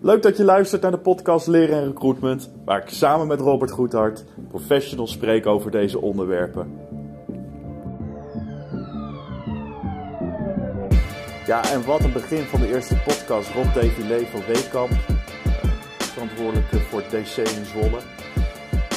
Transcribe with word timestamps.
Leuk 0.00 0.22
dat 0.22 0.36
je 0.36 0.44
luistert 0.44 0.82
naar 0.82 0.90
de 0.90 0.98
podcast 0.98 1.46
Leren 1.46 1.76
en 1.76 1.86
Recruitment, 1.86 2.50
waar 2.64 2.82
ik 2.82 2.88
samen 2.88 3.26
met 3.26 3.40
Robert 3.40 3.70
Goedhart 3.70 4.24
professionals 4.48 5.12
spreek 5.12 5.46
over 5.46 5.70
deze 5.70 6.00
onderwerpen. 6.00 6.80
Ja, 11.46 11.70
en 11.70 11.84
wat 11.84 12.04
een 12.04 12.12
begin 12.12 12.42
van 12.42 12.60
de 12.60 12.74
eerste 12.74 12.96
podcast. 12.96 13.52
Rob 13.54 13.74
Devilé 13.74 14.26
van 14.26 14.42
Weekamp, 14.46 14.90
eh, 14.90 15.70
verantwoordelijk 15.98 16.66
voor 16.68 17.02
DC 17.02 17.36
in 17.36 17.64
Zwolle. 17.64 17.98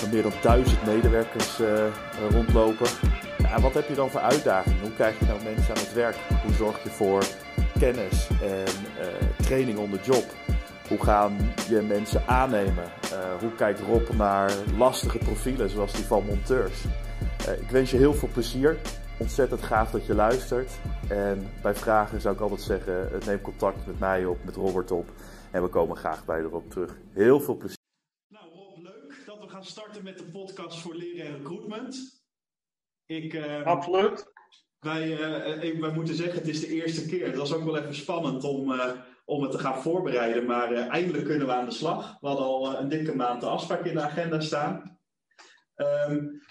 Er 0.02 0.10
meer 0.12 0.24
dan 0.24 0.34
duizend 0.42 0.86
medewerkers 0.86 1.60
uh, 1.60 1.68
rondlopen. 2.30 2.88
Ja, 3.38 3.62
wat 3.62 3.74
heb 3.74 3.88
je 3.88 3.96
dan 3.96 4.10
voor 4.10 4.20
uitdagingen? 4.20 4.82
Hoe 4.82 4.94
krijg 4.94 5.20
je 5.20 5.26
nou 5.26 5.44
mensen 5.44 5.76
aan 5.76 5.82
het 5.82 5.94
werk? 5.94 6.16
Hoe 6.44 6.54
zorg 6.54 6.84
je 6.84 6.90
voor 6.90 7.24
kennis 7.80 8.28
en 8.42 8.74
uh, 9.00 9.35
training 9.46 9.78
on 9.78 9.90
the 9.92 10.00
job? 10.04 10.24
Hoe 10.88 11.04
gaan 11.04 11.54
je 11.70 11.82
mensen 11.82 12.28
aannemen? 12.28 12.84
Uh, 13.04 13.40
hoe 13.40 13.56
kijkt 13.56 13.80
Rob 13.80 14.10
naar 14.10 14.52
lastige 14.78 15.18
profielen 15.18 15.70
zoals 15.70 15.94
die 15.94 16.06
van 16.06 16.26
monteurs? 16.26 16.84
Uh, 17.48 17.62
ik 17.62 17.70
wens 17.70 17.92
je 17.92 17.98
heel 17.98 18.14
veel 18.14 18.30
plezier. 18.34 18.78
Ontzettend 19.20 19.62
gaaf 19.62 19.92
dat 19.92 20.06
je 20.06 20.14
luistert. 20.14 20.72
En 21.10 21.50
bij 21.62 21.76
vragen 21.76 22.22
zou 22.22 22.36
ik 22.36 22.42
altijd 22.42 22.62
zeggen: 22.62 23.10
neem 23.26 23.42
contact 23.42 23.86
met 23.86 24.00
mij 24.00 24.26
op, 24.26 24.44
met 24.44 24.56
Robert 24.56 24.92
op. 24.92 25.10
En 25.52 25.62
we 25.62 25.68
komen 25.68 25.98
graag 25.98 26.26
bij 26.26 26.40
erop 26.40 26.70
terug. 26.70 26.98
Heel 27.14 27.40
veel 27.40 27.58
plezier. 27.58 27.78
Nou, 28.28 28.46
Rob, 28.54 28.78
leuk 28.78 29.24
dat 29.26 29.40
we 29.40 29.50
gaan 29.50 29.66
starten 29.66 30.04
met 30.04 30.18
de 30.18 30.24
podcast 30.24 30.80
voor 30.80 30.96
leren 30.96 31.26
en 31.26 31.38
recruitment. 31.38 32.24
Ik, 33.06 33.34
uh, 33.34 33.64
Absoluut. 33.64 34.34
Wij, 34.80 35.18
wij 35.80 35.92
moeten 35.94 36.16
zeggen, 36.16 36.38
het 36.38 36.48
is 36.48 36.60
de 36.60 36.68
eerste 36.68 37.06
keer. 37.06 37.26
Het 37.26 37.36
was 37.36 37.54
ook 37.54 37.64
wel 37.64 37.78
even 37.78 37.96
spannend 37.96 38.44
om 38.44 38.72
om 39.26 39.42
het 39.42 39.52
te 39.52 39.60
gaan 39.60 39.82
voorbereiden. 39.82 40.46
Maar 40.46 40.72
uh, 40.72 40.88
eindelijk 40.88 41.26
kunnen 41.26 41.48
we 41.48 41.54
aan 41.54 41.66
de 41.66 41.72
slag. 41.72 42.18
We 42.22 42.28
hadden 42.28 42.46
al 42.46 42.72
uh, 42.72 42.80
een 42.80 42.90
dikke 42.90 43.16
maand 43.16 43.42
de 43.42 43.48
afspraak 43.48 43.86
in 43.86 43.94
de 43.94 44.02
agenda 44.02 44.40
staan. 44.40 45.00
Um, 45.76 46.42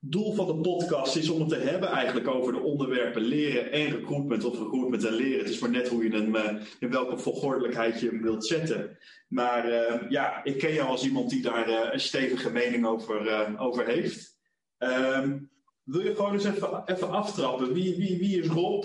doel 0.00 0.34
van 0.34 0.46
de 0.46 0.60
podcast 0.60 1.16
is 1.16 1.28
om 1.28 1.40
het 1.40 1.48
te 1.48 1.56
hebben 1.56 1.88
eigenlijk 1.88 2.28
over 2.28 2.52
de 2.52 2.60
onderwerpen 2.60 3.22
leren 3.22 3.72
en 3.72 3.90
recruitment 3.90 4.44
of 4.44 4.58
recruitment 4.58 5.04
en 5.04 5.12
leren. 5.12 5.38
Het 5.38 5.48
is 5.48 5.58
maar 5.58 5.70
net 5.70 5.88
hoe 5.88 6.04
je 6.04 6.10
hem, 6.10 6.34
uh, 6.34 6.62
in 6.78 6.90
welke 6.90 7.18
volgordelijkheid 7.18 8.00
je 8.00 8.08
hem 8.08 8.22
wilt 8.22 8.46
zetten. 8.46 8.98
Maar 9.28 9.68
ja, 10.10 10.44
ik 10.44 10.58
ken 10.58 10.72
jou 10.72 10.88
als 10.88 11.04
iemand 11.04 11.30
die 11.30 11.42
daar 11.42 11.92
een 11.92 12.00
stevige 12.00 12.50
mening 12.50 12.86
over, 12.86 13.58
over 13.58 13.86
heeft. 13.86 14.38
Um, 14.78 15.50
wil 15.82 16.00
je 16.00 16.14
gewoon 16.14 16.32
eens 16.32 16.44
even, 16.44 16.82
even 16.84 17.10
aftrappen? 17.10 17.72
Wie, 17.72 17.96
wie, 17.96 18.18
wie 18.18 18.40
is 18.40 18.48
Rob? 18.48 18.84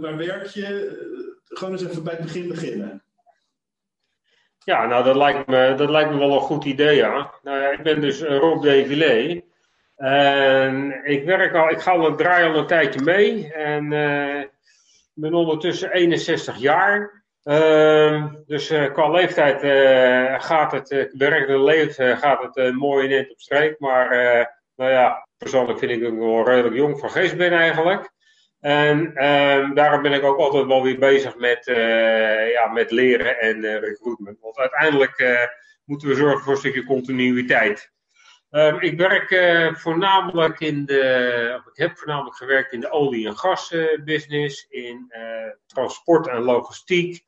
waar 0.00 0.16
werk 0.16 0.46
je? 0.46 1.22
Gewoon 1.44 1.72
eens 1.72 1.84
even 1.84 2.04
bij 2.04 2.14
het 2.14 2.22
begin 2.22 2.48
beginnen. 2.48 3.04
Ja, 4.64 4.86
nou 4.86 5.04
dat 5.04 5.16
lijkt 5.16 5.46
me, 5.46 5.74
dat 5.76 5.90
lijkt 5.90 6.10
me 6.10 6.18
wel 6.18 6.34
een 6.34 6.40
goed 6.40 6.64
idee. 6.64 7.02
Nou 7.02 7.30
ja, 7.42 7.70
ik 7.70 7.82
ben 7.82 8.00
dus 8.00 8.20
eh, 8.20 8.38
Rob 8.38 8.62
Devilé. 8.62 9.42
En 9.96 11.00
ik 11.04 11.24
werk 11.24 11.54
al, 11.54 11.70
ik 11.70 11.80
ga 11.80 11.92
al, 11.92 12.14
draai 12.14 12.48
al 12.48 12.56
een 12.56 12.66
tijdje 12.66 13.00
mee. 13.00 13.52
En 13.52 13.84
uh, 13.92 14.42
ben 15.14 15.34
ondertussen 15.34 15.92
61 15.92 16.56
jaar. 16.56 17.22
Uh, 17.44 18.26
dus 18.46 18.70
uh, 18.70 18.92
qua 18.92 19.10
leeftijd 19.10 19.60
gaat 20.42 20.72
het, 20.72 21.12
werkende 21.12 21.62
leven 21.62 22.18
gaat 22.18 22.54
het 22.54 22.74
mooi 22.74 23.08
net 23.08 23.30
op 23.30 23.40
streek. 23.40 23.78
Maar 23.78 24.08
nou 24.76 24.90
ja, 24.90 25.28
persoonlijk 25.38 25.78
vind 25.78 25.90
ik 25.90 26.02
het 26.02 26.18
wel 26.18 26.44
redelijk 26.44 26.74
jong 26.74 26.98
van 26.98 27.10
geest 27.10 27.36
ben 27.36 27.52
eigenlijk. 27.52 28.13
En 28.64 29.24
um, 29.26 29.74
daarom 29.74 30.02
ben 30.02 30.12
ik 30.12 30.22
ook 30.22 30.38
altijd 30.38 30.66
wel 30.66 30.82
weer 30.82 30.98
bezig 30.98 31.36
met, 31.36 31.66
uh, 31.66 32.50
ja, 32.52 32.68
met 32.68 32.90
leren 32.90 33.40
en 33.40 33.56
uh, 33.56 33.78
recruitment. 33.78 34.40
Want 34.40 34.58
uiteindelijk 34.58 35.18
uh, 35.18 35.40
moeten 35.84 36.08
we 36.08 36.14
zorgen 36.14 36.40
voor 36.40 36.52
een 36.52 36.58
stukje 36.58 36.84
continuïteit. 36.84 37.92
Um, 38.50 38.80
ik 38.80 38.98
werk 38.98 39.28
voornamelijk 39.78 40.60
in 40.60 40.84
de, 40.84 41.62
ik 41.72 41.78
heb 41.78 41.98
voornamelijk 41.98 42.36
gewerkt 42.36 42.72
in 42.72 42.80
de 42.80 42.90
olie- 42.90 43.26
en 43.26 43.38
gasbusiness, 43.38 44.66
in 44.68 45.12
transport 45.66 46.28
en 46.28 46.40
logistiek, 46.40 47.24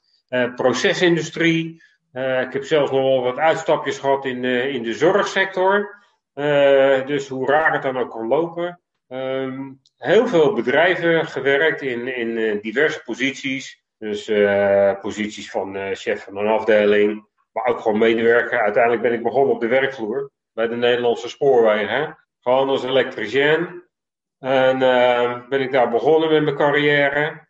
procesindustrie. 0.55 1.83
ik 2.13 2.53
heb 2.53 2.65
zelfs 2.65 2.91
nog 2.91 3.01
wel 3.01 3.23
wat 3.23 3.39
uitstapjes 3.39 3.99
gehad 3.99 4.25
in, 4.25 4.45
in 4.45 4.83
de 4.83 4.95
zorgsector. 4.95 6.05
dus 7.07 7.29
hoe 7.29 7.47
raar 7.47 7.73
het 7.73 7.83
dan 7.83 7.99
ook 7.99 8.11
kan 8.11 8.27
lopen. 8.27 8.81
Um, 9.09 9.81
heel 9.97 10.27
veel 10.27 10.53
bedrijven 10.53 11.27
gewerkt 11.27 11.83
in, 11.83 12.17
in 12.17 12.29
uh, 12.29 12.63
diverse 12.63 13.03
posities. 13.05 13.85
Dus 13.99 14.29
uh, 14.29 15.01
posities 15.01 15.51
van 15.51 15.77
uh, 15.77 15.89
chef 15.93 16.25
van 16.25 16.37
een 16.37 16.47
afdeling, 16.47 17.27
maar 17.53 17.67
ook 17.67 17.81
gewoon 17.81 17.99
medewerker. 17.99 18.61
Uiteindelijk 18.61 19.03
ben 19.03 19.13
ik 19.13 19.23
begonnen 19.23 19.55
op 19.55 19.61
de 19.61 19.67
werkvloer 19.67 20.31
bij 20.53 20.69
de 20.69 20.77
Nederlandse 20.77 21.29
spoorwegen. 21.29 22.19
Gewoon 22.41 22.69
als 22.69 22.85
elektricien. 22.85 23.85
En 24.39 24.83
ehm, 24.83 25.49
ben 25.49 25.61
ik 25.61 25.73
daar 25.73 25.91
begonnen 25.91 26.33
met 26.33 26.43
mijn 26.43 26.57
carrière. 26.57 27.45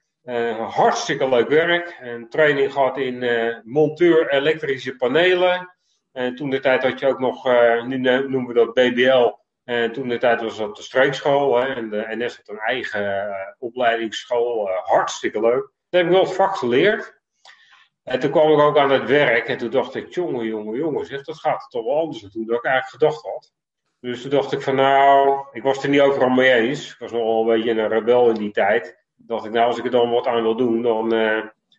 hartstikke 0.69 1.29
leuk 1.29 1.49
werk. 1.49 1.99
En 2.01 2.29
training 2.29 2.73
gehad 2.73 2.99
in 2.99 3.25
monteur 3.65 4.31
elektrische 4.31 4.97
panelen. 4.97 5.77
En 6.13 6.35
toen 6.35 6.51
de 6.51 6.61
tijd 6.61 6.83
had 6.83 7.01
je 7.01 7.07
ook 7.07 7.19
nog, 7.19 7.45
nu 7.85 7.99
noemen 7.99 8.47
we 8.47 8.55
dat 8.55 8.75
BBL, 8.75 9.33
en 9.67 9.93
toen 9.93 10.09
de 10.09 10.19
tijd 10.19 10.41
was 10.41 10.57
dat 10.57 10.77
de 10.77 10.83
streekschool. 10.83 11.57
Hè, 11.57 11.75
en 11.75 11.91
de 11.91 12.07
NS 12.09 12.37
had 12.37 12.49
een 12.49 12.59
eigen 12.59 13.03
uh, 13.03 13.33
opleidingsschool. 13.59 14.69
Uh, 14.69 14.77
hartstikke 14.77 15.41
leuk. 15.41 15.63
Toen 15.63 16.01
heb 16.01 16.05
ik 16.05 16.13
wel 16.13 16.21
het 16.21 16.35
vak 16.35 16.57
geleerd. 16.57 17.21
En 18.03 18.21
toen 18.21 18.31
kwam 18.31 18.53
ik 18.53 18.59
ook 18.59 18.79
aan 18.79 18.91
het 18.91 19.09
werk. 19.09 19.49
En 19.49 19.59
toen 19.59 19.71
dacht 19.71 19.95
ik, 19.95 20.15
jongen, 20.15 20.47
jongen, 20.47 20.77
jongen, 20.79 21.07
zeg, 21.07 21.25
dat 21.25 21.39
gaat 21.39 21.67
toch 21.71 21.85
wel 21.85 21.99
anders 21.99 22.21
dan 22.21 22.31
toen 22.31 22.47
dat 22.47 22.57
ik 22.57 22.65
eigenlijk 22.65 23.03
gedacht 23.03 23.25
had. 23.25 23.53
Dus 24.01 24.21
toen 24.23 24.31
dacht 24.31 24.53
ik 24.53 24.63
van 24.63 24.75
nou, 24.75 25.39
ik 25.53 25.63
was 25.63 25.83
er 25.83 25.89
niet 25.89 26.01
overal 26.01 26.29
mee 26.29 26.53
eens. 26.53 26.93
Ik 26.93 26.99
was 26.99 27.13
nogal 27.13 27.41
een 27.41 27.47
beetje 27.47 27.71
een 27.71 27.89
rebel 27.89 28.29
in 28.29 28.35
die 28.35 28.53
tijd. 28.53 29.05
Dacht 29.15 29.45
ik, 29.45 29.53
nou, 29.53 29.67
als 29.67 29.79
ik 29.79 29.85
er 29.85 29.91
dan 29.91 30.11
wat 30.11 30.27
aan 30.27 30.43
wil 30.43 30.57
doen, 30.57 30.83
dan, 30.83 31.09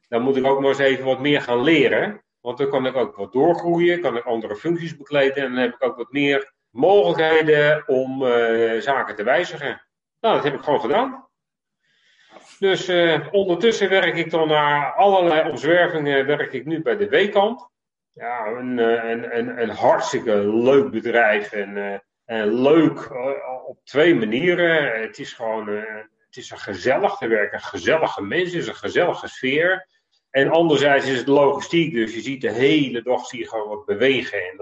dan 0.07 0.21
moet 0.21 0.35
ik 0.35 0.45
ook 0.45 0.59
maar 0.59 0.69
eens 0.69 0.79
even 0.79 1.05
wat 1.05 1.19
meer 1.19 1.41
gaan 1.41 1.63
leren. 1.63 2.21
Want 2.41 2.57
dan 2.57 2.69
kan 2.69 2.85
ik 2.85 2.95
ook 2.95 3.15
wat 3.15 3.33
doorgroeien, 3.33 4.01
kan 4.01 4.17
ik 4.17 4.23
andere 4.23 4.55
functies 4.55 4.97
bekleden 4.97 5.43
en 5.43 5.53
dan 5.53 5.61
heb 5.61 5.73
ik 5.73 5.83
ook 5.83 5.97
wat 5.97 6.11
meer 6.11 6.55
mogelijkheden 6.77 7.87
om 7.87 8.23
uh, 8.23 8.81
zaken 8.81 9.15
te 9.15 9.23
wijzigen. 9.23 9.81
Nou, 10.21 10.35
dat 10.35 10.43
heb 10.43 10.53
ik 10.53 10.61
gewoon 10.61 10.81
gedaan. 10.81 11.27
Dus 12.59 12.89
uh, 12.89 13.27
ondertussen 13.31 13.89
werk 13.89 14.15
ik 14.15 14.31
dan 14.31 14.47
naar 14.47 14.93
allerlei 14.93 15.49
omzwervingen, 15.49 16.25
werk 16.25 16.53
ik 16.53 16.65
nu 16.65 16.81
bij 16.81 16.97
de 16.97 17.09
Weekamp. 17.09 17.69
Ja, 18.13 18.45
een, 18.45 18.79
eh, 18.79 19.09
een, 19.09 19.37
een, 19.37 19.61
een 19.61 19.69
hartstikke 19.69 20.35
leuk 20.55 20.91
bedrijf 20.91 21.51
en, 21.51 22.03
en 22.25 22.61
leuk 22.61 23.11
op 23.67 23.79
twee 23.83 24.15
manieren. 24.15 25.01
Het 25.01 25.19
is 25.19 25.33
gewoon 25.33 25.67
het 26.25 26.37
is 26.37 26.51
een 26.51 26.57
gezellig 26.57 27.15
te 27.15 27.27
werken, 27.27 27.59
gezellige 27.59 28.21
mensen, 28.21 28.57
het 28.57 28.63
is 28.63 28.67
een 28.67 28.75
gezellige 28.75 29.27
sfeer. 29.27 29.87
En 30.29 30.49
anderzijds 30.49 31.07
is 31.07 31.17
het 31.17 31.27
logistiek, 31.27 31.93
dus 31.93 32.13
je 32.13 32.21
ziet 32.21 32.41
de 32.41 32.51
hele 32.51 33.01
dag 33.01 33.25
zie 33.25 33.39
je 33.39 33.47
gewoon 33.47 33.67
wat 33.67 33.85
bewegen. 33.85 34.39
En, 34.41 34.57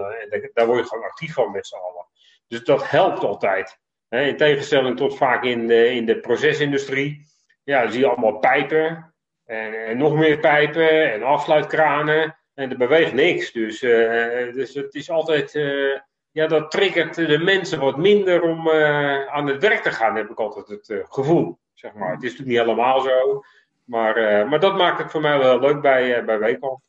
daar 0.54 0.66
word 0.66 0.80
je 0.80 0.86
gewoon 0.86 1.04
actief 1.04 1.34
van 1.34 1.52
met 1.52 1.68
z'n 1.68 1.76
allen. 1.76 2.08
Dus 2.48 2.64
dat 2.64 2.90
helpt 2.90 3.24
altijd. 3.24 3.80
In 4.10 4.38
tegenstelling 4.38 4.98
tot 4.98 5.18
vaak 5.18 5.44
in 5.44 5.68
de, 5.68 5.90
in 5.90 6.06
de 6.06 6.20
procesindustrie. 6.20 7.26
Ja, 7.64 7.82
dan 7.82 7.92
zie 7.92 8.02
je 8.02 8.08
allemaal 8.08 8.40
pijpen. 8.40 9.14
En, 9.46 9.98
nog 9.98 10.16
meer 10.16 10.40
pijpen 10.40 11.12
en 11.14 11.24
afsluitkranen. 11.24 12.38
En 12.54 12.72
er 12.72 12.78
beweegt 12.78 13.14
niks. 13.14 13.52
Dus, 13.52 13.82
uh, 13.82 14.54
dus 14.54 14.74
het 14.74 14.96
is 14.96 15.10
altijd. 15.10 15.56
Uh, 15.56 16.00
ja, 16.32 16.48
dat 16.48 16.72
triggert 16.72 17.16
de 17.16 17.38
mensen 17.38 17.80
wat 17.80 17.98
minder 17.98 18.42
om 18.42 18.68
uh, 18.68 19.26
aan 19.26 19.48
het 19.48 19.62
werk 19.62 19.82
te 19.82 19.92
gaan, 19.92 20.16
heb 20.16 20.30
ik 20.30 20.40
altijd 20.40 20.68
het 20.68 21.06
gevoel. 21.10 21.60
Zeg 21.74 21.94
maar. 21.94 22.12
Het 22.12 22.24
is 22.24 22.30
natuurlijk 22.30 22.58
niet 22.58 22.68
helemaal 22.68 23.02
zo. 23.02 23.44
Maar, 23.86 24.48
maar 24.48 24.60
dat 24.60 24.78
maakt 24.78 24.98
het 24.98 25.12
voor 25.12 25.22
mij 25.22 25.38
wel 25.38 25.60
leuk 25.60 25.82
bij, 25.82 26.26
bij 26.26 26.40
Weekamp. 26.40 26.80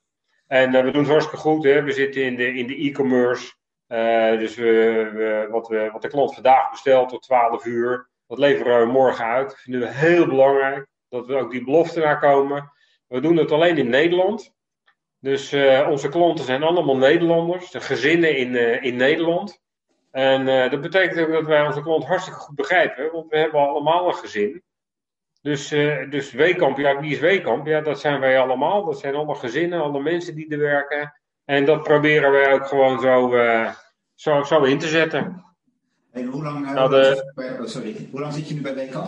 En 0.47 0.71
we 0.73 0.91
doen 0.91 1.03
het 1.03 1.11
hartstikke 1.11 1.41
goed. 1.41 1.65
Hè? 1.65 1.83
We 1.83 1.93
zitten 1.93 2.23
in 2.23 2.37
de, 2.37 2.55
in 2.55 2.67
de 2.67 2.77
e-commerce. 2.77 3.55
Uh, 3.89 4.39
dus 4.39 4.55
we, 4.55 5.11
we, 5.15 5.49
wat, 5.51 5.69
we, 5.69 5.89
wat 5.93 6.03
de 6.03 6.09
klant 6.09 6.35
vandaag 6.35 6.71
bestelt 6.71 7.09
tot 7.09 7.23
12 7.23 7.65
uur, 7.65 8.09
dat 8.27 8.39
leveren 8.39 8.81
we 8.81 8.93
morgen 8.93 9.25
uit. 9.25 9.49
Dat 9.49 9.61
vinden 9.61 9.81
we 9.81 9.95
heel 9.95 10.27
belangrijk, 10.27 10.87
dat 11.09 11.27
we 11.27 11.35
ook 11.35 11.51
die 11.51 11.65
belofte 11.65 12.01
nakomen. 12.01 12.73
We 13.07 13.21
doen 13.21 13.37
het 13.37 13.53
alleen 13.53 13.79
in 13.79 13.89
Nederland. 13.89 14.55
Dus 15.19 15.53
uh, 15.53 15.89
onze 15.91 16.09
klanten 16.09 16.45
zijn 16.45 16.63
allemaal 16.63 16.97
Nederlanders, 16.97 17.71
de 17.71 17.81
gezinnen 17.81 18.37
in, 18.37 18.53
uh, 18.53 18.83
in 18.83 18.97
Nederland. 18.97 19.65
En 20.11 20.71
dat 20.71 20.81
betekent 20.81 21.21
ook 21.21 21.33
dat 21.33 21.45
wij 21.47 21.67
onze 21.67 21.83
klant 21.83 22.05
hartstikke 22.05 22.39
goed 22.39 22.57
begrijpen, 22.57 23.13
want 23.13 23.29
we 23.29 23.39
hebben 23.39 23.61
allemaal 23.61 24.09
een 24.09 24.15
gezin. 24.15 24.63
Dus, 25.47 25.69
dus 26.11 26.33
Weekamp, 26.33 26.79
ja, 26.79 27.01
wie 27.01 27.13
is 27.13 27.19
Weekamp? 27.19 27.67
Ja, 27.67 27.81
dat 27.81 28.01
zijn 28.01 28.21
wij 28.21 28.39
allemaal. 28.39 28.85
Dat 28.85 28.99
zijn 28.99 29.15
alle 29.15 29.35
gezinnen, 29.35 29.83
alle 29.83 30.03
mensen 30.03 30.35
die 30.35 30.49
er 30.49 30.59
werken. 30.59 31.21
En 31.45 31.65
dat 31.65 31.83
proberen 31.83 32.31
wij 32.31 32.53
ook 32.53 32.67
gewoon 32.67 33.01
zo, 33.01 33.35
uh, 33.35 33.73
zo, 34.15 34.43
zo 34.43 34.63
in 34.63 34.79
te 34.79 34.89
zetten. 34.89 35.45
En 36.13 36.27
hoe 36.27 36.43
lang, 36.43 36.67
uh, 36.67 36.73
nou, 36.73 36.91
de... 36.91 37.33
oh, 37.61 37.67
sorry. 37.67 38.09
hoe 38.11 38.21
lang 38.21 38.33
zit 38.33 38.49
je 38.49 38.55
nu 38.55 38.61
bij 38.61 38.75
WK? 38.75 39.05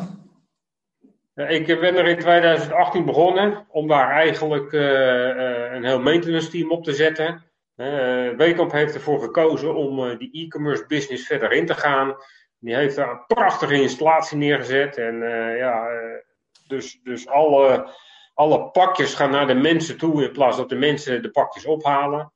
Ik 1.34 1.66
ben 1.66 1.96
er 1.96 2.06
in 2.06 2.18
2018 2.18 3.04
begonnen 3.04 3.66
om 3.68 3.88
daar 3.88 4.10
eigenlijk 4.10 4.72
een 4.72 5.84
heel 5.84 6.00
maintenance 6.00 6.50
team 6.50 6.70
op 6.70 6.84
te 6.84 6.92
zetten. 6.92 7.44
Uh, 7.76 8.36
Weekamp 8.36 8.72
heeft 8.72 8.94
ervoor 8.94 9.20
gekozen 9.20 9.74
om 9.74 10.18
die 10.18 10.30
e-commerce 10.32 10.84
business 10.86 11.26
verder 11.26 11.52
in 11.52 11.66
te 11.66 11.74
gaan. 11.74 12.16
Die 12.58 12.74
heeft 12.74 12.96
daar 12.96 13.10
een 13.10 13.26
prachtige 13.26 13.80
installatie 13.80 14.36
neergezet. 14.38 14.96
En 14.96 15.18
ja, 15.56 15.88
dus, 16.68 17.00
dus 17.02 17.28
alle, 17.28 17.90
alle 18.34 18.70
pakjes 18.70 19.14
gaan 19.14 19.30
naar 19.30 19.46
de 19.46 19.54
mensen 19.54 19.98
toe 19.98 20.24
in 20.24 20.32
plaats 20.32 20.56
dat 20.56 20.68
de 20.68 20.76
mensen 20.76 21.22
de 21.22 21.30
pakjes 21.30 21.64
ophalen. 21.64 22.32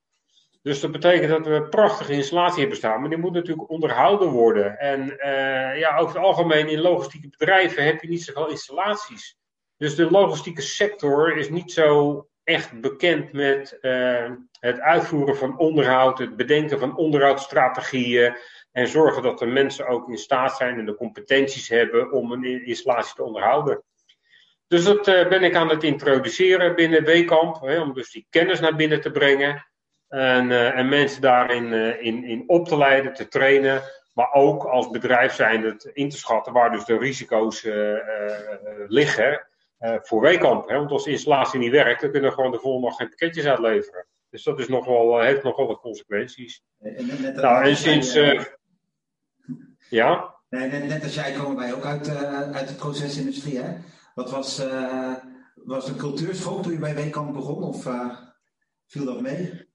Dus 0.63 0.81
dat 0.81 0.93
betekent 0.93 1.31
dat 1.31 1.47
we 1.47 1.53
een 1.53 1.69
prachtige 1.69 2.13
installatie 2.13 2.61
hebben 2.61 2.77
staan, 2.77 3.01
maar 3.01 3.09
die 3.09 3.19
moet 3.19 3.33
natuurlijk 3.33 3.71
onderhouden 3.71 4.29
worden. 4.29 4.79
En 4.79 5.01
uh, 5.01 5.79
ja, 5.79 5.97
over 5.97 6.15
het 6.15 6.25
algemeen 6.25 6.69
in 6.69 6.81
logistieke 6.81 7.29
bedrijven 7.29 7.85
heb 7.85 8.03
je 8.03 8.09
niet 8.09 8.23
zoveel 8.23 8.49
installaties. 8.49 9.37
Dus 9.77 9.95
de 9.95 10.11
logistieke 10.11 10.63
sector 10.63 11.37
is 11.37 11.49
niet 11.49 11.73
zo 11.73 12.27
echt 12.45 12.81
bekend 12.81 13.33
met 13.33 13.79
uh, 13.81 14.31
het 14.61 14.81
uitvoeren 14.81 15.37
van 15.37 15.59
onderhoud, 15.59 16.19
het 16.19 16.37
bedenken 16.37 16.79
van 16.79 16.97
onderhoudsstrategieën 16.97 18.37
en 18.73 18.89
zorgen 18.89 19.23
dat 19.23 19.39
de 19.39 19.47
mensen 19.47 19.87
ook 19.87 20.09
in 20.09 20.19
staat 20.19 20.57
zijn 20.57 20.79
en 20.79 20.87
de 20.87 20.95
competenties 20.95 21.69
hebben 21.69 22.13
om 22.13 22.33
een 22.33 22.67
installatie 22.67 23.15
te 23.15 23.23
onderhouden. 23.23 23.83
Dus 24.73 24.85
dat 24.85 25.09
uh, 25.09 25.29
ben 25.29 25.43
ik 25.43 25.55
aan 25.55 25.69
het 25.69 25.83
introduceren 25.83 26.75
binnen 26.75 27.05
Wekamp, 27.05 27.61
hè, 27.61 27.81
om 27.81 27.95
dus 27.95 28.11
die 28.11 28.27
kennis 28.31 28.61
naar 28.61 28.77
binnen 28.77 29.01
te 29.01 29.11
brengen. 29.11 29.67
En, 30.09 30.51
uh, 30.51 30.79
en 30.79 30.89
mensen 30.89 31.21
daarin 31.21 31.73
uh, 31.73 32.03
in, 32.03 32.25
in 32.25 32.45
op 32.47 32.69
te 32.69 32.77
leiden, 32.77 33.15
te 33.15 33.29
trainen. 33.29 33.83
Maar 34.15 34.33
ook 34.33 34.65
als 34.65 34.91
bedrijf 34.91 35.33
zijn 35.33 35.65
het 35.65 35.91
in 35.93 36.09
te 36.09 36.17
schatten 36.17 36.53
waar 36.53 36.71
dus 36.71 36.85
de 36.85 36.99
risico's 36.99 37.69
liggen 38.87 39.47
voor 39.79 40.21
Wekamp. 40.21 40.69
Hè. 40.69 40.77
Want 40.77 40.91
als 40.91 41.05
de 41.05 41.11
installatie 41.11 41.59
niet 41.59 41.71
werkt, 41.71 42.01
dan 42.01 42.11
kunnen 42.11 42.29
we 42.29 42.37
gewoon 42.37 42.51
de 42.51 42.59
volgende 42.59 42.87
nog 42.87 42.97
geen 42.97 43.09
pakketjes 43.09 43.47
uitleveren. 43.47 44.07
Dus 44.31 44.43
dat 44.43 44.59
is 44.59 44.69
nog 44.69 44.87
wel, 44.87 45.21
heeft 45.21 45.43
nogal 45.43 45.67
wat 45.67 45.81
consequenties. 45.81 46.63
En 46.81 47.07
net, 47.21 47.35
nou, 47.35 47.65
en 47.65 47.77
sinds. 47.77 48.19
ja? 49.89 50.35
Net, 50.49 50.89
net, 50.89 51.03
als 51.03 51.15
jij 51.15 51.33
komen 51.33 51.57
wij 51.57 51.75
ook 51.75 51.85
uit, 51.85 52.17
uit 52.53 52.69
de 52.69 52.75
procesindustrie, 52.75 53.59
hè? 53.59 53.77
Wat 54.15 54.31
was, 54.31 54.61
uh, 54.61 55.15
was 55.55 55.89
een 55.89 55.97
cultuurschok 55.97 56.63
toen 56.63 56.73
je 56.73 56.79
bij 56.79 56.95
Weekamp 56.95 57.33
begon? 57.33 57.63
Of 57.63 57.87
uh, 57.87 58.17
viel 58.87 59.05
dat 59.05 59.21
mee? 59.21 59.71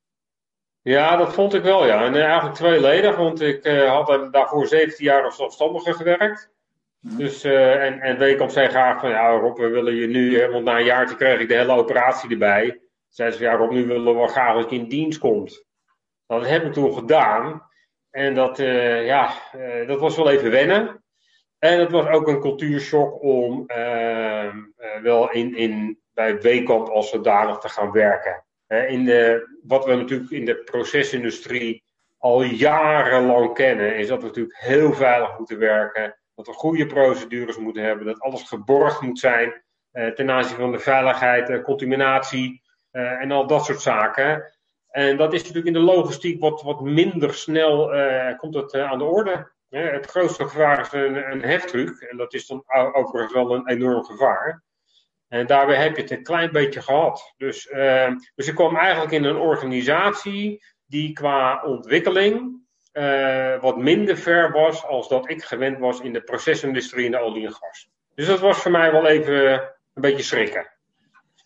Ja, 0.82 1.16
dat 1.16 1.34
vond 1.34 1.54
ik 1.54 1.64
wel, 1.64 1.86
ja. 1.86 2.04
En 2.04 2.14
uh, 2.14 2.24
eigenlijk 2.24 2.56
tweeledig, 2.56 3.16
want 3.16 3.42
ik 3.42 3.68
had 3.68 4.34
daarvoor 4.34 4.68
17 4.68 5.06
jaar 5.06 5.24
als 5.24 5.36
zelfstandige 5.36 5.94
gewerkt. 5.94 6.52
Dus, 7.00 7.44
en, 7.44 8.00
en 8.00 8.18
Weekamp 8.18 8.50
zei 8.50 8.68
graag 8.68 9.00
van, 9.00 9.10
ja 9.10 9.30
Rob, 9.30 9.58
we 9.58 9.68
willen 9.68 9.96
je 9.96 10.08
nu, 10.08 10.48
want 10.52 10.64
na 10.64 10.78
een 10.78 10.86
jaartje 10.86 11.16
kreeg 11.16 11.40
ik 11.40 11.48
de 11.48 11.56
hele 11.56 11.74
operatie 11.74 12.30
erbij. 12.30 12.82
Zeiden 13.08 13.38
ze, 13.38 13.44
ja 13.44 13.56
Rob, 13.56 13.72
nu 13.72 13.86
willen 13.86 14.22
we 14.22 14.28
graag 14.28 14.56
dat 14.56 14.70
je 14.70 14.76
in 14.76 14.90
dienst 14.90 15.20
komt. 15.20 15.66
Dat 16.26 16.48
heb 16.48 16.64
ik 16.64 16.74
toen 16.74 16.94
gedaan. 16.94 17.68
En 18.10 18.36
dat, 18.36 18.58
ja, 18.58 19.34
dat 19.88 20.00
was 20.00 20.16
wel 20.16 20.30
even 20.30 20.52
wennen. 20.52 21.04
En 21.60 21.80
het 21.80 21.92
was 21.92 22.08
ook 22.08 22.28
een 22.28 22.40
cultuurshock 22.40 23.22
om 23.22 23.64
uh, 23.68 24.54
wel 25.02 25.32
in, 25.32 25.56
in, 25.56 26.00
bij 26.14 26.42
Weekamp 26.42 26.88
als 26.88 27.10
zodanig 27.10 27.58
te 27.58 27.70
gaan 27.70 27.92
werken. 27.92 28.46
In 28.68 29.06
de, 29.06 29.48
wat 29.64 29.86
we 29.86 29.96
natuurlijk 29.96 30.32
in 30.32 30.46
de 30.46 30.56
procesindustrie 30.56 31.84
al 32.18 32.44
jarenlang 32.44 33.54
kennen, 33.54 33.96
is 33.96 34.08
dat 34.08 34.22
we 34.22 34.28
natuurlijk 34.28 34.58
heel 34.60 34.94
veilig 34.94 35.38
moeten 35.38 35.60
werken. 35.60 36.18
Dat 36.36 36.48
we 36.48 36.54
goede 36.54 36.86
procedures 36.86 37.58
moeten 37.58 37.84
hebben, 37.84 38.06
dat 38.06 38.20
alles 38.20 38.44
geborgd 38.44 39.02
moet 39.02 39.20
zijn 39.20 39.64
uh, 39.94 40.08
ten 40.08 40.32
aanzien 40.32 40.58
van 40.58 40.72
de 40.72 40.80
veiligheid, 40.80 41.62
contaminatie 41.62 42.62
en 42.92 43.32
al 43.32 43.48
dat 43.48 43.66
soort 43.66 43.82
zaken. 43.82 44.54
En 44.90 45.18
dat 45.18 45.34
is 45.34 45.40
natuurlijk 45.40 45.68
in 45.68 45.74
de 45.74 45.80
logistiek 45.80 46.42
wat, 46.42 46.62
wat 46.62 46.82
minder 46.82 47.34
snel 47.34 47.92
komt 48.38 48.54
het, 48.54 48.74
aan 48.74 48.98
de 48.98 49.04
orde 49.04 49.56
het 49.70 50.06
grootste 50.06 50.48
gevaar 50.48 50.80
is 50.80 50.92
een, 50.92 51.32
een. 51.32 52.00
En 52.10 52.18
dat 52.18 52.34
is 52.34 52.48
dan 52.48 52.64
overigens 52.94 53.34
wel 53.34 53.56
een 53.56 53.70
enorm 53.70 54.04
gevaar. 54.04 54.64
En 55.28 55.48
daarbij 55.48 55.76
heb 55.76 55.96
je 55.96 56.02
het 56.02 56.12
een 56.12 56.24
klein 56.24 56.52
beetje 56.52 56.82
gehad. 56.82 57.34
Dus, 57.38 57.68
uh, 57.72 58.12
dus 58.36 58.48
ik 58.48 58.56
kwam 58.56 58.76
eigenlijk 58.76 59.12
in 59.12 59.24
een 59.24 59.36
organisatie 59.36 60.64
die 60.86 61.14
qua 61.14 61.64
ontwikkeling 61.64 62.62
uh, 62.94 63.62
wat 63.62 63.78
minder 63.78 64.18
ver 64.18 64.52
was 64.52 64.86
als 64.86 65.10
dat 65.10 65.30
ik 65.30 65.44
gewend 65.44 65.80
was 65.80 66.00
in 66.00 66.14
de 66.14 66.22
procesindustrie 66.22 67.06
en 67.06 67.12
de 67.12 67.20
olie 67.20 67.46
en 67.46 67.54
gas. 67.54 67.90
Dus 68.16 68.28
dat 68.28 68.40
was 68.40 68.58
voor 68.58 68.72
mij 68.72 68.92
wel 68.92 69.08
even 69.08 69.54
een 69.94 70.02
beetje 70.02 70.24
schrikken. 70.24 70.72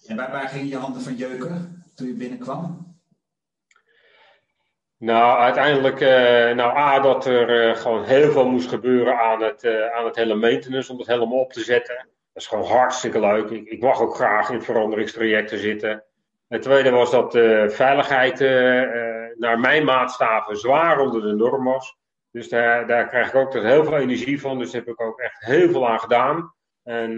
En 0.07 0.15
waar, 0.15 0.31
waar 0.31 0.49
gingen 0.49 0.67
je 0.67 0.77
handen 0.77 1.01
van 1.01 1.15
jeuken 1.15 1.83
toen 1.95 2.07
je 2.07 2.13
binnenkwam? 2.13 2.90
Nou, 5.01 5.39
uiteindelijk, 5.39 5.99
uh, 6.01 6.09
nou 6.55 6.77
A, 6.77 6.99
dat 6.99 7.25
er 7.25 7.67
uh, 7.69 7.75
gewoon 7.75 8.03
heel 8.03 8.31
veel 8.31 8.49
moest 8.49 8.69
gebeuren 8.69 9.19
aan 9.19 9.41
het, 9.41 9.63
uh, 9.63 9.91
aan 9.95 10.05
het 10.05 10.15
hele 10.15 10.35
maintenance, 10.35 10.91
om 10.91 10.97
het 10.97 11.07
helemaal 11.07 11.39
op 11.39 11.53
te 11.53 11.63
zetten. 11.63 11.95
Dat 12.33 12.43
is 12.43 12.47
gewoon 12.47 12.65
hartstikke 12.65 13.19
leuk. 13.19 13.49
Ik, 13.49 13.67
ik 13.67 13.81
mag 13.81 14.01
ook 14.01 14.15
graag 14.15 14.49
in 14.49 14.61
veranderingstrajecten 14.61 15.57
zitten. 15.57 16.03
Het 16.47 16.61
tweede 16.61 16.89
was 16.89 17.11
dat 17.11 17.31
de 17.31 17.65
veiligheid 17.69 18.39
naar 19.37 19.59
mijn 19.59 19.85
maatstaven 19.85 20.57
zwaar 20.57 20.99
onder 20.99 21.21
de 21.21 21.33
norm 21.33 21.63
was. 21.63 21.97
Dus 22.31 22.49
daar, 22.49 22.87
daar 22.87 23.07
krijg 23.07 23.27
ik 23.27 23.35
ook 23.35 23.53
heel 23.53 23.83
veel 23.83 23.97
energie 23.97 24.41
van. 24.41 24.59
Dus 24.59 24.71
daar 24.71 24.81
heb 24.81 24.93
ik 24.93 25.01
ook 25.01 25.19
echt 25.19 25.45
heel 25.45 25.69
veel 25.69 25.87
aan 25.89 25.99
gedaan. 25.99 26.53
En 26.83 27.15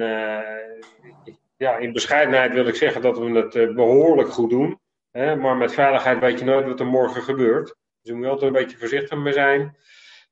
ja, 1.57 1.77
in 1.77 1.93
bescheidenheid 1.93 2.53
wil 2.53 2.67
ik 2.67 2.75
zeggen 2.75 3.01
dat 3.01 3.17
we 3.17 3.31
het 3.31 3.75
behoorlijk 3.75 4.29
goed 4.29 4.49
doen. 4.49 4.79
Maar 5.13 5.57
met 5.57 5.73
veiligheid 5.73 6.19
weet 6.19 6.39
je 6.39 6.45
nooit 6.45 6.65
wat 6.65 6.79
er 6.79 6.85
morgen 6.85 7.21
gebeurt. 7.21 7.65
Dus 7.65 7.75
daar 8.11 8.15
moet 8.15 8.27
altijd 8.27 8.53
een 8.55 8.61
beetje 8.61 8.77
voorzichtig 8.77 9.17
mee 9.17 9.33
zijn. 9.33 9.77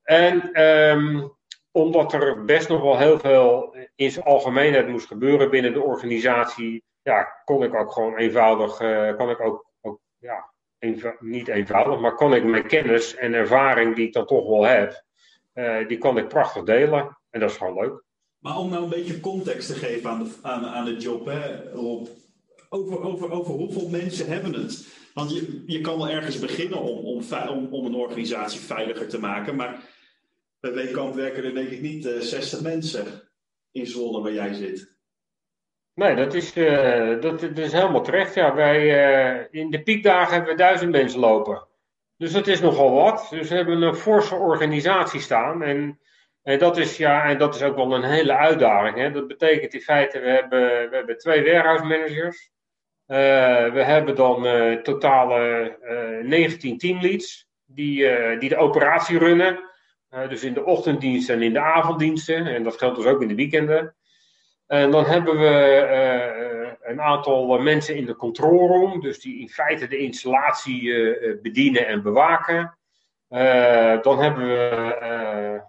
En 0.03 0.61
um, 0.63 1.31
omdat 1.71 2.13
er 2.13 2.45
best 2.45 2.69
nog 2.69 2.81
wel 2.81 2.97
heel 2.97 3.19
veel 3.19 3.75
in 3.95 4.11
zijn 4.11 4.25
algemeenheid 4.25 4.87
moest 4.87 5.07
gebeuren 5.07 5.49
binnen 5.49 5.73
de 5.73 5.81
organisatie, 5.81 6.83
ja, 7.01 7.23
kon 7.45 7.63
ik 7.63 7.73
ook 7.73 7.91
gewoon 7.91 8.17
eenvoudig, 8.17 8.81
uh, 8.81 9.07
ik 9.07 9.41
ook, 9.41 9.65
ook 9.81 9.99
ja, 10.17 10.53
niet 11.19 11.47
eenvoudig, 11.47 11.99
maar 11.99 12.15
kon 12.15 12.33
ik 12.33 12.43
mijn 12.43 12.67
kennis 12.67 13.15
en 13.15 13.33
ervaring 13.33 13.95
die 13.95 14.07
ik 14.07 14.13
dan 14.13 14.25
toch 14.25 14.47
wel 14.47 14.63
heb, 14.63 15.03
uh, 15.53 15.87
die 15.87 15.97
kan 15.97 16.17
ik 16.17 16.27
prachtig 16.27 16.63
delen. 16.63 17.17
En 17.29 17.39
dat 17.39 17.49
is 17.49 17.57
gewoon 17.57 17.79
leuk. 17.79 18.03
Maar 18.37 18.57
om 18.57 18.69
nou 18.69 18.83
een 18.83 18.89
beetje 18.89 19.19
context 19.19 19.67
te 19.67 19.73
geven 19.73 20.09
aan 20.09 20.23
de, 20.23 20.33
aan, 20.41 20.65
aan 20.65 20.85
de 20.85 20.97
job, 20.97 21.31
Rob 21.73 22.07
over, 22.73 23.03
over, 23.03 23.31
over 23.31 23.53
hoeveel 23.53 23.89
mensen 23.89 24.27
hebben 24.27 24.53
het? 24.53 24.87
Want 25.13 25.33
je, 25.33 25.63
je 25.65 25.81
kan 25.81 25.97
wel 25.97 26.09
ergens 26.09 26.39
beginnen 26.39 26.79
om, 26.79 27.05
om, 27.05 27.67
om, 27.71 27.85
een 27.85 27.95
organisatie 27.95 28.59
veiliger 28.59 29.07
te 29.07 29.19
maken. 29.19 29.55
Maar 29.55 29.83
bij 30.59 30.73
Weekamp 30.73 31.15
werken 31.15 31.43
er 31.43 31.53
denk 31.53 31.69
ik 31.69 31.81
niet 31.81 32.05
uh, 32.05 32.15
eh, 32.15 32.21
60 32.21 32.61
mensen 32.61 33.05
in 33.71 33.87
Zwolle 33.87 34.21
waar 34.21 34.33
jij 34.33 34.53
zit. 34.53 34.95
Nee, 35.93 36.15
dat 36.15 36.33
is, 36.33 36.57
uh, 36.57 37.21
dat, 37.21 37.41
is 37.41 37.71
helemaal 37.71 38.03
terecht. 38.03 38.33
Ja, 38.33 38.55
wij, 38.55 38.81
uh, 39.39 39.47
in 39.51 39.69
de 39.69 39.83
piekdagen 39.83 40.33
hebben 40.33 40.51
we 40.51 40.57
duizend 40.57 40.91
mensen 40.91 41.19
lopen. 41.19 41.67
Dus 42.17 42.31
dat 42.31 42.47
is 42.47 42.61
nogal 42.61 42.91
wat. 42.91 43.27
Dus 43.29 43.49
we 43.49 43.55
hebben 43.55 43.81
een 43.81 43.95
forse 43.95 44.35
organisatie 44.35 45.19
staan. 45.19 45.63
En, 45.63 45.99
en, 46.43 46.59
dat, 46.59 46.77
is, 46.77 46.97
ja, 46.97 47.25
en 47.25 47.37
dat 47.37 47.55
is 47.55 47.61
ook 47.61 47.75
wel 47.75 47.95
een 47.95 48.09
hele 48.09 48.37
uitdaging. 48.37 48.97
Hè. 48.97 49.11
Dat 49.11 49.27
betekent 49.27 49.73
in 49.73 49.81
feite, 49.81 50.19
we 50.19 50.29
hebben, 50.29 50.89
we 50.89 50.95
hebben 50.95 51.17
twee 51.17 51.43
warehouse 51.43 51.83
managers. 51.83 52.51
Uh, 53.11 53.17
we 53.73 53.83
hebben 53.83 54.15
dan 54.15 54.45
uh, 54.45 54.81
totale 54.81 55.77
uh, 56.21 56.27
19 56.27 56.77
teamleads 56.77 57.47
die, 57.65 58.07
die 58.39 58.49
de 58.49 58.57
operatie 58.57 59.17
runnen. 59.17 59.59
dus 60.29 60.43
in 60.43 60.53
de 60.53 60.65
ochtenddiensten 60.65 61.35
en 61.35 61.41
in 61.41 61.53
de 61.53 61.59
avonddiensten. 61.59 62.45
En 62.45 62.63
dat 62.63 62.77
geldt 62.77 62.95
dus 62.95 63.05
ook 63.05 63.21
in 63.21 63.27
de 63.27 63.35
weekenden. 63.35 63.95
En 64.67 64.91
dan 64.91 65.05
hebben 65.05 65.39
we 65.39 66.77
een 66.81 67.01
aantal 67.01 67.57
mensen 67.59 67.95
in 67.95 68.05
de 68.05 68.15
control 68.15 68.67
room. 68.67 69.01
Dus 69.01 69.19
die 69.19 69.39
in 69.39 69.49
feite 69.49 69.87
de 69.87 69.97
installatie 69.97 70.93
bedienen 71.41 71.87
en 71.87 72.01
bewaken. 72.01 72.77
dan 74.01 74.19
hebben 74.19 74.47
we 74.47 75.61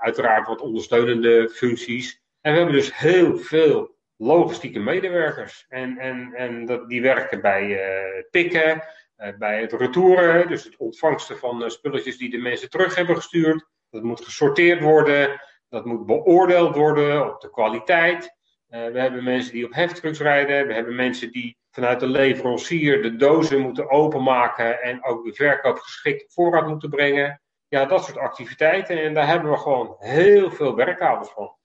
uiteraard 0.00 0.46
wat 0.46 0.60
ondersteunende 0.60 1.48
functies. 1.48 2.22
En 2.40 2.52
we 2.52 2.58
hebben 2.58 2.76
dus 2.76 2.98
heel 2.98 3.36
veel 3.36 3.98
logistieke 4.20 4.78
medewerkers. 4.78 5.66
En, 5.68 5.98
en, 5.98 6.32
en 6.34 6.66
dat, 6.66 6.88
die 6.88 7.02
werken 7.02 7.40
bij 7.40 7.66
uh, 7.66 8.22
pikken, 8.30 8.82
uh, 9.18 9.28
bij 9.38 9.60
het 9.60 9.72
retouren, 9.72 10.48
dus 10.48 10.64
het 10.64 10.76
ontvangsten 10.76 11.38
van 11.38 11.62
uh, 11.62 11.68
spulletjes 11.68 12.18
die 12.18 12.30
de 12.30 12.38
mensen 12.38 12.70
terug 12.70 12.94
hebben 12.94 13.16
gestuurd. 13.16 13.66
Dat 13.90 14.02
moet 14.02 14.24
gesorteerd 14.24 14.80
worden, 14.80 15.40
dat 15.68 15.84
moet 15.84 16.06
beoordeeld 16.06 16.74
worden 16.74 17.32
op 17.32 17.40
de 17.40 17.50
kwaliteit. 17.50 18.36
we 18.66 19.00
hebben 19.00 19.24
mensen 19.24 19.52
die 19.52 19.64
op 19.64 19.74
heftrucks 19.74 20.20
rijden, 20.20 20.66
we 20.66 20.74
hebben 20.74 20.94
mensen 20.94 21.32
die 21.32 21.58
vanuit 21.70 22.00
de 22.00 22.06
leverancier 22.06 23.02
de 23.02 23.16
dozen 23.16 23.60
moeten 23.60 23.90
openmaken 23.90 24.82
en 24.82 25.04
ook 25.04 25.24
de 25.24 25.34
verkoop 25.34 25.78
geschikt 25.78 26.32
voorraad 26.34 26.68
moeten 26.68 26.90
brengen. 26.90 27.40
Ja, 27.68 27.84
dat 27.84 28.04
soort 28.04 28.18
activiteiten. 28.18 29.02
En 29.02 29.14
daar 29.14 29.26
hebben 29.26 29.50
we 29.50 29.56
gewoon 29.56 29.96
heel 29.98 30.50
veel 30.50 30.74
werkavonds 30.74 31.30
van. 31.30 31.56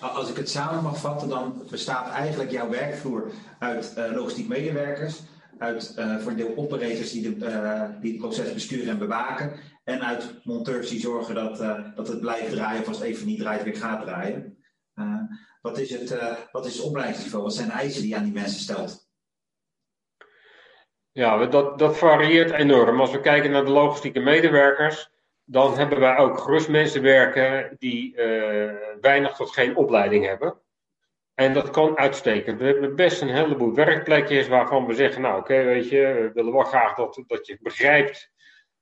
Als 0.00 0.30
ik 0.30 0.36
het 0.36 0.50
samen 0.50 0.82
mag 0.82 0.98
vatten, 0.98 1.28
dan 1.28 1.62
bestaat 1.70 2.10
eigenlijk 2.10 2.50
jouw 2.50 2.68
werkvloer 2.68 3.30
uit 3.58 3.94
uh, 3.98 4.12
logistiek 4.12 4.48
medewerkers, 4.48 5.20
uit 5.58 5.94
uh, 5.98 6.18
voor 6.18 6.30
een 6.30 6.36
deel 6.36 6.56
operators 6.56 7.12
die, 7.12 7.38
de, 7.38 7.46
uh, 7.46 7.82
die 8.00 8.10
het 8.10 8.20
proces 8.20 8.52
besturen 8.52 8.88
en 8.88 8.98
bewaken, 8.98 9.52
en 9.84 10.02
uit 10.02 10.34
monteurs 10.44 10.88
die 10.88 11.00
zorgen 11.00 11.34
dat, 11.34 11.58
dat 11.96 12.08
het 12.08 12.20
blijft 12.20 12.50
draaien, 12.50 12.80
of 12.80 12.88
als 12.88 12.98
het 12.98 13.06
even 13.06 13.26
niet 13.26 13.38
draait, 13.38 13.62
weer 13.62 13.76
gaat 13.76 14.02
draaien. 14.02 14.58
wat, 15.62 15.78
is 15.78 15.90
het, 15.90 16.16
wat 16.52 16.66
is 16.66 16.76
het 16.76 16.86
opleidingsniveau? 16.86 17.44
Wat 17.44 17.54
zijn 17.54 17.68
de 17.68 17.74
eisen 17.74 18.00
die 18.00 18.10
je 18.10 18.16
aan 18.16 18.24
die 18.24 18.32
mensen 18.32 18.60
stelt? 18.60 19.08
Ja, 21.12 21.46
dat, 21.46 21.78
dat 21.78 21.98
varieert 21.98 22.50
enorm. 22.50 23.00
Als 23.00 23.10
we 23.10 23.20
kijken 23.20 23.50
naar 23.50 23.64
de 23.64 23.70
logistieke 23.70 24.20
medewerkers, 24.20 25.09
dan 25.50 25.78
hebben 25.78 26.00
wij 26.00 26.16
ook 26.16 26.38
gerust 26.38 26.68
mensen 26.68 27.02
werken 27.02 27.76
die 27.78 28.16
uh, 28.16 28.72
weinig 29.00 29.32
tot 29.32 29.52
geen 29.52 29.76
opleiding 29.76 30.26
hebben. 30.26 30.54
En 31.34 31.52
dat 31.52 31.70
kan 31.70 31.98
uitstekend. 31.98 32.60
We 32.60 32.66
hebben 32.66 32.96
best 32.96 33.22
een 33.22 33.34
heleboel 33.34 33.74
werkplekjes 33.74 34.48
waarvan 34.48 34.86
we 34.86 34.94
zeggen, 34.94 35.22
nou 35.22 35.38
oké, 35.38 35.64
weet 35.64 35.88
je, 35.88 35.98
we 35.98 36.30
willen 36.34 36.52
wel 36.52 36.62
graag 36.62 36.94
dat, 36.94 37.22
dat 37.26 37.46
je 37.46 37.58
begrijpt 37.60 38.32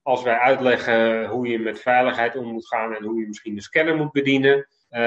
als 0.02 0.22
wij 0.22 0.38
uitleggen 0.38 1.26
hoe 1.26 1.48
je 1.48 1.58
met 1.58 1.80
veiligheid 1.80 2.36
om 2.36 2.52
moet 2.52 2.68
gaan 2.68 2.94
en 2.94 3.04
hoe 3.04 3.20
je 3.20 3.26
misschien 3.26 3.56
een 3.56 3.62
scanner 3.62 3.96
moet 3.96 4.12
bedienen. 4.12 4.56
Uh, 4.90 4.98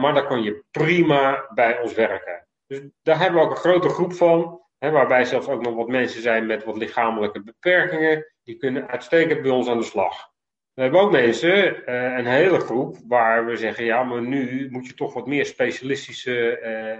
maar 0.00 0.14
dan 0.14 0.26
kan 0.26 0.42
je 0.42 0.64
prima 0.70 1.50
bij 1.54 1.80
ons 1.80 1.94
werken. 1.94 2.46
Dus 2.66 2.80
daar 3.02 3.20
hebben 3.20 3.40
we 3.40 3.46
ook 3.46 3.50
een 3.50 3.56
grote 3.56 3.88
groep 3.88 4.12
van. 4.12 4.60
Hè, 4.78 4.90
waarbij 4.90 5.24
zelfs 5.24 5.48
ook 5.48 5.62
nog 5.62 5.74
wat 5.74 5.88
mensen 5.88 6.22
zijn 6.22 6.46
met 6.46 6.64
wat 6.64 6.76
lichamelijke 6.76 7.42
beperkingen. 7.42 8.32
Die 8.42 8.56
kunnen 8.56 8.88
uitstekend 8.88 9.42
bij 9.42 9.50
ons 9.50 9.68
aan 9.68 9.78
de 9.78 9.84
slag. 9.84 10.34
We 10.76 10.82
hebben 10.82 11.00
ook 11.00 11.10
mensen, 11.10 11.82
uh, 11.90 12.18
een 12.18 12.26
hele 12.26 12.60
groep, 12.60 12.96
waar 13.08 13.46
we 13.46 13.56
zeggen: 13.56 13.84
ja, 13.84 14.02
maar 14.02 14.22
nu 14.22 14.68
moet 14.70 14.86
je 14.86 14.94
toch 14.94 15.14
wat 15.14 15.26
meer 15.26 15.46
specialistische 15.46 16.60
uh, 16.62 16.98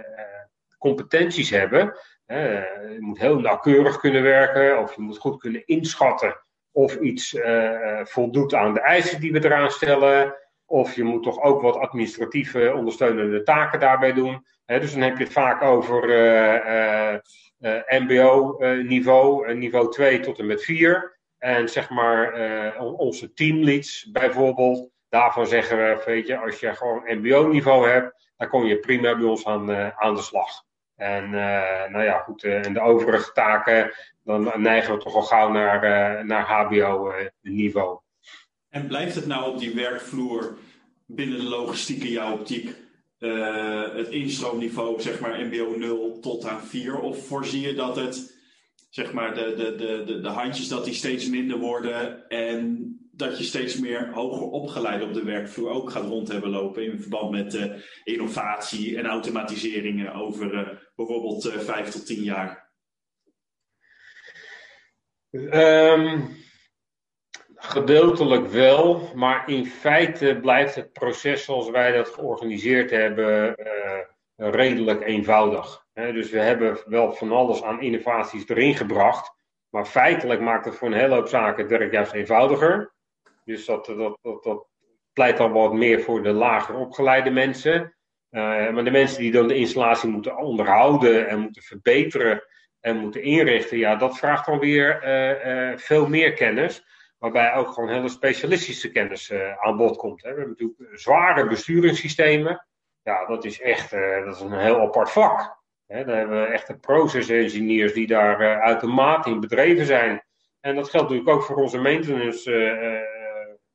competenties 0.77 1.49
hebben. 1.49 1.97
je 2.27 2.97
moet 2.99 3.19
heel 3.19 3.39
nauwkeurig 3.39 3.99
kunnen 3.99 4.23
werken, 4.23 4.79
of 4.79 4.95
je 4.95 5.01
moet 5.01 5.17
goed 5.17 5.39
kunnen 5.39 5.65
inschatten 5.65 6.41
of 6.71 6.95
iets 6.95 7.35
voldoet 8.03 8.53
aan 8.53 8.73
de 8.73 8.81
eisen 8.81 9.19
die 9.19 9.31
we 9.31 9.45
eraan 9.45 9.71
stellen. 9.71 10.35
Of 10.65 10.95
je 10.95 11.03
moet 11.03 11.23
toch 11.23 11.41
ook 11.41 11.61
wat 11.61 11.77
administratieve 11.77 12.73
ondersteunende 12.75 13.43
taken 13.43 13.79
daarbij 13.79 14.13
doen. 14.13 14.45
dus 14.65 14.93
dan 14.93 15.01
heb 15.01 15.17
je 15.17 15.23
het 15.23 15.33
vaak 15.33 15.61
over 15.61 16.01
MBO-niveau, 17.87 19.53
niveau 19.53 19.91
2 19.91 20.19
tot 20.19 20.39
en 20.39 20.45
met 20.45 20.63
4. 20.63 21.16
En 21.37 21.69
zeg 21.69 21.89
maar 21.89 22.39
uh, 22.39 22.99
onze 22.99 23.33
teamleads 23.33 24.09
bijvoorbeeld, 24.11 24.89
daarvan 25.09 25.47
zeggen 25.47 25.77
we, 25.77 26.03
weet 26.05 26.27
je, 26.27 26.37
als 26.37 26.59
je 26.59 26.73
gewoon 26.73 27.03
MBO-niveau 27.05 27.89
hebt, 27.89 28.29
dan 28.37 28.47
kom 28.47 28.65
je 28.65 28.79
prima 28.79 29.15
bij 29.15 29.25
ons 29.25 29.45
aan, 29.45 29.69
uh, 29.69 29.89
aan 29.97 30.15
de 30.15 30.21
slag. 30.21 30.65
En 30.95 31.23
uh, 31.23 31.89
nou 31.89 32.03
ja, 32.03 32.17
goed, 32.17 32.43
en 32.43 32.73
de 32.73 32.81
overige 32.81 33.31
taken, 33.31 33.91
dan 34.23 34.51
neigen 34.55 34.93
we 34.93 34.99
toch 34.99 35.15
al 35.15 35.21
gauw 35.21 35.51
naar, 35.51 36.25
naar 36.25 36.45
HBO-niveau. 36.45 37.99
En 38.69 38.87
blijft 38.87 39.15
het 39.15 39.27
nou 39.27 39.51
op 39.51 39.59
die 39.59 39.75
werkvloer 39.75 40.57
binnen 41.05 41.37
de 41.37 41.49
logistieke 41.49 42.11
jouw 42.11 42.33
optiek 42.33 42.75
het 43.95 44.07
instroomniveau, 44.07 45.01
zeg 45.01 45.19
maar 45.19 45.45
MBO 45.45 45.75
0 45.77 46.19
tot 46.19 46.45
aan 46.45 46.61
4? 46.61 46.99
Of 46.99 47.27
voorzie 47.27 47.67
je 47.67 47.73
dat 47.73 47.95
het, 47.95 48.36
zeg 48.97 49.13
maar, 49.13 49.33
de, 49.35 49.53
de, 49.55 49.75
de, 49.75 50.03
de, 50.05 50.19
de 50.19 50.29
handjes 50.29 50.67
dat 50.67 50.85
die 50.85 50.93
steeds 50.93 51.29
minder 51.29 51.57
worden 51.57 52.27
en 52.29 52.91
dat 53.11 53.37
je 53.37 53.43
steeds 53.43 53.79
meer 53.79 54.13
hoger 54.13 54.47
opgeleid 54.47 55.03
op 55.03 55.13
de 55.13 55.23
werkvloer 55.23 55.69
ook 55.69 55.91
gaat 55.91 56.05
rond 56.05 56.27
hebben 56.27 56.49
lopen 56.49 56.83
in 56.83 56.99
verband 56.99 57.31
met 57.31 57.53
uh, 57.53 57.73
innovatie 58.03 58.97
en 58.97 59.05
automatiseringen 59.05 60.13
over 60.13 60.53
uh, 60.53 60.67
bijvoorbeeld 60.95 61.45
uh, 61.45 61.53
vijf 61.53 61.89
tot 61.89 62.05
tien 62.05 62.23
jaar? 62.23 62.71
Um, 65.31 66.35
Gedeeltelijk 67.55 68.47
wel, 68.47 69.11
maar 69.15 69.49
in 69.49 69.65
feite 69.65 70.37
blijft 70.41 70.75
het 70.75 70.91
proces 70.91 71.43
zoals 71.43 71.69
wij 71.69 71.91
dat 71.91 72.07
georganiseerd 72.07 72.91
hebben 72.91 73.55
redelijk 74.35 75.03
eenvoudig. 75.03 75.86
Dus 75.97 76.29
we 76.29 76.39
hebben 76.39 76.77
wel 76.85 77.13
van 77.13 77.31
alles 77.31 77.63
aan 77.63 77.81
innovaties 77.81 78.49
erin 78.49 78.75
gebracht, 78.75 79.35
maar 79.69 79.85
feitelijk 79.85 80.41
maakt 80.41 80.65
het 80.65 80.75
voor 80.75 80.87
een 80.87 80.93
hele 80.93 81.15
hoop 81.15 81.27
zaken 81.27 81.61
het 81.61 81.71
werk 81.71 81.91
juist 81.91 82.13
eenvoudiger. 82.13 82.93
Dus 83.43 83.65
dat, 83.65 83.85
dat, 83.85 84.17
dat, 84.21 84.43
dat 84.43 84.67
pleit 85.13 85.37
dan 85.37 85.51
wat 85.51 85.73
meer 85.73 86.01
voor 86.01 86.23
de 86.23 86.31
lager 86.31 86.75
opgeleide 86.75 87.29
mensen. 87.29 87.95
Uh, 88.31 88.69
maar 88.69 88.83
de 88.83 88.91
mensen 88.91 89.21
die 89.21 89.31
dan 89.31 89.47
de 89.47 89.55
installatie 89.55 90.09
moeten 90.09 90.37
onderhouden 90.37 91.27
en 91.27 91.39
moeten 91.39 91.61
verbeteren 91.61 92.43
en 92.79 92.97
moeten 92.97 93.23
inrichten, 93.23 93.77
ja, 93.77 93.95
dat 93.95 94.17
vraagt 94.17 94.45
dan 94.45 94.59
weer 94.59 95.03
uh, 95.03 95.77
veel 95.77 96.07
meer 96.07 96.33
kennis. 96.33 96.85
Waarbij 97.17 97.53
ook 97.53 97.67
gewoon 97.67 97.89
hele 97.89 98.09
specialistische 98.09 98.91
kennis 98.91 99.33
aan 99.59 99.77
bod 99.77 99.97
komt. 99.97 100.23
Hè. 100.23 100.33
We 100.33 100.37
hebben 100.39 100.55
natuurlijk 100.59 100.99
zware 100.99 101.47
besturingssystemen. 101.47 102.67
Ja, 103.01 103.25
dat 103.25 103.45
is 103.45 103.61
echt 103.61 103.91
dat 104.25 104.35
is 104.35 104.41
een 104.41 104.59
heel 104.59 104.79
apart 104.79 105.11
vak. 105.11 105.56
Hè. 105.87 106.05
Daar 106.05 106.17
hebben 106.17 106.41
we 106.41 106.47
echte 106.47 106.77
process 106.77 107.29
engineers 107.29 107.93
die 107.93 108.07
daar 108.07 108.41
uh, 108.41 108.59
uit 108.59 108.79
de 108.79 108.87
maat 108.87 109.25
in 109.25 109.39
bedreven 109.39 109.85
zijn. 109.85 110.23
En 110.59 110.75
dat 110.75 110.89
geldt 110.89 111.09
natuurlijk 111.09 111.37
ook 111.37 111.43
voor 111.43 111.55
onze 111.55 111.77
maintenance 111.77 113.05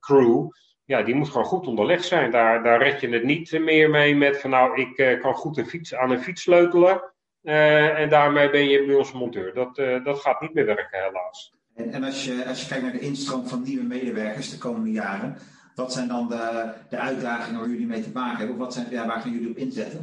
crew. 0.00 0.49
Ja, 0.85 1.02
die 1.02 1.14
moet 1.14 1.28
gewoon 1.28 1.47
goed 1.47 1.66
onderlegd 1.66 2.04
zijn. 2.04 2.31
Daar, 2.31 2.62
daar 2.62 2.83
red 2.83 3.00
je 3.00 3.09
het 3.09 3.25
niet 3.25 3.52
meer 3.61 3.90
mee 3.90 4.16
met 4.16 4.40
van 4.40 4.50
nou, 4.50 4.81
ik 4.81 5.19
kan 5.21 5.35
goed 5.35 5.57
een 5.57 5.66
fiets, 5.66 5.95
aan 5.95 6.11
een 6.11 6.23
fiets 6.23 6.42
sleutelen. 6.42 7.12
en 7.42 8.09
daarmee 8.09 8.50
ben 8.50 8.69
je 8.69 8.85
bij 8.87 8.95
ons 8.95 9.12
monteur. 9.12 9.54
Dat, 9.54 9.76
dat 10.04 10.21
gaat 10.21 10.40
niet 10.40 10.54
meer 10.54 10.66
werken, 10.66 11.02
helaas. 11.02 11.52
En, 11.75 11.92
en 11.92 12.04
als, 12.04 12.25
je, 12.25 12.45
als 12.47 12.62
je 12.62 12.69
kijkt 12.69 12.83
naar 12.83 12.92
de 12.92 13.00
instroom 13.00 13.47
van 13.47 13.62
nieuwe 13.62 13.85
medewerkers 13.85 14.50
de 14.50 14.59
komende 14.59 14.90
jaren, 14.90 15.37
wat 15.75 15.92
zijn 15.92 16.09
dan 16.09 16.28
de, 16.28 16.73
de 16.88 16.97
uitdagingen 16.99 17.61
waar 17.61 17.69
jullie 17.69 17.87
mee 17.87 18.02
te 18.02 18.11
maken 18.12 18.37
hebben? 18.37 18.57
Of 18.57 18.62
wat 18.62 18.75
zijn, 18.75 18.87
ja, 18.90 19.07
waar 19.07 19.21
gaan 19.21 19.33
jullie 19.33 19.50
op 19.50 19.57
inzetten? 19.57 20.00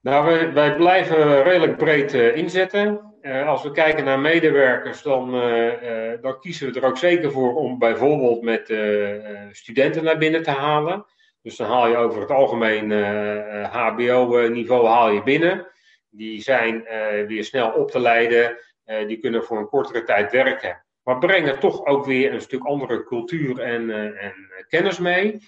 Nou, 0.00 0.24
wij, 0.24 0.52
wij 0.52 0.76
blijven 0.76 1.42
redelijk 1.42 1.76
breed 1.76 2.14
uh, 2.14 2.36
inzetten. 2.36 3.14
Uh, 3.22 3.48
als 3.48 3.62
we 3.62 3.70
kijken 3.70 4.04
naar 4.04 4.20
medewerkers, 4.20 5.02
dan, 5.02 5.34
uh, 5.34 5.72
dan, 6.20 6.40
kiezen 6.40 6.72
we 6.72 6.80
er 6.80 6.86
ook 6.86 6.98
zeker 6.98 7.32
voor 7.32 7.54
om 7.54 7.78
bijvoorbeeld 7.78 8.42
met 8.42 8.64
studenten 9.50 10.04
naar 10.04 10.18
binnen 10.18 10.42
te 10.42 10.50
halen. 10.50 11.06
Dus 11.42 11.56
dan 11.56 11.66
haal 11.66 11.88
je 11.88 11.96
over 11.96 12.20
het 12.20 12.30
algemeen 12.30 12.92
HBO-niveau 13.64 14.86
haal 14.86 15.10
je 15.10 15.22
binnen. 15.22 15.66
Die 16.10 16.42
zijn 16.42 16.84
weer 17.26 17.44
snel 17.44 17.70
op 17.70 17.90
te 17.90 18.00
leiden. 18.00 18.58
Eh, 18.90 19.06
die 19.06 19.18
kunnen 19.18 19.44
voor 19.44 19.58
een 19.58 19.68
kortere 19.68 20.04
tijd 20.04 20.32
werken. 20.32 20.84
Maar 21.02 21.18
brengen 21.18 21.58
toch 21.58 21.86
ook 21.86 22.04
weer 22.04 22.32
een 22.32 22.40
stuk 22.40 22.64
andere 22.64 23.04
cultuur 23.04 23.60
en, 23.60 23.90
eh, 23.90 24.24
en 24.24 24.34
kennis 24.68 24.98
mee. 24.98 25.38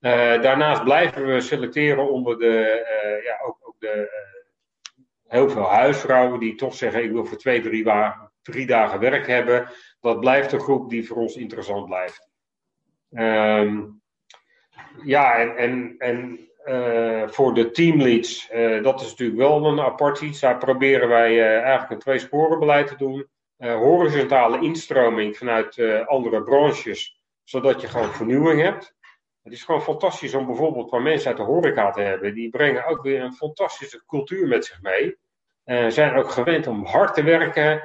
Eh, 0.00 0.42
daarnaast 0.42 0.84
blijven 0.84 1.26
we 1.26 1.40
selecteren 1.40 2.10
onder 2.10 2.38
de, 2.38 3.20
ja, 3.24 3.38
ook, 3.44 3.76
de, 3.78 4.10
heel 5.26 5.50
veel 5.50 5.68
huisvrouwen 5.68 6.40
die 6.40 6.54
toch 6.54 6.74
zeggen: 6.74 7.02
ik 7.02 7.10
wil 7.10 7.24
voor 7.24 7.38
twee, 7.38 7.60
drie, 7.60 7.86
drie 8.42 8.66
dagen 8.66 9.00
werk 9.00 9.26
hebben. 9.26 9.68
Dat 10.00 10.20
blijft 10.20 10.52
een 10.52 10.60
groep 10.60 10.90
die 10.90 11.06
voor 11.06 11.16
ons 11.16 11.36
interessant 11.36 11.86
blijft. 11.86 12.28
Um, 13.10 14.02
ja, 15.04 15.38
en, 15.38 15.56
en, 15.56 15.94
en 15.98 16.38
voor 17.30 17.54
de 17.54 17.70
teamleads, 17.70 18.48
dat 18.82 19.00
is 19.00 19.10
natuurlijk 19.10 19.38
wel 19.38 19.64
een 19.64 19.80
apart 19.80 20.20
iets. 20.20 20.40
Daar 20.40 20.58
proberen 20.58 21.08
wij 21.08 21.52
eigenlijk 21.52 21.90
een 21.90 21.98
tweesporenbeleid 21.98 22.86
te 22.86 22.96
doen. 22.96 23.26
horizontale 23.58 24.60
instroming 24.60 25.36
vanuit 25.36 25.78
andere 26.06 26.42
branches, 26.42 27.20
zodat 27.44 27.80
je 27.80 27.88
gewoon 27.88 28.12
vernieuwing 28.14 28.60
hebt. 28.60 28.96
Het 29.48 29.56
is 29.56 29.64
gewoon 29.64 29.82
fantastisch 29.82 30.34
om 30.34 30.46
bijvoorbeeld 30.46 30.90
van 30.90 31.02
mensen 31.02 31.28
uit 31.28 31.36
de 31.36 31.42
horeca 31.42 31.90
te 31.90 32.00
hebben. 32.00 32.34
Die 32.34 32.50
brengen 32.50 32.86
ook 32.86 33.02
weer 33.02 33.22
een 33.22 33.32
fantastische 33.32 34.02
cultuur 34.06 34.48
met 34.48 34.64
zich 34.64 34.82
mee. 34.82 35.16
zijn 35.90 36.16
ook 36.16 36.30
gewend 36.30 36.66
om 36.66 36.84
hard 36.84 37.14
te 37.14 37.22
werken. 37.22 37.82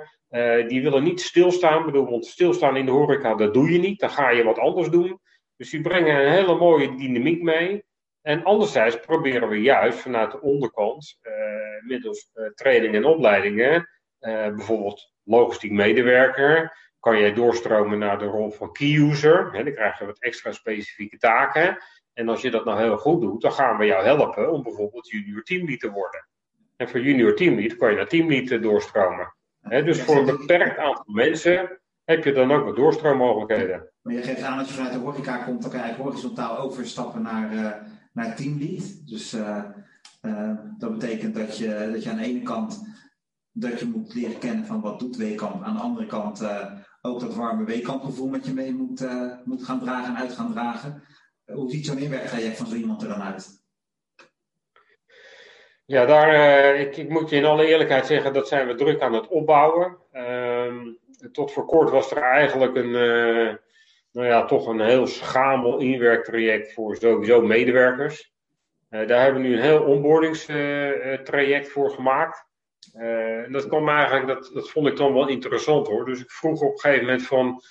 die 0.68 0.84
willen 0.84 1.04
niet 1.04 1.22
stilstaan. 1.22 1.80
Ik 1.80 1.86
bedoel, 1.86 2.10
want 2.10 2.26
stilstaan 2.26 2.78
in 2.78 2.86
de 2.86 2.92
horeca, 2.92 3.36
dat 3.36 3.54
doe 3.54 3.72
je 3.72 3.80
niet. 3.80 4.00
Dan 4.00 4.10
ga 4.10 4.30
je 4.30 4.44
wat 4.44 4.60
anders 4.60 4.90
doen. 4.90 5.20
Dus 5.58 5.70
die 5.70 5.82
brengen 5.82 6.16
een 6.16 6.32
hele 6.32 6.56
mooie 6.56 6.96
dynamiek 6.96 7.42
mee. 7.42 7.84
En 8.22 8.44
anderzijds 8.44 9.00
proberen 9.00 9.50
we 9.50 9.62
juist 9.62 9.98
vanuit 9.98 10.32
de 10.32 10.42
onderkant, 10.42 11.20
uh, 11.22 11.88
middels 11.88 12.30
training 12.56 12.96
en 12.96 13.06
opleidingen, 13.06 13.90
bijvoorbeeld 14.20 15.14
logistiek 15.24 15.72
medewerker, 15.72 16.78
kan 17.04 17.20
jij 17.20 17.34
doorstromen 17.34 18.00
naar 18.00 18.20
de 18.20 18.26
rol 18.26 18.52
van 18.52 18.72
key 18.72 18.96
user. 18.96 19.52
Hè, 19.52 19.64
dan 19.64 19.74
krijg 19.74 20.00
je 20.00 20.06
wat 20.06 20.20
extra 20.20 20.52
specifieke 20.52 21.18
taken. 21.18 21.78
En 22.14 22.30
als 22.30 22.42
je 22.42 22.52
dat 22.52 22.66
nou 22.66 22.80
heel 22.80 22.98
goed 22.98 23.22
doet, 23.22 23.42
dan 23.42 23.52
gaan 23.52 23.78
we 23.78 23.86
jou 23.86 24.04
helpen 24.04 24.52
om 24.52 24.64
bijvoorbeeld 24.64 25.10
junior 25.10 25.44
teamlead 25.44 25.80
te 25.80 25.92
worden. 25.92 26.28
En 26.76 26.90
voor 26.90 27.00
junior 27.00 27.36
teamlead 27.36 27.76
kan 27.76 27.90
je 27.90 27.96
naar 27.96 28.08
teamlead 28.08 28.62
doorstromen. 28.62 29.36
Hè, 29.62 29.84
dus 29.84 30.02
voor 30.02 30.18
een 30.18 30.26
beperkt 30.26 30.78
aantal 30.78 31.04
mensen 31.08 31.80
heb 32.04 32.24
je 32.24 32.32
dan 32.32 32.52
ook 32.52 32.66
wat 32.66 32.76
doorstroommogelijkheden. 32.76 33.90
Maar 34.02 34.14
je 34.14 34.22
geeft 34.22 34.42
aan 34.42 34.58
dat 34.58 34.68
je 34.68 34.74
vanuit 34.74 34.94
de 34.94 35.00
horeca 35.00 35.38
komt, 35.38 35.62
dan 35.62 35.72
kan 35.72 35.88
je 35.88 35.96
horizontaal 35.96 36.58
overstappen 36.58 37.22
naar 37.22 37.82
naar 38.14 38.36
teamlead. 38.36 39.08
Dus 39.08 39.34
uh, 39.34 39.64
dat 40.78 40.92
betekent 40.92 41.36
dat 41.36 41.58
je, 41.58 41.90
dat 41.94 42.04
je 42.04 42.10
aan 42.10 42.18
de 42.18 42.24
ene 42.24 42.42
kant 42.42 42.92
dat 43.52 43.80
je 43.80 43.86
moet 43.86 44.14
leren 44.14 44.40
kennen 44.40 44.66
van 44.66 44.82
wat 44.82 45.00
doet 45.00 45.16
Weekamp. 45.16 45.64
Aan 45.64 45.76
de 45.76 45.82
andere 45.82 46.06
kant 46.06 46.42
uh, 46.42 46.72
ook 47.08 47.20
dat 47.20 47.36
warme 47.36 47.64
Weekamp 47.64 48.04
met 48.30 48.46
je 48.46 48.54
mee 48.54 48.74
moet, 48.74 49.08
moet 49.44 49.64
gaan 49.64 49.80
dragen 49.80 50.16
en 50.16 50.22
uit 50.22 50.32
gaan 50.32 50.52
dragen. 50.52 51.04
hoe 51.46 51.70
ziet 51.70 51.86
zo'n 51.86 51.98
inwerktraject 51.98 52.58
van 52.58 52.68
zo 52.68 52.76
iemand 52.76 53.02
er 53.02 53.08
dan 53.08 53.22
uit? 53.22 53.62
Ja, 55.86 56.06
daar, 56.06 56.76
ik, 56.76 56.98
ik, 56.98 57.10
moet 57.10 57.30
je 57.30 57.36
in 57.36 57.46
alle 57.46 57.66
eerlijkheid 57.68 58.06
zeggen, 58.06 58.34
dat 58.34 58.48
zijn 58.48 58.68
we 58.68 58.76
druk 58.76 59.02
aan 59.02 59.14
het 59.14 59.28
opbouwen. 59.28 59.98
Ehm, 60.12 60.94
tot 61.32 61.52
voor 61.52 61.66
kort 61.66 61.90
was 61.90 62.12
er 62.12 62.22
eigenlijk 62.22 62.76
een, 62.76 62.92
nou 64.12 64.28
ja, 64.28 64.46
toch 64.46 64.68
een 64.68 64.82
heel 64.82 65.08
schamel 65.08 65.78
inwerktraject 65.78 66.74
voor 66.74 66.96
sowieso 66.96 67.42
medewerkers. 67.42 68.34
Daar 68.90 69.24
hebben 69.24 69.42
we 69.42 69.48
nu 69.48 69.56
een 69.56 69.62
heel 69.62 69.84
onboardingstraject 69.84 71.70
voor 71.70 71.90
gemaakt. 71.90 72.46
Uh, 72.96 73.44
en 73.44 73.52
dat 73.52 73.68
kwam 73.68 73.90
eigenlijk, 73.90 74.28
dat, 74.28 74.52
dat 74.54 74.70
vond 74.70 74.88
ik 74.88 74.98
dan 74.98 75.14
wel 75.14 75.28
interessant 75.28 75.88
hoor. 75.88 76.06
Dus 76.06 76.20
ik 76.20 76.32
vroeg 76.32 76.62
op 76.62 76.72
een 76.72 76.80
gegeven 76.80 77.06
moment 77.06 77.28
van, 77.28 77.62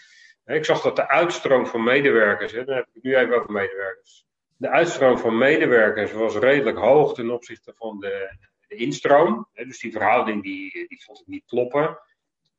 ik 0.44 0.64
zag 0.64 0.82
dat 0.82 0.96
de 0.96 1.08
uitstroom 1.08 1.66
van 1.66 1.82
medewerkers, 1.82 2.52
hè, 2.52 2.64
dan 2.64 2.74
heb 2.74 2.86
ik 2.86 2.94
het 2.94 3.02
nu 3.02 3.16
even 3.16 3.36
over 3.36 3.52
medewerkers. 3.52 4.24
De 4.56 4.68
uitstroom 4.68 5.18
van 5.18 5.38
medewerkers 5.38 6.12
was 6.12 6.36
redelijk 6.36 6.78
hoog 6.78 7.14
ten 7.14 7.30
opzichte 7.30 7.72
van 7.76 8.00
de, 8.00 8.36
instroom. 8.68 9.48
Hè, 9.52 9.64
dus 9.64 9.80
die 9.80 9.92
verhouding 9.92 10.42
die, 10.42 10.86
die 10.88 11.02
vond 11.04 11.20
ik 11.20 11.26
niet 11.26 11.44
kloppen. 11.46 11.98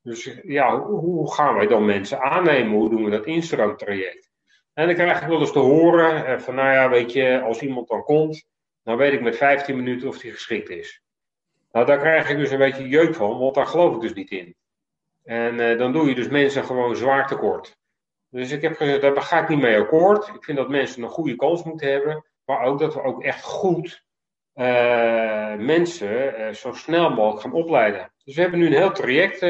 Dus 0.02 0.40
ja, 0.44 0.80
hoe 0.80 1.34
gaan 1.34 1.56
wij 1.56 1.68
dan 1.68 1.86
mensen 1.86 2.22
aannemen? 2.22 2.74
Hoe 2.74 2.90
doen 2.90 3.04
we 3.04 3.10
dat 3.10 3.26
instroomtraject? 3.26 4.30
En 4.74 4.86
dan 4.86 4.96
krijg 4.96 5.22
ik 5.22 5.28
wel 5.28 5.40
eens 5.40 5.52
te 5.52 5.60
horen 5.60 6.26
eh, 6.26 6.40
van, 6.40 6.56
nou 6.56 6.74
ja, 6.74 6.90
weet 6.90 7.12
je, 7.12 7.42
als 7.42 7.62
iemand 7.62 7.88
dan 7.88 8.04
komt, 8.04 8.46
dan 8.84 8.98
weet 8.98 9.14
ik 9.14 9.22
met 9.22 9.38
15 9.38 9.76
minuten 9.76 10.08
of 10.08 10.18
die 10.18 10.32
geschikt 10.32 10.70
is. 10.70 11.03
Nou, 11.74 11.86
daar 11.86 11.98
krijg 11.98 12.30
ik 12.30 12.38
dus 12.38 12.52
een 12.52 12.58
beetje 12.58 12.88
jeuk 12.88 13.16
van, 13.16 13.40
want 13.40 13.56
daar 13.56 13.68
geloof 13.68 13.96
ik 13.96 14.02
dus 14.02 14.14
niet 14.14 14.32
in. 14.32 14.56
En 15.24 15.60
uh, 15.60 15.78
dan 15.78 15.92
doe 15.92 16.10
je 16.10 16.16
dus 16.16 16.28
mensen 16.28 16.64
gewoon 16.64 16.96
zwaar 16.96 17.28
tekort. 17.28 17.78
Dus 18.30 18.52
ik 18.52 18.62
heb 18.62 18.76
gezegd, 18.76 19.02
daar 19.02 19.22
ga 19.22 19.42
ik 19.42 19.50
niet 19.50 19.62
mee 19.62 19.80
akkoord. 19.80 20.28
Ik 20.28 20.44
vind 20.44 20.58
dat 20.58 20.70
mensen 20.70 21.04
een 21.04 21.10
goede 21.10 21.36
kans 21.36 21.64
moeten 21.64 21.92
hebben, 21.92 22.26
maar 22.46 22.62
ook 22.62 22.80
dat 22.80 22.94
we 22.94 23.02
ook 23.02 23.24
echt 23.24 23.44
goed 23.44 24.06
uh, 24.56 25.56
mensen 25.56 26.40
uh, 26.40 26.54
zo 26.54 26.74
snel 26.74 27.10
mogelijk 27.10 27.42
gaan 27.42 27.54
opleiden. 27.54 28.14
Dus 28.24 28.36
we 28.36 28.42
hebben 28.42 28.60
nu 28.60 28.66
een 28.66 28.74
heel 28.74 28.92
traject 28.92 29.42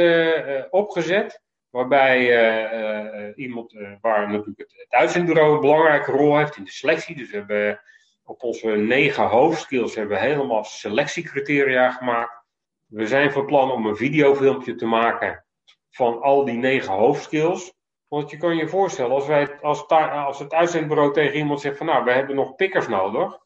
opgezet, 0.71 1.41
waarbij 1.69 3.33
iemand, 3.35 3.73
waar 4.01 4.31
natuurlijk 4.31 4.59
het, 4.59 4.73
het 4.87 5.15
een 5.15 5.25
belangrijke 5.59 6.11
rol 6.11 6.37
heeft 6.37 6.57
in 6.57 6.63
de 6.63 6.71
selectie. 6.71 7.15
Dus 7.15 7.31
we 7.31 7.37
hebben 7.37 7.81
op 8.25 8.43
onze 8.43 8.67
negen 8.67 9.27
hoofdskills 9.27 9.95
hebben 9.95 10.17
we 10.17 10.23
helemaal 10.23 10.63
selectiecriteria 10.63 11.91
gemaakt. 11.91 12.41
We 12.87 13.07
zijn 13.07 13.31
van 13.31 13.45
plan 13.45 13.71
om 13.71 13.85
een 13.85 13.95
videofilmpje 13.95 14.75
te 14.75 14.85
maken 14.85 15.43
van 15.89 16.21
al 16.21 16.45
die 16.45 16.57
negen 16.57 16.93
hoofdskills. 16.93 17.73
Want 18.07 18.29
je 18.29 18.37
kan 18.37 18.55
je 18.55 18.67
voorstellen, 18.67 19.11
als, 19.11 19.27
wij, 19.27 19.59
als, 19.61 19.87
als 19.87 20.39
het 20.39 20.53
uitzendbureau 20.53 21.13
tegen 21.13 21.37
iemand 21.37 21.61
zegt 21.61 21.77
van 21.77 21.85
nou, 21.85 22.03
we 22.03 22.11
hebben 22.11 22.35
nog 22.35 22.55
pikkers 22.55 22.87
nodig 22.87 23.41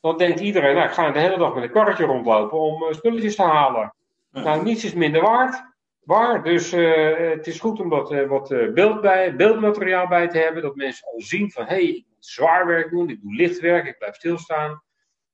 dan 0.00 0.16
denkt 0.16 0.40
iedereen, 0.40 0.74
nou, 0.74 0.86
ik 0.86 0.94
ga 0.94 1.10
de 1.10 1.18
hele 1.18 1.38
dag 1.38 1.54
met 1.54 1.62
een 1.62 1.70
karretje 1.70 2.04
rondlopen 2.04 2.58
om 2.58 2.82
uh, 2.82 2.92
spulletjes 2.92 3.36
te 3.36 3.42
halen. 3.42 3.94
Nou, 4.30 4.62
niets 4.62 4.84
is 4.84 4.94
minder 4.94 5.22
waard. 5.22 5.64
Waar. 6.10 6.42
Dus 6.42 6.72
uh, 6.72 7.16
het 7.16 7.46
is 7.46 7.60
goed 7.60 7.80
om 7.80 7.88
wat, 7.88 8.12
uh, 8.12 8.28
wat 8.28 8.48
beeld 8.74 9.00
bij, 9.00 9.36
beeldmateriaal 9.36 10.08
bij 10.08 10.28
te 10.28 10.38
hebben. 10.38 10.62
Dat 10.62 10.74
mensen 10.74 11.06
al 11.06 11.20
zien 11.20 11.50
van, 11.50 11.64
hé, 11.64 11.74
hey, 11.74 11.84
ik 11.84 12.04
moet 12.08 12.26
zwaar 12.26 12.66
werk 12.66 12.90
doen, 12.90 13.10
ik 13.10 13.20
doe 13.22 13.34
licht 13.34 13.60
werk, 13.60 13.86
ik 13.86 13.98
blijf 13.98 14.14
stilstaan. 14.14 14.82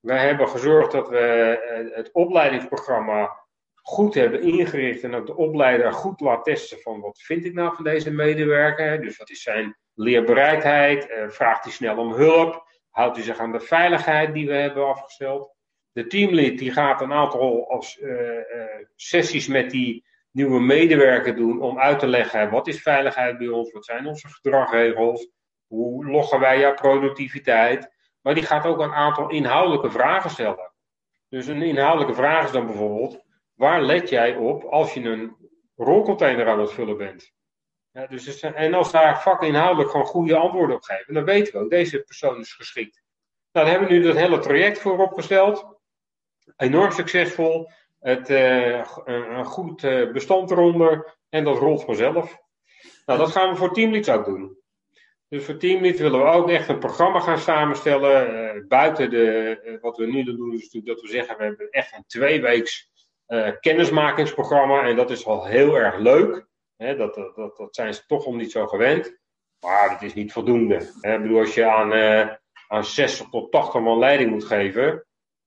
Wij 0.01 0.27
hebben 0.27 0.49
gezorgd 0.49 0.93
dat 0.93 1.09
we 1.09 1.91
het 1.95 2.13
opleidingsprogramma 2.13 3.47
goed 3.75 4.15
hebben 4.15 4.43
ingericht 4.43 5.03
en 5.03 5.15
ook 5.15 5.27
de 5.27 5.37
opleider 5.37 5.93
goed 5.93 6.21
laat 6.21 6.45
testen 6.45 6.79
van 6.81 7.01
wat 7.01 7.21
vind 7.21 7.45
ik 7.45 7.55
nou 7.55 7.75
van 7.75 7.85
deze 7.85 8.11
medewerker. 8.11 9.01
Dus 9.01 9.17
wat 9.17 9.31
is 9.31 9.43
zijn 9.43 9.77
leerbereidheid, 9.95 11.27
vraagt 11.29 11.65
hij 11.65 11.73
snel 11.73 11.97
om 11.97 12.13
hulp, 12.13 12.69
houdt 12.91 13.17
hij 13.17 13.25
zich 13.25 13.39
aan 13.39 13.53
de 13.53 13.61
veiligheid 13.61 14.35
die 14.35 14.47
we 14.47 14.55
hebben 14.55 14.89
afgesteld. 14.89 15.55
De 15.93 16.07
teamlead 16.07 16.59
die 16.59 16.73
gaat 16.73 17.01
een 17.01 17.13
aantal 17.13 17.71
als, 17.71 18.01
sessies 18.95 19.47
met 19.47 19.71
die 19.71 20.05
nieuwe 20.37 20.61
medewerker 20.61 21.37
doen 21.37 21.61
om 21.61 21.79
uit 21.79 21.99
te 21.99 22.07
leggen 22.07 22.51
wat 22.51 22.67
is 22.67 22.83
veiligheid 22.83 23.39
bij 23.39 23.49
ons, 23.49 23.73
wat 23.73 23.85
zijn 23.85 24.07
onze 24.07 24.29
gedragregels, 24.29 25.29
hoe 25.67 26.07
loggen 26.07 26.41
wij 26.41 26.59
jouw 26.59 26.75
productiviteit. 26.75 27.91
Maar 28.21 28.35
die 28.35 28.43
gaat 28.43 28.67
ook 28.67 28.81
een 28.81 28.93
aantal 28.95 29.31
inhoudelijke 29.31 29.91
vragen 29.91 30.31
stellen. 30.31 30.73
Dus 31.29 31.47
een 31.47 31.63
inhoudelijke 31.63 32.15
vraag 32.15 32.45
is 32.45 32.51
dan 32.51 32.67
bijvoorbeeld, 32.67 33.25
waar 33.55 33.83
let 33.83 34.09
jij 34.09 34.37
op 34.37 34.65
als 34.65 34.95
je 34.95 35.01
een 35.01 35.37
rolcontainer 35.77 36.49
aan 36.49 36.61
het 36.61 36.73
vullen 36.73 36.97
bent? 36.97 37.33
Ja, 37.91 38.07
dus 38.07 38.41
en 38.41 38.75
als 38.75 38.93
daar 38.93 39.23
vakinhoudelijk 39.23 39.91
gewoon 39.91 40.07
goede 40.07 40.37
antwoorden 40.37 40.77
op 40.77 40.83
geven, 40.83 41.15
dan 41.15 41.25
weten 41.25 41.53
we 41.53 41.59
ook, 41.59 41.71
deze 41.71 42.03
persoon 42.03 42.39
is 42.39 42.53
geschikt. 42.53 43.03
Nou, 43.53 43.67
daar 43.67 43.75
hebben 43.77 43.89
we 43.89 43.95
nu 43.95 44.03
dat 44.03 44.17
hele 44.17 44.39
traject 44.39 44.79
voor 44.79 44.99
opgesteld. 44.99 45.79
Enorm 46.57 46.91
succesvol. 46.91 47.71
Het, 48.07 48.31
uh, 48.31 48.85
een 49.05 49.45
goed 49.45 49.83
uh, 49.83 50.13
bestand 50.13 50.51
eronder. 50.51 51.17
En 51.29 51.45
dat 51.45 51.59
rolt 51.59 51.85
vanzelf. 51.85 52.39
Nou, 53.07 53.19
dat 53.19 53.31
gaan 53.31 53.51
we 53.51 53.57
voor 53.57 53.73
Teamleads 53.73 54.09
ook 54.09 54.25
doen. 54.25 54.59
Dus 55.29 55.45
voor 55.45 55.57
Teamleads 55.57 56.01
willen 56.01 56.21
we 56.21 56.27
ook 56.27 56.51
echt 56.51 56.69
een 56.69 56.79
programma 56.79 57.21
gaan 57.21 57.39
samenstellen. 57.39 58.35
Uh, 58.57 58.67
buiten 58.69 59.11
de, 59.11 59.79
wat 59.81 59.97
we 59.97 60.07
nu 60.07 60.25
doen, 60.25 60.53
is 60.53 60.63
natuurlijk 60.63 60.87
dat 60.87 61.01
we 61.01 61.09
zeggen, 61.09 61.37
we 61.37 61.45
hebben 61.45 61.71
echt 61.71 61.97
een 61.97 62.05
tweeweeks 62.07 62.91
kennismakingsprogramma. 63.61 64.83
En 64.83 64.97
dat 64.97 65.11
is 65.11 65.27
al 65.27 65.47
heel 65.47 65.77
erg 65.77 65.99
leuk. 65.99 66.47
Dat, 66.77 67.15
dat, 67.15 67.37
dat, 67.57 67.69
zijn 67.75 67.95
ze 67.95 68.07
toch 68.07 68.27
al 68.27 68.35
niet 68.35 68.51
zo 68.53 68.67
gewend. 68.67 69.19
Maar 69.61 69.89
dat 69.91 70.03
is 70.03 70.15
niet 70.15 70.33
voldoende. 70.33 70.77
Ik 71.01 71.23
bedoel, 71.23 71.39
als 71.39 71.55
je 71.55 71.67
aan, 71.67 71.93
uh, 71.93 72.29
aan 72.69 72.85
60 72.85 73.29
tot 73.29 73.53
80 73.53 73.81
man 73.81 73.99
leiding 73.99 74.31
moet 74.31 74.45
geven. 74.45 75.06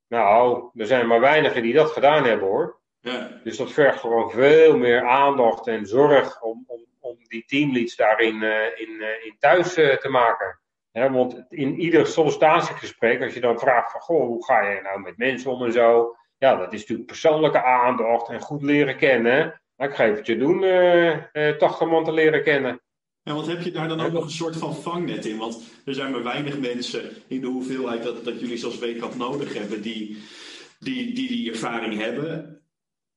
Nou, 0.09 0.69
er 0.75 0.85
zijn 0.85 1.07
maar 1.07 1.19
weinigen 1.19 1.61
die 1.61 1.73
dat 1.73 1.91
gedaan 1.91 2.23
hebben 2.23 2.47
hoor. 2.47 2.79
Ja. 2.99 3.39
Dus 3.43 3.57
dat 3.57 3.71
vergt 3.71 3.99
gewoon 3.99 4.31
veel 4.31 4.77
meer 4.77 5.07
aandacht 5.07 5.67
en 5.67 5.85
zorg 5.85 6.41
om, 6.41 6.63
om, 6.67 6.85
om 6.99 7.17
die 7.27 7.45
teamleads 7.45 7.95
daarin 7.95 8.35
uh, 8.35 8.79
in, 8.79 8.89
uh, 8.89 9.25
in 9.25 9.35
thuis 9.39 9.73
te 9.73 10.07
maken. 10.09 10.59
Want 10.91 11.45
in 11.49 11.79
ieder 11.79 12.07
sollicitatiegesprek, 12.07 13.21
als 13.21 13.33
je 13.33 13.39
dan 13.39 13.59
vraagt 13.59 13.91
van, 13.91 14.01
goh, 14.01 14.25
hoe 14.25 14.45
ga 14.45 14.61
je 14.61 14.81
nou 14.81 14.99
met 14.99 15.17
mensen 15.17 15.51
om 15.51 15.63
en 15.63 15.71
zo. 15.71 16.15
Ja, 16.37 16.55
dat 16.55 16.73
is 16.73 16.79
natuurlijk 16.79 17.07
persoonlijke 17.07 17.63
aandacht 17.63 18.29
en 18.29 18.39
goed 18.39 18.61
leren 18.61 18.97
kennen. 18.97 19.61
Nou, 19.75 19.89
ik 19.89 19.95
ga 19.95 20.05
het 20.05 20.25
je 20.25 20.37
doen, 20.37 20.63
uh, 20.63 21.17
uh, 21.33 21.57
80 21.57 21.87
man 21.87 22.03
te 22.03 22.11
leren 22.11 22.43
kennen. 22.43 22.81
En 23.29 23.35
wat 23.35 23.47
heb 23.47 23.61
je 23.61 23.71
daar 23.71 23.87
dan 23.87 23.99
ook 23.99 24.11
nog 24.11 24.23
een 24.23 24.29
soort 24.29 24.55
van 24.55 24.75
vangnet 24.75 25.25
in? 25.25 25.37
Want 25.37 25.61
er 25.85 25.93
zijn 25.93 26.11
maar 26.11 26.23
weinig 26.23 26.59
mensen 26.59 27.01
in 27.27 27.41
de 27.41 27.47
hoeveelheid 27.47 28.03
dat, 28.03 28.23
dat 28.23 28.39
jullie 28.39 28.57
zoals 28.57 28.79
Weekamp 28.79 29.15
nodig 29.15 29.53
hebben, 29.53 29.81
die 29.81 30.17
die, 30.79 31.13
die 31.13 31.27
die 31.27 31.51
ervaring 31.51 31.97
hebben. 32.01 32.61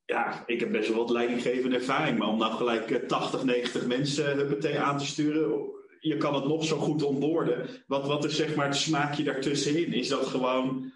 Ja, 0.05 0.42
ik 0.46 0.61
heb 0.61 0.72
best 0.72 0.88
wel 0.88 0.98
wat 0.98 1.11
leidinggevende 1.11 1.77
ervaring, 1.77 2.18
maar 2.18 2.29
om 2.29 2.38
nou 2.38 2.53
gelijk 2.53 3.09
80, 3.09 3.40
eh, 3.40 3.46
90 3.46 3.87
mensen 3.87 4.48
meteen 4.48 4.79
aan 4.79 4.98
te 4.98 5.07
sturen, 5.07 5.70
je 6.01 6.16
kan 6.16 6.35
het 6.35 6.44
nog 6.44 6.64
zo 6.64 6.79
goed 6.79 7.03
onboorden. 7.03 7.66
Wat, 7.87 8.07
wat 8.07 8.25
is 8.25 8.37
zeg 8.37 8.55
maar 8.55 8.66
het 8.66 8.77
smaakje 8.77 9.22
daartussenin? 9.22 9.92
Is 9.92 10.09
dat 10.09 10.27
gewoon 10.27 10.92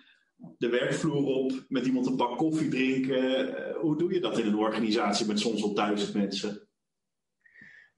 de 0.58 0.68
werkvloer 0.68 1.24
op, 1.24 1.64
met 1.68 1.86
iemand 1.86 2.06
een 2.06 2.16
bak 2.16 2.38
koffie 2.38 2.68
drinken. 2.68 3.56
Eh, 3.56 3.76
hoe 3.76 3.98
doe 3.98 4.12
je 4.12 4.20
dat 4.20 4.38
in 4.38 4.46
een 4.46 4.58
organisatie 4.58 5.26
met 5.26 5.40
soms 5.40 5.62
al 5.62 5.74
duizend 5.74 6.14
mensen? 6.14 6.65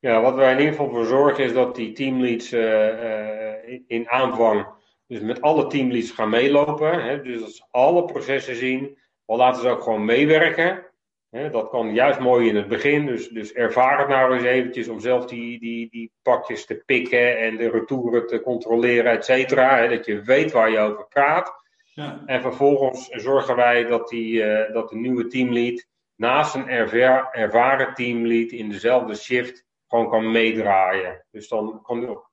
Ja, 0.00 0.20
wat 0.20 0.34
wij 0.34 0.52
in 0.52 0.58
ieder 0.58 0.74
geval 0.74 0.90
voor 0.90 1.04
zorgen 1.04 1.44
is 1.44 1.52
dat 1.52 1.76
die 1.76 1.92
teamleads 1.92 2.52
uh, 2.52 3.80
in 3.86 4.08
aanvang, 4.08 4.66
dus 5.06 5.20
met 5.20 5.40
alle 5.40 5.66
teamleads 5.66 6.10
gaan 6.10 6.30
meelopen. 6.30 7.04
Hè, 7.04 7.22
dus 7.22 7.56
ze 7.56 7.64
alle 7.70 8.04
processen 8.04 8.56
zien, 8.56 8.98
al 9.24 9.36
laten 9.36 9.62
ze 9.62 9.68
ook 9.68 9.82
gewoon 9.82 10.04
meewerken. 10.04 10.86
Hè, 11.30 11.50
dat 11.50 11.68
kan 11.68 11.94
juist 11.94 12.20
mooi 12.20 12.48
in 12.48 12.56
het 12.56 12.68
begin, 12.68 13.06
dus, 13.06 13.28
dus 13.28 13.52
ervaar 13.52 13.98
het 13.98 14.08
nou 14.08 14.34
eens 14.34 14.44
eventjes 14.44 14.88
om 14.88 15.00
zelf 15.00 15.26
die, 15.26 15.60
die, 15.60 15.88
die 15.90 16.12
pakjes 16.22 16.66
te 16.66 16.82
pikken 16.86 17.38
en 17.38 17.56
de 17.56 17.70
retouren 17.70 18.26
te 18.26 18.40
controleren, 18.40 19.12
et 19.12 19.24
cetera. 19.24 19.86
dat 19.86 20.06
je 20.06 20.22
weet 20.22 20.52
waar 20.52 20.70
je 20.70 20.78
over 20.78 21.06
praat. 21.08 21.52
Ja. 21.94 22.22
En 22.26 22.40
vervolgens 22.40 23.08
zorgen 23.08 23.56
wij 23.56 23.84
dat, 23.84 24.08
die, 24.08 24.32
uh, 24.32 24.72
dat 24.72 24.88
de 24.88 24.96
nieuwe 24.96 25.26
teamlead 25.26 25.86
naast 26.16 26.54
een 26.54 26.68
erver, 26.68 27.28
ervaren 27.32 27.94
teamlead 27.94 28.50
in 28.50 28.68
dezelfde 28.68 29.14
shift 29.14 29.66
gewoon 29.88 30.10
kan 30.10 30.30
meedraaien. 30.30 31.24
Dus 31.30 31.48
dan 31.48 31.82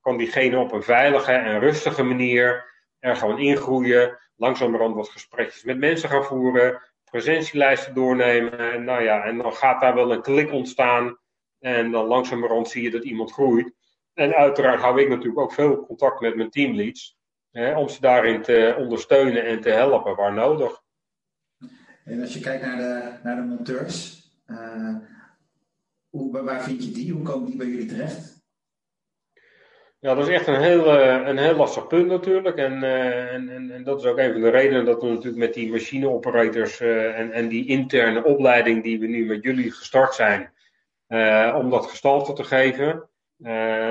kan, 0.02 0.18
diegene 0.18 0.60
op 0.60 0.72
een 0.72 0.84
veilige 0.84 1.32
en 1.32 1.60
rustige 1.60 2.04
manier 2.04 2.74
er 3.00 3.16
gewoon 3.16 3.40
ingroeien. 3.40 4.18
Langzamerhand 4.36 4.96
wat 4.96 5.10
gesprekjes 5.10 5.64
met 5.64 5.78
mensen 5.78 6.10
gaan 6.10 6.24
voeren. 6.24 6.82
Presentielijsten 7.12 7.94
doornemen. 7.94 8.60
En, 8.74 8.84
nou 8.84 9.04
ja, 9.04 9.24
en 9.24 9.38
dan 9.38 9.54
gaat 9.54 9.82
daar 9.82 9.96
wel 9.96 10.12
een 10.12 10.22
klik 10.22 10.52
ontstaan. 10.52 11.18
En 11.60 11.92
dan 11.92 12.06
langzamerhand 12.06 12.70
zie 12.70 12.84
je 12.84 12.92
dat 12.92 13.04
iemand 13.04 13.32
groeit. 13.32 13.74
En 14.14 14.34
uiteraard 14.34 14.80
hou 14.80 15.02
ik 15.02 15.10
natuurlijk 15.10 15.40
ook 15.40 15.54
veel 15.54 15.86
contact 15.86 16.20
met 16.20 16.36
mijn 16.36 16.50
teamleads. 16.50 17.18
om 17.76 17.90
ze 17.90 18.02
daarin 18.02 18.42
te 18.42 18.76
ondersteunen 18.78 19.46
en 19.46 19.62
te 19.62 19.70
helpen 19.70 20.16
waar 20.16 20.34
nodig. 20.34 20.84
En 22.06 22.22
als 22.22 22.34
je 22.34 22.40
kijkt 22.40 22.66
naar 22.66 22.78
de, 22.78 23.12
naar 23.24 23.36
de 23.36 23.42
monteurs, 23.42 24.24
waar 26.44 26.64
vind 26.64 26.84
je 26.84 26.92
die? 26.92 27.12
Hoe 27.12 27.22
komen 27.22 27.48
die 27.48 27.58
bij 27.58 27.68
jullie 27.68 27.86
terecht? 27.86 28.36
Ja, 30.06 30.16
dat 30.16 30.28
is 30.28 30.34
echt 30.34 30.48
een 30.48 30.62
heel, 30.62 31.00
eh, 31.00 31.28
een 31.28 31.38
heel 31.38 31.56
lastig 31.56 31.88
punt 31.88 32.08
natuurlijk. 32.08 32.58
En, 32.58 32.84
uh, 32.84 33.34
en, 33.34 33.50
en, 33.50 33.72
en, 33.72 33.84
dat 33.84 34.00
is 34.00 34.06
ook 34.06 34.18
een 34.18 34.32
van 34.32 34.42
de 34.42 34.50
redenen 34.50 34.86
dat 34.86 35.02
we 35.02 35.08
natuurlijk 35.08 35.38
met 35.38 35.54
die 35.54 35.72
machineoperators 35.72 36.82
uh, 36.82 37.20
en, 37.20 37.32
en 37.32 37.48
die 37.48 37.68
interne 37.68 38.24
opleiding 38.24 38.84
die 38.84 39.00
we 39.00 39.08
nu 39.08 39.26
met 39.26 39.44
jullie 39.44 39.72
gestart 39.72 40.14
zijn, 40.14 40.54
om 41.56 41.70
dat 41.70 41.86
gestalte 41.86 42.34
te 42.34 42.44
geven. 42.44 43.10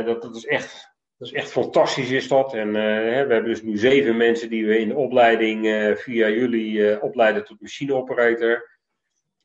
dat, 0.05 0.23
dat, 0.23 0.37
is 0.37 0.47
echt, 0.47 0.95
dat 1.17 1.29
is 1.29 1.35
echt 1.35 1.51
fantastisch 1.51 2.11
is 2.11 2.29
dat. 2.29 2.55
En 2.55 2.73
we 2.73 2.79
hebben 3.15 3.45
dus 3.45 3.63
nu 3.63 3.77
zeven 3.77 4.17
mensen 4.17 4.51
die 4.51 4.67
we 4.67 4.79
in 4.79 4.89
de 4.89 4.97
opleiding 4.97 5.67
via 5.99 6.29
jullie 6.29 7.03
opleiden 7.03 7.45
tot 7.45 7.61
machineoperator. 7.61 8.74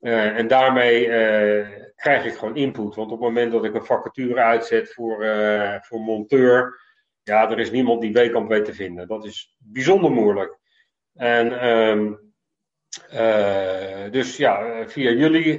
Uh, 0.01 0.37
en 0.37 0.47
daarmee 0.47 1.07
uh, 1.07 1.67
krijg 1.95 2.25
ik 2.25 2.33
gewoon 2.33 2.55
input. 2.55 2.95
Want 2.95 3.11
op 3.11 3.19
het 3.19 3.19
moment 3.19 3.51
dat 3.51 3.65
ik 3.65 3.73
een 3.73 3.85
vacature 3.85 4.41
uitzet 4.41 4.93
voor, 4.93 5.23
uh, 5.23 5.75
voor 5.81 5.99
monteur, 5.99 6.79
ja, 7.23 7.51
er 7.51 7.59
is 7.59 7.71
niemand 7.71 8.01
die 8.01 8.13
Weekamp 8.13 8.49
weet 8.49 8.65
te 8.65 8.73
vinden. 8.73 9.07
Dat 9.07 9.25
is 9.25 9.55
bijzonder 9.57 10.11
moeilijk. 10.11 10.57
En 11.15 11.67
um, 11.67 12.33
dus 14.11 14.37
ja, 14.37 14.83
via 14.87 15.11
jullie 15.11 15.57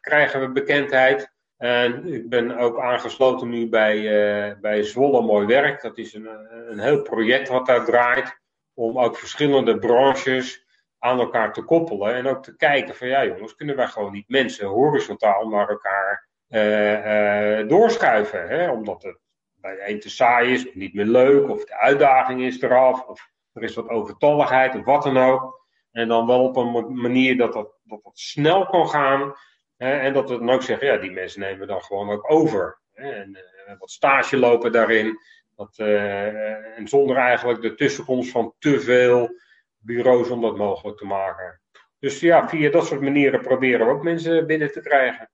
krijgen 0.00 0.40
we 0.40 0.50
bekendheid. 0.52 1.32
En 1.56 2.12
ik 2.12 2.28
ben 2.28 2.58
ook 2.58 2.80
aangesloten 2.80 3.48
nu 3.48 3.68
bij, 3.68 4.56
bij 4.60 4.82
Zwolle 4.82 5.22
Mooi 5.22 5.46
Werk. 5.46 5.82
Dat 5.82 5.98
is 5.98 6.14
een, 6.14 6.28
een 6.70 6.78
heel 6.78 7.02
project 7.02 7.48
wat 7.48 7.66
daar 7.66 7.84
draait. 7.84 8.40
Om 8.74 8.98
ook 8.98 9.16
verschillende 9.16 9.78
branches 9.78 10.66
aan 10.98 11.18
elkaar 11.18 11.52
te 11.52 11.62
koppelen. 11.62 12.14
En 12.14 12.26
ook 12.26 12.42
te 12.42 12.56
kijken 12.56 12.94
van 12.94 13.08
ja 13.08 13.26
jongens, 13.26 13.54
kunnen 13.54 13.76
wij 13.76 13.86
gewoon 13.86 14.12
niet 14.12 14.28
mensen 14.28 14.66
horizontaal 14.66 15.48
naar 15.48 15.68
elkaar 15.68 16.28
uh, 16.48 17.60
uh, 17.60 17.68
doorschuiven. 17.68 18.48
Hè? 18.48 18.70
Omdat 18.70 19.02
het 19.02 19.18
bij 19.54 19.88
een 19.88 20.00
te 20.00 20.10
saai 20.10 20.52
is, 20.52 20.68
of 20.68 20.74
niet 20.74 20.94
meer 20.94 21.04
leuk, 21.04 21.48
of 21.48 21.64
de 21.64 21.78
uitdaging 21.78 22.42
is 22.42 22.62
eraf, 22.62 23.06
of 23.06 23.30
er 23.52 23.62
is 23.62 23.74
wat 23.74 23.88
overtalligheid, 23.88 24.74
of 24.74 24.84
wat 24.84 25.02
dan 25.02 25.16
ook. 25.16 25.66
En 25.92 26.08
dan 26.08 26.26
wel 26.26 26.44
op 26.44 26.56
een 26.56 27.00
manier 27.00 27.36
dat 27.36 27.52
dat, 27.52 27.78
dat, 27.84 28.00
snel 28.12 28.66
kan 28.66 28.88
gaan. 28.88 29.34
Hè? 29.76 29.98
En 29.98 30.12
dat 30.12 30.30
we 30.30 30.38
dan 30.38 30.50
ook 30.50 30.62
zeggen, 30.62 30.86
ja, 30.86 30.96
die 30.96 31.10
mensen 31.10 31.40
nemen 31.40 31.66
dan 31.66 31.82
gewoon 31.82 32.10
ook 32.10 32.30
over. 32.32 32.80
Hè? 32.92 33.10
En 33.10 33.30
uh, 33.30 33.78
wat 33.78 33.90
stage 33.90 34.36
lopen 34.36 34.72
daarin. 34.72 35.18
Dat, 35.56 35.78
en 35.78 36.88
zonder 36.88 37.16
eigenlijk 37.16 37.62
de 37.62 37.74
tussenkomst 37.74 38.30
van 38.30 38.54
te 38.58 38.80
veel 38.80 39.30
bureaus 39.78 40.30
om 40.30 40.40
dat 40.40 40.56
mogelijk 40.56 40.98
te 40.98 41.06
maken. 41.06 41.60
Dus 41.98 42.20
ja, 42.20 42.48
via 42.48 42.70
dat 42.70 42.86
soort 42.86 43.00
manieren 43.00 43.40
proberen 43.40 43.86
we 43.86 43.92
ook 43.92 44.02
mensen 44.02 44.46
binnen 44.46 44.72
te 44.72 44.80
krijgen. 44.80 45.30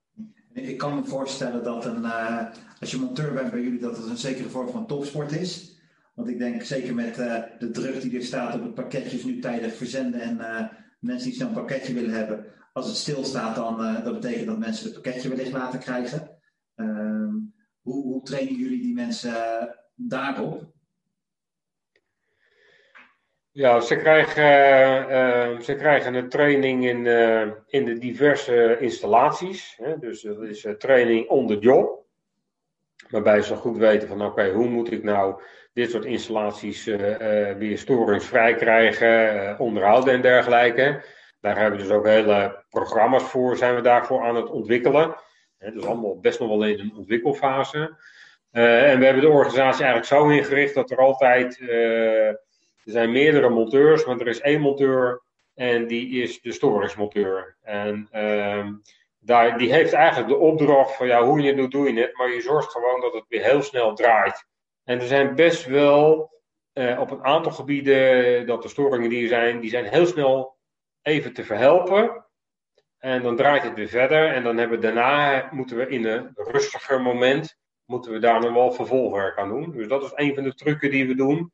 Ik 0.53 0.79
kan 0.79 0.95
me 0.95 1.05
voorstellen 1.05 1.65
dat 1.65 1.85
een, 1.85 2.03
uh, 2.03 2.47
als 2.81 2.91
je 2.91 2.97
monteur 2.97 3.33
bent 3.33 3.51
bij 3.51 3.61
jullie, 3.61 3.81
dat 3.81 3.97
het 3.97 4.07
een 4.07 4.17
zekere 4.17 4.49
vorm 4.49 4.69
van 4.69 4.87
topsport 4.87 5.33
is. 5.33 5.79
Want 6.15 6.29
ik 6.29 6.39
denk 6.39 6.63
zeker 6.63 6.95
met 6.95 7.19
uh, 7.19 7.43
de 7.59 7.71
druk 7.71 8.01
die 8.01 8.17
er 8.17 8.23
staat 8.23 8.55
op 8.55 8.63
het 8.63 8.75
pakketjes 8.75 9.25
nu 9.25 9.39
tijdig 9.39 9.75
verzenden 9.75 10.21
en 10.21 10.37
uh, 10.37 10.69
mensen 11.01 11.31
die 11.31 11.39
zo'n 11.39 11.53
pakketje 11.53 11.95
willen 11.95 12.15
hebben. 12.15 12.47
Als 12.73 12.87
het 12.87 12.97
stilstaat, 12.97 13.55
dan 13.55 13.77
dat 14.05 14.21
betekent 14.21 14.47
dat 14.47 14.59
mensen 14.59 14.85
het 14.85 15.03
pakketje 15.03 15.29
wellicht 15.29 15.53
laten 15.53 15.79
krijgen. 15.79 16.31
Ehm, 16.75 17.35
hoe, 17.81 18.03
hoe 18.03 18.23
trainen 18.23 18.55
jullie 18.55 18.83
die 18.83 18.95
mensen 18.95 19.35
daarop? 19.95 20.73
Ja, 23.57 23.81
ze 23.81 23.97
krijgen, 23.97 24.43
uh, 25.11 25.61
ze 25.61 25.75
krijgen 25.75 26.15
een 26.15 26.29
training 26.29 26.87
in, 26.87 27.05
uh, 27.05 27.51
in 27.67 27.85
de 27.85 27.99
diverse 27.99 28.77
installaties. 28.79 29.77
Hè? 29.83 29.99
Dus 29.99 30.23
dat 30.23 30.43
is 30.43 30.65
een 30.65 30.79
training 30.79 31.29
on 31.29 31.47
the 31.47 31.59
job. 31.59 32.05
Waarbij 33.09 33.43
ze 33.43 33.57
goed 33.57 33.77
weten 33.77 34.09
van 34.09 34.23
oké, 34.23 34.51
hoe 34.51 34.69
moet 34.69 34.93
ik 34.93 35.03
nou 35.03 35.43
dit 35.73 35.91
soort 35.91 36.05
installaties 36.05 36.85
weer 37.59 37.79
storingsvrij 37.79 38.55
krijgen, 38.55 39.59
onderhouden 39.59 40.15
en 40.15 40.21
dergelijke. 40.21 41.05
Daar 41.41 41.59
hebben 41.59 41.79
we 41.79 41.87
dus 41.87 41.97
ook 41.97 42.07
hele 42.07 42.65
programma's 42.71 43.25
voor, 43.25 43.57
zijn 43.57 43.75
we 43.75 43.81
daarvoor 43.81 44.23
aan 44.23 44.37
het 44.37 44.51
ontwikkelen. 44.51 45.15
Dus 45.59 45.85
allemaal 45.85 46.21
best 46.21 46.41
nog 46.41 46.49
wel 46.49 46.65
in 46.65 46.79
een 46.79 46.97
ontwikkelfase. 46.97 47.97
en 48.51 48.99
we 48.99 49.05
hebben 49.05 49.23
de 49.23 49.29
organisatie 49.29 49.85
eigenlijk 49.85 50.07
zo 50.07 50.29
ingericht 50.29 50.75
dat 50.75 50.91
er 50.91 50.99
altijd 50.99 51.59
er 52.85 52.93
zijn 52.93 53.13
meerdere 53.13 53.49
monteurs, 53.49 54.05
maar 54.05 54.21
er 54.21 54.29
is 54.29 54.41
één 54.41 54.61
monteur 54.61 55.23
en 55.55 55.87
die 55.87 56.23
is 56.23 56.41
de 56.41 56.53
storingsmonteur. 56.53 57.57
En 57.63 58.09
uh, 58.13 58.69
daar, 59.19 59.59
die 59.59 59.73
heeft 59.73 59.93
eigenlijk 59.93 60.29
de 60.29 60.39
opdracht 60.39 60.97
van 60.97 61.07
ja, 61.07 61.25
hoe 61.25 61.41
je 61.41 61.47
het 61.47 61.57
doet, 61.57 61.71
doe 61.71 61.93
je 61.93 62.01
het, 62.01 62.17
maar 62.17 62.31
je 62.31 62.41
zorgt 62.41 62.73
gewoon 62.73 63.01
dat 63.01 63.13
het 63.13 63.25
weer 63.29 63.43
heel 63.43 63.63
snel 63.63 63.95
draait. 63.95 64.47
En 64.85 65.01
er 65.01 65.07
zijn 65.07 65.35
best 65.35 65.67
wel 65.67 66.33
uh, 66.75 67.01
op 67.01 67.11
een 67.11 67.25
aantal 67.25 67.53
gebieden 67.53 68.47
dat 68.47 68.63
de 68.63 68.69
storingen 68.69 69.11
die 69.11 69.23
er 69.23 69.29
zijn, 69.29 69.61
die 69.61 69.71
zijn 69.71 69.85
heel 69.85 70.07
snel 70.07 70.57
even 71.03 71.33
te 71.33 71.45
verhelpen. 71.45 72.25
En 72.99 73.23
dan 73.23 73.37
draait 73.37 73.63
het 73.63 73.75
weer 73.75 73.89
verder. 73.89 74.29
En 74.29 74.43
dan 74.43 74.57
hebben 74.57 74.81
we 74.81 74.85
daarna, 74.85 75.49
moeten 75.51 75.77
we 75.77 75.89
in 75.89 76.05
een 76.05 76.31
rustiger 76.35 77.01
moment, 77.01 77.57
moeten 77.85 78.13
we 78.13 78.19
daar 78.19 78.41
nog 78.41 78.53
wel 78.53 78.73
vervolgwerk 78.73 79.39
aan 79.39 79.49
doen. 79.49 79.71
Dus 79.71 79.89
dat 79.89 80.03
is 80.03 80.13
een 80.15 80.35
van 80.35 80.45
de 80.45 80.55
trucken 80.55 80.91
die 80.91 81.07
we 81.07 81.15
doen. 81.15 81.53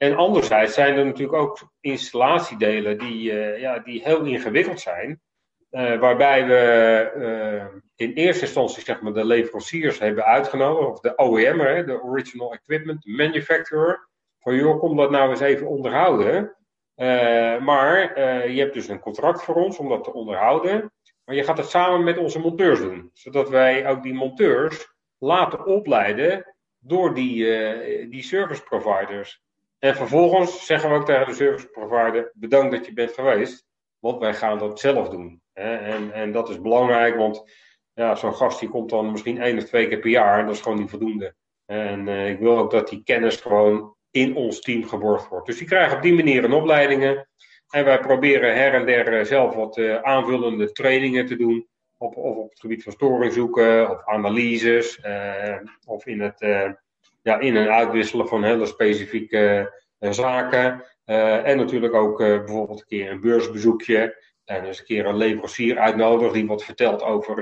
En 0.00 0.16
anderzijds 0.16 0.74
zijn 0.74 0.96
er 0.96 1.04
natuurlijk 1.04 1.38
ook 1.38 1.70
installatiedelen 1.80 2.98
die, 2.98 3.32
uh, 3.32 3.60
ja, 3.60 3.78
die 3.78 4.02
heel 4.04 4.24
ingewikkeld 4.24 4.80
zijn. 4.80 5.20
Uh, 5.70 5.98
waarbij 5.98 6.46
we 6.46 7.12
uh, 7.16 7.80
in 7.96 8.12
eerste 8.12 8.44
instantie 8.44 8.82
zeg 8.82 9.00
maar, 9.00 9.12
de 9.12 9.24
leveranciers 9.24 9.98
hebben 9.98 10.24
uitgenodigd, 10.24 10.88
of 10.88 11.00
de 11.00 11.12
OEM, 11.16 11.86
de 11.86 12.02
Original 12.02 12.52
Equipment 12.52 13.06
Manufacturer. 13.06 14.08
Van 14.38 14.54
joh, 14.54 14.78
kom 14.78 14.96
dat 14.96 15.10
nou 15.10 15.30
eens 15.30 15.40
even 15.40 15.66
onderhouden. 15.66 16.56
maar 17.60 18.20
je 18.50 18.60
hebt 18.60 18.74
dus 18.74 18.88
een 18.88 19.00
contract 19.00 19.42
voor 19.42 19.54
ons 19.54 19.78
om 19.78 19.88
dat 19.88 20.04
te 20.04 20.12
onderhouden. 20.12 20.92
Maar 21.24 21.34
je 21.34 21.44
gaat 21.44 21.58
het 21.58 21.70
samen 21.70 22.04
met 22.04 22.18
onze 22.18 22.38
monteurs 22.38 22.78
doen. 22.78 23.10
Zodat 23.12 23.48
wij 23.48 23.88
ook 23.88 24.02
die 24.02 24.14
monteurs 24.14 24.94
laten 25.18 25.66
opleiden 25.66 26.54
door 26.78 27.14
die, 27.14 27.44
die 28.08 28.22
service 28.22 28.62
providers. 28.62 29.42
En 29.80 29.96
vervolgens 29.96 30.66
zeggen 30.66 30.90
we 30.90 30.96
ook 30.96 31.06
tegen 31.06 31.26
de 31.26 31.34
service 31.34 31.68
provider: 31.68 32.32
bedankt 32.34 32.72
dat 32.72 32.86
je 32.86 32.92
bent 32.92 33.12
geweest, 33.12 33.66
want 33.98 34.18
wij 34.18 34.34
gaan 34.34 34.58
dat 34.58 34.80
zelf 34.80 35.08
doen. 35.08 35.42
En, 35.52 36.12
en 36.12 36.32
dat 36.32 36.48
is 36.48 36.60
belangrijk, 36.60 37.16
want 37.16 37.44
ja, 37.92 38.14
zo'n 38.14 38.34
gast 38.34 38.60
die 38.60 38.68
komt 38.68 38.90
dan 38.90 39.10
misschien 39.10 39.40
één 39.40 39.58
of 39.58 39.64
twee 39.64 39.88
keer 39.88 39.98
per 39.98 40.10
jaar 40.10 40.38
en 40.38 40.46
dat 40.46 40.54
is 40.54 40.60
gewoon 40.60 40.78
niet 40.78 40.90
voldoende. 40.90 41.34
En 41.66 42.06
uh, 42.06 42.28
ik 42.28 42.38
wil 42.38 42.58
ook 42.58 42.70
dat 42.70 42.88
die 42.88 43.02
kennis 43.04 43.36
gewoon 43.36 43.94
in 44.10 44.36
ons 44.36 44.60
team 44.60 44.84
geborgd 44.84 45.28
wordt. 45.28 45.46
Dus 45.46 45.58
die 45.58 45.66
krijgen 45.66 45.96
op 45.96 46.02
die 46.02 46.14
manier 46.14 46.44
een 46.44 46.52
opleidingen. 46.52 47.28
En 47.68 47.84
wij 47.84 48.00
proberen 48.00 48.54
her 48.54 48.74
en 48.74 48.86
der 48.86 49.18
eh, 49.18 49.24
zelf 49.24 49.54
wat 49.54 49.76
uh, 49.76 49.96
aanvullende 50.02 50.72
trainingen 50.72 51.26
te 51.26 51.36
doen. 51.36 51.68
Op, 51.98 52.16
of 52.16 52.36
op 52.36 52.50
het 52.50 52.60
gebied 52.60 52.82
van 52.82 52.92
storing 52.92 53.32
zoeken, 53.32 53.90
of 53.90 54.04
analyses, 54.04 54.98
uh, 55.04 55.56
of 55.86 56.06
in 56.06 56.20
het 56.20 56.40
ja, 57.30 57.38
in- 57.38 57.56
en 57.56 57.68
uitwisselen 57.68 58.28
van 58.28 58.44
hele 58.44 58.66
specifieke 58.66 59.72
uh, 60.00 60.10
zaken. 60.10 60.84
Uh, 61.06 61.48
en 61.48 61.56
natuurlijk 61.56 61.94
ook 61.94 62.20
uh, 62.20 62.38
bijvoorbeeld 62.38 62.80
een 62.80 62.86
keer 62.86 63.10
een 63.10 63.20
beursbezoekje. 63.20 64.28
En 64.44 64.64
dus 64.64 64.78
een 64.78 64.84
keer 64.84 65.06
een 65.06 65.16
leverancier 65.16 65.78
uitnodigen 65.78 66.32
die 66.32 66.46
wat 66.46 66.64
vertelt 66.64 67.02
over 67.02 67.34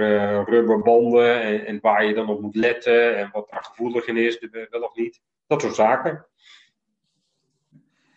rubberbanden. 0.45 1.43
En, 1.43 1.67
en, 1.67 1.79
waar 1.81 2.05
je 2.05 2.15
dan 2.15 2.29
op 2.29 2.41
moet 2.41 2.55
letten. 2.55 3.17
En 3.17 3.29
wat 3.33 3.49
daar 3.51 3.65
gevoelig 3.65 4.07
in 4.07 4.17
is, 4.17 4.47
wel 4.71 4.81
of 4.81 4.95
niet. 4.95 5.21
Dat 5.47 5.61
soort 5.61 5.75
zaken. 5.75 6.27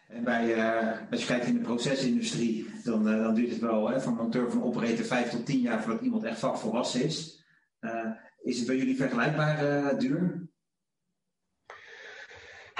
En 0.07 0.23
bij, 0.23 0.55
als 1.11 1.21
je 1.21 1.27
kijkt 1.27 1.45
in 1.45 1.53
de 1.53 1.61
procesindustrie, 1.61 2.69
dan, 2.83 3.03
dan 3.03 3.33
duurt 3.33 3.49
het 3.49 3.59
wel 3.59 3.89
hè, 3.89 4.01
van 4.01 4.13
monteur 4.13 4.51
van 4.51 4.63
operator 4.63 5.05
5 5.05 5.29
tot 5.29 5.45
10 5.45 5.59
jaar 5.59 5.81
voordat 5.81 6.01
iemand 6.01 6.23
echt 6.23 6.39
vakvolwassen 6.39 7.03
is. 7.03 7.45
is 8.41 8.57
het 8.57 8.67
bij 8.67 8.75
jullie 8.77 8.95
vergelijkbaar 8.95 9.97
duur? 9.99 10.50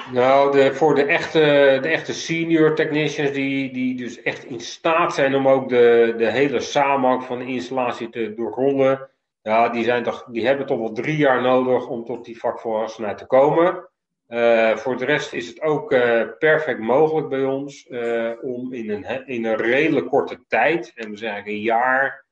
Nou, 0.09 0.51
de, 0.51 0.73
voor 0.73 0.95
de 0.95 1.03
echte, 1.03 1.39
de 1.81 1.87
echte 1.87 2.13
senior 2.13 2.75
technicians 2.75 3.31
die, 3.31 3.73
die 3.73 3.95
dus 3.95 4.21
echt 4.21 4.45
in 4.45 4.59
staat 4.59 5.13
zijn 5.13 5.35
om 5.35 5.47
ook 5.47 5.69
de, 5.69 6.13
de 6.17 6.31
hele 6.31 6.59
samenhang 6.59 7.23
van 7.23 7.39
de 7.39 7.45
installatie 7.45 8.09
te 8.09 8.33
doorgronden, 8.33 9.09
ja, 9.41 9.69
die, 9.69 9.83
zijn 9.83 10.03
toch, 10.03 10.27
die 10.31 10.45
hebben 10.45 10.65
toch 10.65 10.77
wel 10.77 10.91
drie 10.91 11.17
jaar 11.17 11.41
nodig 11.41 11.87
om 11.87 12.05
tot 12.05 12.25
die 12.25 12.39
vakvolwassenheid 12.39 13.17
te 13.17 13.25
komen. 13.25 13.89
Uh, 14.27 14.75
voor 14.75 14.97
de 14.97 15.05
rest 15.05 15.33
is 15.33 15.47
het 15.47 15.61
ook 15.61 15.91
uh, 15.91 16.23
perfect 16.39 16.79
mogelijk 16.79 17.29
bij 17.29 17.43
ons 17.43 17.87
uh, 17.89 18.31
om 18.41 18.73
in 18.73 18.89
een, 18.89 19.27
in 19.27 19.45
een 19.45 19.55
redelijk 19.55 20.07
korte 20.07 20.43
tijd, 20.47 20.91
en 20.95 21.09
we 21.09 21.17
zeggen 21.17 21.47
een 21.47 21.61
jaar, 21.61 22.25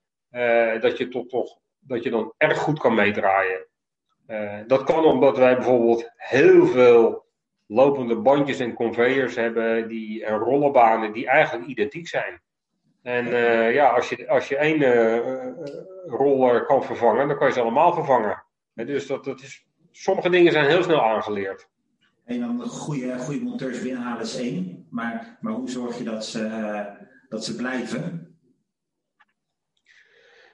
dat, 0.81 0.97
je 0.97 1.07
tot, 1.07 1.29
toch, 1.29 1.57
dat 1.79 2.03
je 2.03 2.09
dan 2.09 2.33
erg 2.37 2.57
goed 2.57 2.79
kan 2.79 2.95
meedraaien. 2.95 3.65
dat 4.67 4.83
kan 4.83 5.05
omdat 5.05 5.37
wij 5.37 5.55
bijvoorbeeld 5.55 6.11
heel 6.15 6.65
veel 6.65 7.27
lopende 7.71 8.15
bandjes 8.15 8.59
en 8.59 8.73
conveyors 8.73 9.35
hebben 9.35 9.87
die, 9.87 10.25
en 10.25 10.37
rollenbanen 10.37 11.11
die 11.11 11.27
eigenlijk 11.27 11.67
identiek 11.67 12.07
zijn. 12.07 12.41
En 13.01 13.27
uh, 13.27 13.73
ja, 13.73 13.89
als 13.89 14.09
je, 14.09 14.29
als 14.29 14.47
je 14.47 14.57
één 14.57 14.81
uh, 14.81 15.47
roller 16.05 16.65
kan 16.65 16.83
vervangen, 16.83 17.27
dan 17.27 17.37
kan 17.37 17.47
je 17.47 17.53
ze 17.53 17.61
allemaal 17.61 17.93
vervangen. 17.93 18.43
En 18.73 18.85
dus 18.85 19.07
dat, 19.07 19.23
dat 19.23 19.41
is, 19.41 19.65
sommige 19.91 20.29
dingen 20.29 20.51
zijn 20.51 20.65
heel 20.65 20.83
snel 20.83 21.01
aangeleerd. 21.01 21.67
En 22.25 22.39
dan 22.39 22.61
goede, 22.61 23.17
goede 23.17 23.41
monteurs 23.41 23.81
binnenhalen 23.81 24.21
is 24.21 24.37
één. 24.37 24.87
Maar, 24.89 25.37
maar 25.41 25.53
hoe 25.53 25.69
zorg 25.69 25.97
je 25.97 26.03
dat 26.03 26.25
ze, 26.25 26.85
dat 27.29 27.45
ze 27.45 27.55
blijven? 27.55 28.37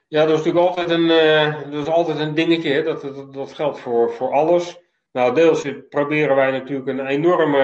Ja, 0.08 0.24
dat 0.24 0.38
is 0.38 0.44
natuurlijk 0.44 0.66
altijd 0.66 0.90
een, 0.90 1.08
dat 1.70 1.86
is 1.86 1.92
altijd 1.92 2.18
een 2.18 2.34
dingetje. 2.34 2.72
Hè? 2.72 2.82
Dat, 2.82 3.00
dat, 3.02 3.32
dat 3.32 3.52
geldt 3.52 3.78
voor, 3.78 4.12
voor 4.12 4.32
alles. 4.32 4.84
Nou, 5.16 5.34
deels 5.34 5.66
proberen 5.88 6.36
wij 6.36 6.50
natuurlijk 6.50 6.88
een 6.88 7.06
enorme 7.06 7.62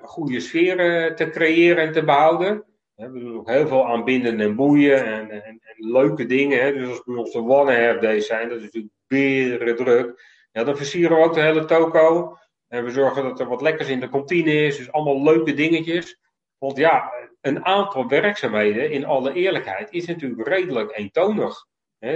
uh, 0.00 0.08
goede 0.08 0.40
sfeer 0.40 1.06
uh, 1.06 1.14
te 1.14 1.30
creëren 1.30 1.84
en 1.84 1.92
te 1.92 2.04
behouden. 2.04 2.64
We 2.94 3.18
doen 3.18 3.38
ook 3.38 3.48
heel 3.48 3.66
veel 3.66 3.86
aanbinden 3.86 4.40
en 4.40 4.56
boeien 4.56 5.04
en, 5.04 5.30
en, 5.30 5.60
leuke 5.76 6.26
dingen. 6.26 6.62
Hè. 6.62 6.72
Dus 6.72 6.88
als 6.88 7.02
bij 7.04 7.16
ons 7.16 7.32
de 7.32 7.38
One 7.38 7.84
Half 7.84 7.98
Days 7.98 8.26
zijn, 8.26 8.48
dat 8.48 8.58
is 8.58 8.62
natuurlijk 8.62 8.92
beren 9.06 9.76
druk. 9.76 10.22
Ja, 10.52 10.64
dan 10.64 10.76
versieren 10.76 11.16
we 11.16 11.24
ook 11.24 11.34
de 11.34 11.40
hele 11.40 11.64
toko. 11.64 12.36
En 12.68 12.84
we 12.84 12.90
zorgen 12.90 13.22
dat 13.22 13.40
er 13.40 13.48
wat 13.48 13.62
lekkers 13.62 13.88
in 13.88 14.00
de 14.00 14.08
kantine 14.08 14.52
is. 14.52 14.76
Dus 14.76 14.92
allemaal 14.92 15.22
leuke 15.22 15.54
dingetjes. 15.54 16.18
Want 16.58 16.76
ja, 16.76 17.12
een 17.40 17.64
aantal 17.64 18.08
werkzaamheden, 18.08 18.90
in 18.90 19.06
alle 19.06 19.32
eerlijkheid, 19.32 19.92
is 19.92 20.06
natuurlijk 20.06 20.48
redelijk 20.48 20.96
eentonig. 20.96 21.66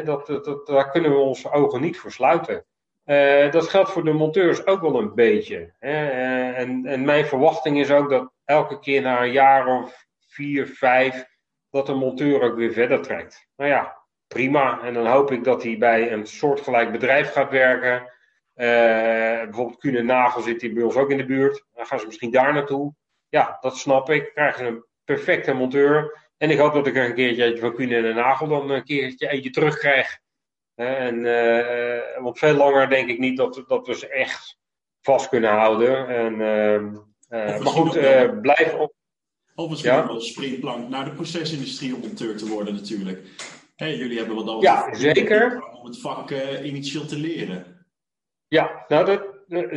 dat, 0.04 0.26
dat, 0.26 0.66
daar 0.66 0.90
kunnen 0.90 1.10
we 1.10 1.16
onze 1.16 1.50
ogen 1.50 1.80
niet 1.80 1.98
voor 1.98 2.12
sluiten. 2.12 2.64
Uh, 3.06 3.50
dat 3.50 3.68
geldt 3.68 3.90
voor 3.90 4.04
de 4.04 4.12
monteurs 4.12 4.66
ook 4.66 4.80
wel 4.80 4.98
een 4.98 5.14
beetje. 5.14 5.72
Hè? 5.78 5.90
Uh, 5.90 6.58
en, 6.58 6.86
en, 6.86 7.04
mijn 7.04 7.26
verwachting 7.26 7.78
is 7.78 7.90
ook 7.90 8.10
dat 8.10 8.32
elke 8.44 8.78
keer 8.78 9.02
na 9.02 9.22
een 9.22 9.32
jaar 9.32 9.66
of 9.66 10.06
vier, 10.26 10.66
vijf, 10.66 11.24
dat 11.70 11.86
de 11.86 11.94
monteur 11.94 12.42
ook 12.42 12.56
weer 12.56 12.72
verder 12.72 13.02
trekt. 13.02 13.48
Nou 13.56 13.70
ja, 13.70 13.96
prima. 14.28 14.82
En 14.82 14.94
dan 14.94 15.06
hoop 15.06 15.30
ik 15.30 15.44
dat 15.44 15.62
hij 15.62 15.78
bij 15.78 16.12
een 16.12 16.26
soortgelijk 16.26 16.92
bedrijf 16.92 17.32
gaat 17.32 17.50
werken. 17.50 18.12
Uh, 18.56 19.44
bijvoorbeeld 19.44 19.78
Kuhn 19.78 20.06
Nagel 20.06 20.42
zit 20.42 20.60
hier 20.60 20.74
bij 20.74 20.82
ons 20.82 20.96
ook 20.96 21.10
in 21.10 21.16
de 21.16 21.24
buurt. 21.24 21.64
Dan 21.72 21.86
gaan 21.86 21.98
ze 21.98 22.06
misschien 22.06 22.30
daar 22.30 22.52
naartoe. 22.52 22.94
Ja, 23.28 23.56
dat 23.60 23.76
snap 23.76 24.10
ik. 24.10 24.30
Krijgen 24.34 24.58
ze 24.58 24.70
een 24.70 24.84
perfecte 25.04 25.52
monteur. 25.52 26.18
En 26.36 26.50
ik 26.50 26.58
hoop 26.58 26.72
dat 26.72 26.86
ik 26.86 26.96
er 26.96 27.04
een 27.04 27.14
keertje 27.14 27.58
van 27.58 27.74
Kuhn 27.74 27.92
en 27.92 28.14
Nagel 28.14 28.48
dan 28.48 28.70
een 28.70 28.84
keertje 28.84 29.28
eentje 29.28 29.50
terugkrijg. 29.50 30.18
En, 30.74 31.14
uh, 31.14 32.22
want 32.22 32.38
veel 32.38 32.54
langer 32.54 32.88
denk 32.88 33.08
ik 33.08 33.18
niet 33.18 33.36
dat, 33.36 33.64
dat 33.66 33.86
we 33.86 33.94
ze 33.94 34.08
echt 34.08 34.58
vast 35.00 35.28
kunnen 35.28 35.50
houden. 35.50 36.08
En, 36.08 36.32
uh, 36.32 37.58
maar 37.58 37.66
goed, 37.66 37.92
blijf 38.40 38.74
op. 38.74 38.92
Of 39.54 39.70
misschien 39.70 39.92
ja? 39.92 40.06
wel 40.06 40.14
een 40.14 40.20
springplank 40.20 40.88
naar 40.88 41.04
de 41.04 41.10
procesindustrie 41.10 41.94
om 41.94 42.00
monteur 42.00 42.36
te 42.36 42.48
worden 42.48 42.74
natuurlijk. 42.74 43.26
Hey, 43.76 43.96
jullie 43.96 44.18
hebben 44.18 44.36
wat 44.36 44.48
anders 44.48 44.72
ja, 44.72 44.94
zeker. 44.94 45.64
om 45.72 45.86
het 45.86 46.00
vak 46.00 46.30
uh, 46.30 46.64
initieel 46.64 47.06
te 47.06 47.18
leren. 47.18 47.86
Ja, 48.48 48.84
nou 48.88 49.04
dat, 49.04 49.22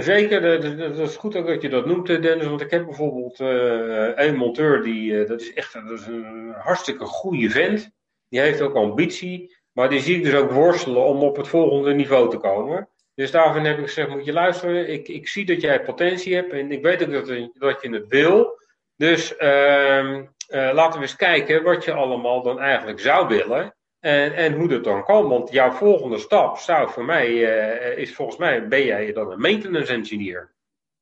zeker. 0.03 0.41
Dat, 0.41 0.77
dat, 0.77 1.09
is 1.09 1.15
goed 1.15 1.35
ook 1.35 1.47
dat 1.47 1.61
je 1.61 1.69
dat 1.69 1.85
noemt, 1.85 2.07
Dennis. 2.07 2.45
Want 2.45 2.61
ik 2.61 2.71
heb 2.71 2.85
bijvoorbeeld 2.85 3.39
uh, 3.39 4.11
een 4.15 4.35
monteur, 4.35 4.83
die, 4.83 5.11
uh, 5.11 5.27
dat 5.27 5.41
is 5.41 5.53
echt 5.53 5.73
dat 5.73 5.99
is 5.99 6.05
een 6.05 6.53
hartstikke 6.57 7.05
goede 7.05 7.49
vent. 7.49 7.89
Die 8.29 8.39
heeft 8.39 8.61
ook 8.61 8.75
ambitie. 8.75 9.56
Maar 9.77 9.89
die 9.89 9.99
zie 9.99 10.17
ik 10.17 10.23
dus 10.23 10.33
ook 10.33 10.51
worstelen 10.51 11.05
om 11.05 11.23
op 11.23 11.35
het 11.35 11.47
volgende 11.47 11.93
niveau 11.93 12.29
te 12.29 12.37
komen. 12.37 12.89
Dus 13.15 13.31
daarvan 13.31 13.65
heb 13.65 13.77
ik 13.77 13.85
gezegd, 13.85 14.09
moet 14.09 14.25
je 14.25 14.33
luisteren. 14.33 14.89
Ik, 14.89 15.07
ik 15.07 15.27
zie 15.27 15.45
dat 15.45 15.61
jij 15.61 15.83
potentie 15.83 16.35
hebt 16.35 16.51
en 16.51 16.71
ik 16.71 16.81
weet 16.81 17.03
ook 17.03 17.11
dat, 17.11 17.27
dat 17.53 17.81
je 17.81 17.89
het 17.89 18.07
wil. 18.07 18.59
Dus 18.95 19.33
uh, 19.39 20.13
uh, 20.13 20.25
laten 20.49 20.99
we 20.99 21.05
eens 21.05 21.15
kijken 21.15 21.63
wat 21.63 21.83
je 21.83 21.93
allemaal 21.93 22.41
dan 22.41 22.59
eigenlijk 22.59 22.99
zou 22.99 23.27
willen. 23.27 23.75
En, 23.99 24.33
en 24.33 24.53
hoe 24.53 24.67
dat 24.67 24.83
dan 24.83 25.03
kan. 25.03 25.29
Want 25.29 25.51
jouw 25.51 25.71
volgende 25.71 26.17
stap 26.17 26.57
zou 26.57 26.89
voor 26.89 27.05
mij, 27.05 27.29
uh, 27.29 27.97
is 27.97 28.15
volgens 28.15 28.37
mij, 28.37 28.67
ben 28.67 28.85
jij 28.85 29.13
dan 29.13 29.31
een 29.31 29.41
maintenance 29.41 29.93
engineer. 29.93 30.53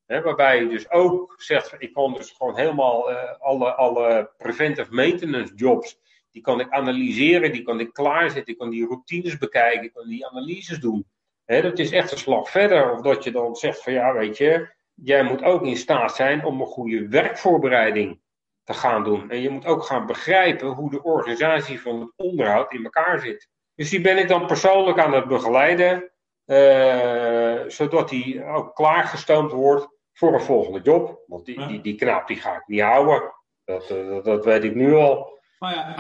He, 0.05 0.21
waarbij 0.21 0.59
je 0.59 0.67
dus 0.67 0.89
ook 0.89 1.33
zegt, 1.37 1.75
ik 1.77 1.93
kan 1.93 2.13
dus 2.13 2.31
gewoon 2.37 2.57
helemaal 2.57 3.11
uh, 3.11 3.17
alle, 3.39 3.73
alle 3.73 4.31
preventive 4.37 4.93
maintenance 4.93 5.53
jobs, 5.55 5.99
die 6.35 6.43
kan 6.43 6.59
ik 6.59 6.69
analyseren, 6.69 7.51
die 7.51 7.63
kan 7.63 7.79
ik 7.79 7.93
klaarzetten, 7.93 8.53
ik 8.53 8.59
kan 8.59 8.69
die 8.69 8.87
routines 8.87 9.37
bekijken, 9.37 9.83
ik 9.83 9.93
kan 9.93 10.07
die 10.07 10.27
analyses 10.27 10.79
doen. 10.79 11.05
Dat 11.45 11.79
is 11.79 11.91
echt 11.91 12.11
een 12.11 12.17
slag 12.17 12.49
verder. 12.49 12.91
Of 12.91 13.01
dat 13.01 13.23
je 13.23 13.31
dan 13.31 13.55
zegt 13.55 13.83
van 13.83 13.93
ja, 13.93 14.13
weet 14.13 14.37
je, 14.37 14.69
jij 14.93 15.23
moet 15.23 15.43
ook 15.43 15.65
in 15.65 15.77
staat 15.77 16.15
zijn 16.15 16.45
om 16.45 16.61
een 16.61 16.67
goede 16.67 17.07
werkvoorbereiding 17.07 18.19
te 18.63 18.73
gaan 18.73 19.03
doen. 19.03 19.29
En 19.29 19.41
je 19.41 19.49
moet 19.49 19.65
ook 19.65 19.83
gaan 19.83 20.05
begrijpen 20.05 20.67
hoe 20.67 20.89
de 20.89 21.03
organisatie 21.03 21.81
van 21.81 21.99
het 21.99 22.13
onderhoud 22.15 22.73
in 22.73 22.83
elkaar 22.83 23.19
zit. 23.19 23.49
Dus 23.75 23.89
die 23.89 24.01
ben 24.01 24.17
ik 24.17 24.27
dan 24.27 24.45
persoonlijk 24.45 24.99
aan 24.99 25.13
het 25.13 25.27
begeleiden, 25.27 26.11
uh, 26.45 27.63
zodat 27.67 28.09
hij 28.09 28.47
ook 28.47 28.75
klaargestoomd 28.75 29.51
wordt 29.51 29.87
voor 30.13 30.33
een 30.33 30.41
volgende 30.41 30.81
job. 30.81 31.23
Want 31.27 31.45
die, 31.45 31.67
die, 31.67 31.81
die 31.81 31.95
knaap 31.95 32.27
die 32.27 32.37
ga 32.37 32.55
ik 32.55 32.67
niet 32.67 32.81
houden. 32.81 33.33
Dat, 33.63 33.89
uh, 33.89 34.09
dat, 34.09 34.25
dat 34.25 34.45
weet 34.45 34.63
ik 34.63 34.75
nu 34.75 34.93
al. 34.93 35.34
Maar 35.65 35.73
ja, 35.75 35.95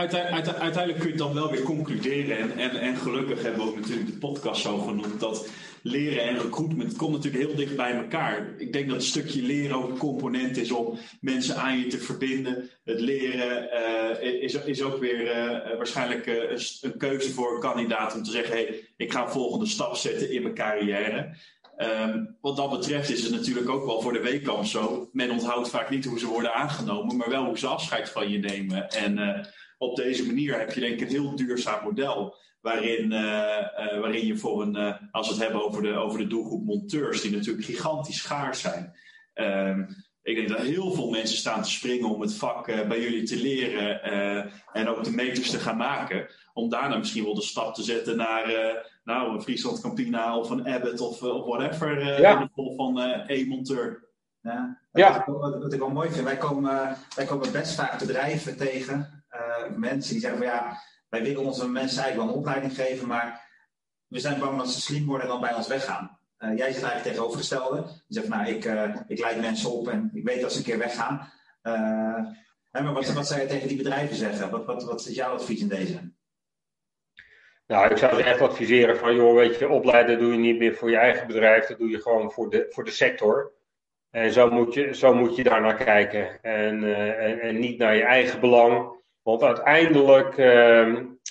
uiteindelijk, 0.59 0.99
kun 0.99 1.09
je 1.09 1.17
dan 1.17 1.33
wel 1.33 1.51
weer 1.51 1.61
concluderen. 1.61 2.37
En, 2.37 2.57
en, 2.57 2.79
en 2.79 2.95
gelukkig 2.95 3.41
hebben 3.41 3.61
we 3.61 3.67
ook 3.67 3.75
natuurlijk 3.75 4.07
de 4.07 4.17
podcast 4.17 4.61
zo 4.61 4.77
genoemd. 4.77 5.19
Dat 5.19 5.49
leren 5.81 6.23
en 6.23 6.39
recruitment 6.39 6.95
komt 6.95 7.11
natuurlijk 7.11 7.43
heel 7.43 7.55
dicht 7.55 7.75
bij 7.75 7.93
elkaar. 7.93 8.53
Ik 8.57 8.73
denk 8.73 8.87
dat 8.87 8.95
een 8.95 9.01
stukje 9.01 9.41
leren 9.41 9.75
ook 9.75 9.89
een 9.89 9.97
component 9.97 10.57
is 10.57 10.71
om 10.71 10.97
mensen 11.21 11.55
aan 11.55 11.79
je 11.79 11.87
te 11.87 11.97
verbinden. 11.97 12.69
Het 12.83 12.99
leren 12.99 13.69
uh, 14.21 14.43
is, 14.43 14.53
is 14.53 14.81
ook 14.81 14.99
weer 14.99 15.21
uh, 15.21 15.77
waarschijnlijk 15.77 16.25
uh, 16.25 16.35
een, 16.35 16.59
een, 16.81 16.97
keuze 16.97 17.31
voor 17.31 17.53
een 17.53 17.59
kandidaat 17.59 18.15
om 18.15 18.23
te 18.23 18.31
zeggen: 18.31 18.53
hey, 18.53 18.87
ik 18.97 19.11
ga 19.11 19.21
een 19.23 19.31
volgende 19.31 19.65
stap 19.65 19.95
zetten 19.95 20.31
in 20.31 20.41
mijn 20.41 20.55
carrière. 20.55 21.35
Um, 21.77 22.37
wat 22.41 22.55
dat 22.55 22.69
betreft 22.69 23.09
is 23.09 23.23
het 23.23 23.31
natuurlijk 23.31 23.69
ook 23.69 23.85
wel 23.85 24.01
voor 24.01 24.13
de 24.13 24.21
weekkamp 24.21 24.65
zo. 24.65 25.09
Men 25.11 25.31
onthoudt 25.31 25.69
vaak 25.69 25.89
niet 25.89 26.05
hoe 26.05 26.19
ze 26.19 26.27
worden 26.27 26.53
aangenomen, 26.53 27.17
maar 27.17 27.29
wel 27.29 27.45
hoe 27.45 27.57
ze 27.57 27.67
afscheid 27.67 28.09
van 28.09 28.29
je 28.29 28.37
nemen. 28.37 28.89
En 28.89 29.45
op 29.77 29.95
deze 29.95 30.25
manier 30.25 30.59
heb 30.59 30.71
je 30.71 30.79
denk 30.79 30.93
ik 30.93 31.01
een 31.01 31.07
heel 31.07 31.35
duurzaam 31.35 31.83
model 31.83 32.35
waarin, 32.61 33.11
uh, 33.11 33.19
uh, 33.19 33.99
waarin 33.99 34.25
je 34.25 34.37
voor 34.37 34.61
een, 34.61 34.97
als 35.11 35.27
we 35.27 35.33
het 35.33 35.43
hebben 35.43 35.65
over 35.65 35.81
de, 35.81 35.93
over 35.93 36.19
de 36.19 36.27
doelgroep 36.27 36.65
monteurs, 36.65 37.21
die 37.21 37.31
natuurlijk 37.31 37.65
gigantisch 37.65 38.17
schaars 38.17 38.61
zijn. 38.61 38.95
Um, 39.33 40.03
ik 40.21 40.35
denk 40.35 40.49
dat 40.49 40.59
heel 40.59 40.91
veel 40.91 41.09
mensen 41.09 41.37
staan 41.37 41.61
te 41.61 41.69
springen 41.69 42.09
om 42.09 42.21
het 42.21 42.33
vak 42.33 42.65
bij 42.65 43.01
jullie 43.01 43.23
te 43.23 43.37
leren 43.37 44.01
en 44.73 44.87
ook 44.87 45.03
de 45.03 45.11
meters 45.11 45.49
te 45.49 45.59
gaan 45.59 45.77
maken. 45.77 46.27
Om 46.53 46.69
daarna 46.69 46.97
misschien 46.97 47.23
wel 47.23 47.35
de 47.35 47.41
stap 47.41 47.73
te 47.73 47.83
zetten 47.83 48.17
naar 48.17 48.43
nou, 49.05 49.33
een 49.33 49.41
Friesland 49.41 49.81
Campina 49.81 50.37
of 50.37 50.49
een 50.49 50.67
Abbott 50.67 50.99
of, 50.99 51.21
of 51.21 51.45
whatever 51.45 52.21
ja. 52.21 52.39
in 52.39 52.45
de 52.45 52.51
rol 52.55 52.75
van 52.75 52.99
e-monteur. 53.27 54.03
Ja, 54.41 54.81
ja. 54.91 55.23
Wat, 55.25 55.61
wat, 55.61 55.73
ik 55.73 55.79
wel 55.79 55.89
mooi 55.89 56.09
vind, 56.09 56.23
wij 56.23 56.37
komen, 56.37 56.97
wij 57.15 57.25
komen 57.25 57.51
best 57.51 57.75
vaak 57.75 57.99
bedrijven 57.99 58.57
tegen, 58.57 59.23
mensen 59.75 60.11
die 60.11 60.21
zeggen 60.21 60.37
van 60.37 60.47
ja, 60.47 60.77
wij 61.09 61.23
willen 61.23 61.45
onze 61.45 61.69
mensen 61.69 62.03
eigenlijk 62.03 62.15
wel 62.15 62.27
een 62.27 62.41
opleiding 62.41 62.75
geven, 62.75 63.07
maar 63.07 63.45
we 64.07 64.19
zijn 64.19 64.39
bang 64.39 64.57
dat 64.57 64.69
ze 64.69 64.81
slim 64.81 65.05
worden 65.05 65.27
en 65.27 65.31
dan 65.31 65.41
bij 65.41 65.55
ons 65.55 65.67
weggaan. 65.67 66.19
Uh, 66.39 66.57
jij 66.57 66.71
zit 66.71 66.83
eigenlijk 66.83 67.03
tegenovergestelde. 67.03 67.77
Je 68.07 68.13
zegt, 68.13 68.27
nou, 68.27 68.47
ik, 68.47 68.65
uh, 68.65 68.95
ik 69.07 69.19
leid 69.19 69.41
mensen 69.41 69.71
op 69.71 69.87
en 69.87 70.09
ik 70.13 70.23
weet 70.23 70.41
dat 70.41 70.51
ze 70.51 70.57
een 70.57 70.63
keer 70.63 70.77
weggaan. 70.77 71.31
Uh, 71.63 72.25
maar 72.71 72.93
wat, 72.93 73.13
wat 73.13 73.27
zou 73.27 73.41
je 73.41 73.47
tegen 73.47 73.67
die 73.67 73.77
bedrijven 73.77 74.15
zeggen? 74.15 74.49
Wat, 74.49 74.65
wat, 74.65 74.83
wat 74.83 75.07
is 75.07 75.15
jouw 75.15 75.33
advies 75.33 75.61
in 75.61 75.67
deze? 75.67 76.13
Nou, 77.67 77.91
ik 77.91 77.97
zou 77.97 78.15
ze 78.15 78.23
echt 78.23 78.41
adviseren 78.41 78.97
van, 78.97 79.15
joh, 79.15 79.35
weet 79.35 79.59
je, 79.59 79.69
opleiden 79.69 80.19
doe 80.19 80.31
je 80.31 80.37
niet 80.37 80.57
meer 80.57 80.73
voor 80.73 80.89
je 80.89 80.97
eigen 80.97 81.27
bedrijf, 81.27 81.65
dat 81.65 81.77
doe 81.77 81.89
je 81.89 82.01
gewoon 82.01 82.31
voor 82.31 82.49
de, 82.49 82.65
voor 82.69 82.83
de 82.83 82.91
sector. 82.91 83.51
En 84.09 84.31
zo 84.31 84.49
moet 84.49 84.73
je, 84.73 84.95
zo 84.95 85.13
moet 85.13 85.35
je 85.35 85.43
daar 85.43 85.61
naar 85.61 85.83
kijken. 85.83 86.41
En, 86.41 86.83
en, 87.17 87.39
en 87.39 87.59
niet 87.59 87.77
naar 87.77 87.95
je 87.95 88.03
eigen 88.03 88.39
belang. 88.39 88.93
Want 89.21 89.43
uiteindelijk 89.43 90.37
uh, 90.37 90.87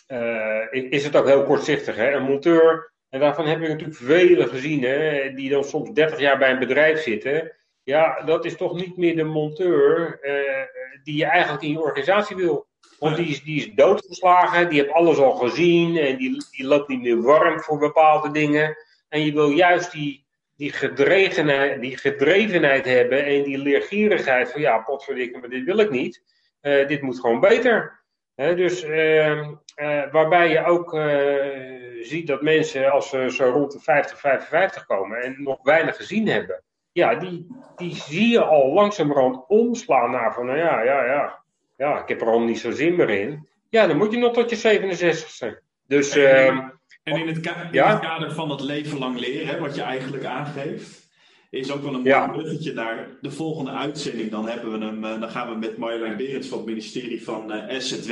uh, 0.09 0.73
is 0.73 1.05
het 1.05 1.17
ook 1.17 1.27
heel 1.27 1.45
kortzichtig. 1.45 1.97
Hè? 1.97 2.13
Een 2.13 2.23
monteur, 2.23 2.93
en 3.09 3.21
daarvan 3.21 3.47
heb 3.47 3.61
je 3.61 3.69
natuurlijk 3.69 3.99
vele 3.99 4.47
gezien, 4.47 4.83
hè, 4.83 5.33
die 5.35 5.51
dan 5.51 5.65
soms 5.65 5.91
30 5.91 6.19
jaar 6.19 6.39
bij 6.39 6.51
een 6.51 6.59
bedrijf 6.59 7.03
zitten. 7.03 7.53
Ja, 7.83 8.23
dat 8.23 8.45
is 8.45 8.57
toch 8.57 8.75
niet 8.75 8.97
meer 8.97 9.17
de 9.17 9.25
monteur 9.25 10.19
uh, 10.23 11.03
die 11.03 11.17
je 11.17 11.25
eigenlijk 11.25 11.63
in 11.63 11.71
je 11.71 11.81
organisatie 11.81 12.37
wil. 12.37 12.67
Want 12.99 13.17
die 13.17 13.29
is, 13.29 13.43
die 13.43 13.57
is 13.57 13.75
doodgeslagen, 13.75 14.69
die 14.69 14.81
heeft 14.81 14.93
alles 14.93 15.19
al 15.19 15.33
gezien 15.33 15.97
en 15.97 16.17
die, 16.17 16.45
die 16.51 16.67
loopt 16.67 16.89
niet 16.89 17.03
meer 17.03 17.23
warm 17.23 17.61
voor 17.61 17.79
bepaalde 17.79 18.31
dingen. 18.31 18.77
En 19.09 19.25
je 19.25 19.33
wil 19.33 19.51
juist 19.51 19.93
die, 19.93 20.27
die, 20.57 20.73
gedrevenheid, 20.73 21.81
die 21.81 21.97
gedrevenheid 21.97 22.85
hebben 22.85 23.25
en 23.25 23.43
die 23.43 23.59
leergierigheid 23.59 24.53
van 24.53 24.61
ja, 24.61 24.79
potverdikke, 24.79 25.39
maar 25.39 25.49
dit 25.49 25.65
wil 25.65 25.79
ik 25.79 25.91
niet. 25.91 26.23
Uh, 26.63 26.87
dit 26.87 27.03
moet 27.03 27.21
gewoon 27.21 27.41
beter. 27.41 28.03
dus 28.35 28.85
uh, 28.85 29.49
uh, 29.77 30.13
waarbij 30.13 30.49
je 30.49 30.65
ook 30.65 30.95
eh, 30.95 32.05
ziet 32.05 32.27
dat 32.27 32.43
mensen 32.43 32.91
als 32.91 33.09
ze 33.09 33.31
zo 33.31 33.45
rond 33.45 33.73
de 33.73 33.81
50, 33.81 34.21
55 34.21 34.87
komen 34.87 35.23
en 35.23 35.37
nog 35.39 35.59
weinig 35.63 35.97
gezien 35.97 36.29
hebben. 36.29 36.63
ja, 36.93 37.15
die, 37.15 37.47
die 37.77 37.95
zie 37.95 38.29
je 38.29 38.45
al 38.45 38.73
langzamerhand 38.73 39.45
omslaan 39.49 40.11
naar 40.11 40.35
van, 40.35 40.47
nou 40.47 40.59
ja, 40.59 40.83
ja, 40.83 41.05
ja, 41.05 41.44
ja, 41.77 42.03
ik 42.03 42.09
heb 42.09 42.21
er 42.21 42.27
al 42.27 42.41
niet 42.41 42.59
zo 42.59 42.71
zin 42.71 42.97
meer 42.97 43.11
in. 43.11 43.49
Ja, 43.71 43.87
dan 43.87 43.97
moet 43.97 44.13
je 44.13 44.19
nog 44.19 44.33
tot 44.33 44.51
je 44.51 44.57
67 44.57 45.61
Dus, 45.87 46.17
en, 46.17 46.81
en 47.03 47.17
in, 47.17 47.27
het, 47.27 47.41
kader 47.41 48.33
van 48.33 48.49
dat 48.49 48.61
leven 48.61 48.99
lang 48.99 49.19
leren, 49.19 49.61
wat 49.61 49.75
je 49.75 49.83
eigenlijk 49.83 50.25
aangeeft, 50.25 51.09
is 51.51 51.71
ook 51.71 51.83
wel 51.83 51.95
een 51.95 52.05
ja. 52.05 52.29
bruggetje 52.29 52.73
naar 52.73 53.09
de 53.21 53.31
volgende 53.31 53.71
uitzending. 53.71 54.31
Dan, 54.31 54.49
hebben 54.49 54.79
we 54.79 54.85
hem, 54.85 55.01
dan 55.01 55.31
gaan 55.31 55.51
we 55.51 55.57
met 55.57 55.77
Marjolein 55.77 56.17
Berends 56.17 56.49
van 56.49 56.59
het 56.59 56.67
ministerie 56.67 57.25
van 57.25 57.53
uh, 57.53 57.79
SZW 57.79 58.11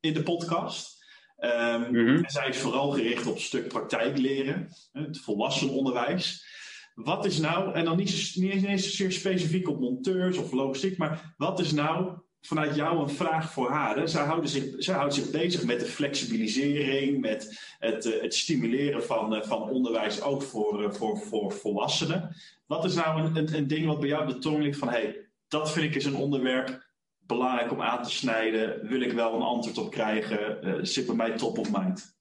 in 0.00 0.12
de 0.12 0.22
podcast. 0.22 1.04
Um, 1.38 2.22
zij 2.26 2.48
is 2.48 2.58
vooral 2.58 2.90
gericht 2.90 3.26
op 3.26 3.34
het 3.34 3.42
stuk 3.42 3.68
praktijkleren, 3.68 4.68
het 4.92 5.20
volwassenenonderwijs. 5.20 6.46
Wat 6.94 7.24
is 7.24 7.38
nou, 7.38 7.74
en 7.74 7.84
dan 7.84 7.96
niet, 7.96 8.32
niet 8.34 8.64
eens 8.64 8.82
zozeer 8.82 9.12
specifiek 9.12 9.68
op 9.68 9.80
monteurs 9.80 10.36
of 10.36 10.52
logistiek, 10.52 10.96
maar 10.96 11.34
wat 11.36 11.60
is 11.60 11.72
nou 11.72 12.12
vanuit 12.42 12.74
jou 12.74 13.00
een 13.00 13.08
vraag 13.08 13.52
voor 13.52 13.70
haar? 13.70 13.96
Hè? 13.96 14.06
Zij, 14.06 14.24
houden 14.24 14.50
zich, 14.50 14.64
zij 14.78 14.94
houdt 14.94 15.14
zich 15.14 15.30
bezig 15.30 15.64
met 15.64 15.80
de 15.80 15.86
flexibilisering, 15.86 17.20
met 17.20 17.74
het, 17.78 18.04
uh, 18.04 18.22
het 18.22 18.34
stimuleren 18.34 19.04
van, 19.04 19.34
uh, 19.34 19.42
van 19.42 19.62
onderwijs 19.62 20.22
ook 20.22 20.42
voor, 20.42 20.82
uh, 20.82 20.90
voor, 20.90 21.18
voor 21.18 21.52
volwassenen. 21.52 22.36
Wat 22.66 22.84
is 22.84 22.94
nou 22.94 23.20
een, 23.22 23.56
een, 23.56 23.66
ding 23.66 23.86
wat 23.86 24.00
bij 24.00 24.08
jou 24.08 24.26
de 24.26 24.38
tong 24.38 24.62
ligt 24.62 24.78
van 24.78 24.88
hey, 24.88 25.28
dat 25.48 25.72
vind 25.72 25.86
ik 25.86 25.94
is 25.94 26.04
een 26.04 26.16
onderwerp 26.16 26.90
belangrijk 27.18 27.70
om 27.70 27.82
aan 27.82 28.02
te 28.02 28.10
snijden? 28.10 28.88
Wil 28.88 29.00
ik 29.00 29.12
wel 29.12 29.34
een 29.34 29.42
antwoord 29.42 29.78
op 29.78 29.90
krijgen? 29.90 30.86
zit 30.86 31.06
bij 31.06 31.14
mij 31.14 31.36
top 31.36 31.58
of 31.58 31.70
mind? 31.72 32.16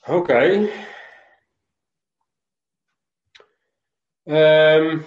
Oké. 0.00 0.14
Okay. 0.16 0.70
Um, 4.24 5.04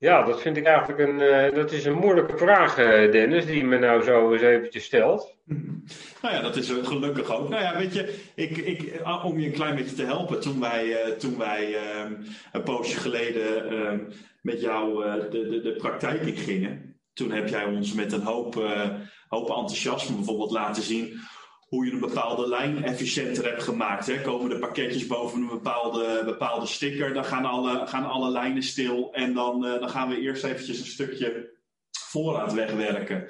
ja, 0.00 0.22
dat 0.22 0.40
vind 0.40 0.56
ik 0.56 0.64
eigenlijk 0.64 0.98
een, 0.98 1.20
uh, 1.20 1.54
dat 1.54 1.72
is 1.72 1.84
een 1.84 1.98
moeilijke 1.98 2.36
vraag, 2.36 2.78
uh, 2.78 3.12
Dennis, 3.12 3.46
die 3.46 3.64
me 3.64 3.78
nou 3.78 4.02
zo 4.02 4.32
eens 4.32 4.42
eventjes 4.42 4.84
stelt. 4.84 5.34
Nou 6.22 6.34
ja, 6.34 6.40
dat 6.40 6.56
is 6.56 6.70
gelukkig 6.70 7.30
ook. 7.30 7.48
Nou 7.48 7.62
ja, 7.62 7.78
weet 7.78 7.94
je, 7.94 8.24
ik, 8.34 8.56
ik, 8.56 9.00
ah, 9.02 9.24
om 9.24 9.38
je 9.38 9.46
een 9.46 9.52
klein 9.52 9.76
beetje 9.76 9.96
te 9.96 10.04
helpen, 10.04 10.40
toen 10.40 10.60
wij, 10.60 11.14
toen 11.18 11.38
wij 11.38 11.74
um, 12.04 12.24
een 12.52 12.62
poosje 12.62 13.00
geleden 13.00 13.72
um, 13.72 14.08
met 14.42 14.60
jou 14.60 15.04
de, 15.30 15.48
de, 15.48 15.60
de 15.60 15.76
praktijk 15.76 16.22
in 16.22 16.36
gingen, 16.36 16.96
toen 17.12 17.30
heb 17.30 17.48
jij 17.48 17.64
ons 17.64 17.92
met 17.92 18.12
een 18.12 18.22
hoop 18.22 18.54
hoop 19.30 19.48
enthousiasme 19.48 20.16
bijvoorbeeld 20.16 20.50
laten 20.50 20.82
zien 20.82 21.20
hoe 21.70 21.86
je 21.86 21.92
een 21.92 22.00
bepaalde 22.00 22.48
lijn 22.48 22.84
efficiënter 22.84 23.44
hebt 23.44 23.62
gemaakt. 23.62 24.06
Hè. 24.06 24.20
Komen 24.20 24.50
de 24.50 24.58
pakketjes 24.58 25.06
boven 25.06 25.40
een 25.40 25.48
bepaalde, 25.48 26.22
bepaalde 26.24 26.66
sticker, 26.66 27.14
dan 27.14 27.24
gaan 27.24 27.44
alle, 27.44 27.86
gaan 27.86 28.04
alle 28.04 28.30
lijnen 28.30 28.62
stil 28.62 29.12
en 29.12 29.34
dan, 29.34 29.66
uh, 29.66 29.80
dan 29.80 29.90
gaan 29.90 30.08
we 30.08 30.20
eerst 30.20 30.44
eventjes 30.44 30.78
een 30.78 30.86
stukje 30.86 31.58
voorraad 31.90 32.52
wegwerken. 32.52 33.28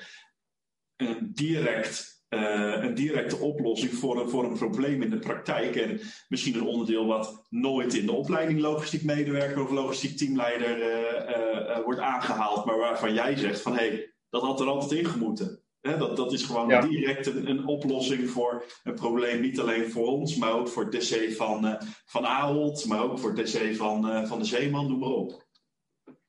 Een, 0.97 1.31
direct, 1.35 2.25
uh, 2.29 2.83
een 2.83 2.95
directe 2.95 3.37
oplossing 3.37 3.93
voor 3.93 4.21
een, 4.21 4.29
voor 4.29 4.45
een 4.45 4.59
probleem 4.59 5.03
in 5.03 5.11
de 5.11 5.19
praktijk. 5.19 5.77
En 5.77 6.01
misschien 6.29 6.55
een 6.55 6.67
onderdeel 6.67 7.07
wat 7.07 7.47
nooit 7.49 7.95
in 7.95 8.07
de 8.07 8.13
opleiding 8.13 8.61
logistiek 8.61 9.03
medewerker 9.03 9.63
of 9.63 9.71
logistiek 9.71 10.17
teamleider 10.17 10.79
uh, 10.79 11.85
wordt 11.85 12.01
aangehaald, 12.01 12.65
maar 12.65 12.79
waarvan 12.79 13.15
jij 13.15 13.37
zegt 13.37 13.61
van 13.61 13.73
hé, 13.73 13.89
hey, 13.89 14.15
dat 14.31 14.43
had 14.43 14.61
er 14.61 14.67
altijd 14.67 15.01
in 15.01 15.07
gemoeten 15.07 15.65
dat, 15.81 16.17
dat 16.17 16.33
is 16.33 16.45
gewoon 16.45 16.89
direct 16.89 17.27
een, 17.27 17.51
een, 17.51 17.67
oplossing 17.67 18.31
voor 18.31 18.65
een 18.85 18.95
probleem, 18.95 19.41
niet 19.41 19.61
alleen 19.61 19.91
voor 19.91 20.07
ons, 20.07 20.37
maar 20.37 20.53
ook 20.53 20.69
voor 20.69 20.85
het 20.85 20.93
DC 20.93 21.33
van, 21.33 21.67
uh, 21.67 21.75
van 22.07 22.27
Ahold, 22.27 22.87
maar 22.87 23.03
ook 23.03 23.19
voor 23.19 23.33
het 23.33 23.47
DC 23.47 23.77
van, 23.77 24.11
uh, 24.11 24.25
van 24.25 24.39
de 24.39 24.45
Zeeman, 24.45 24.89
noem 24.89 24.99
maar 24.99 25.09
op. 25.09 25.45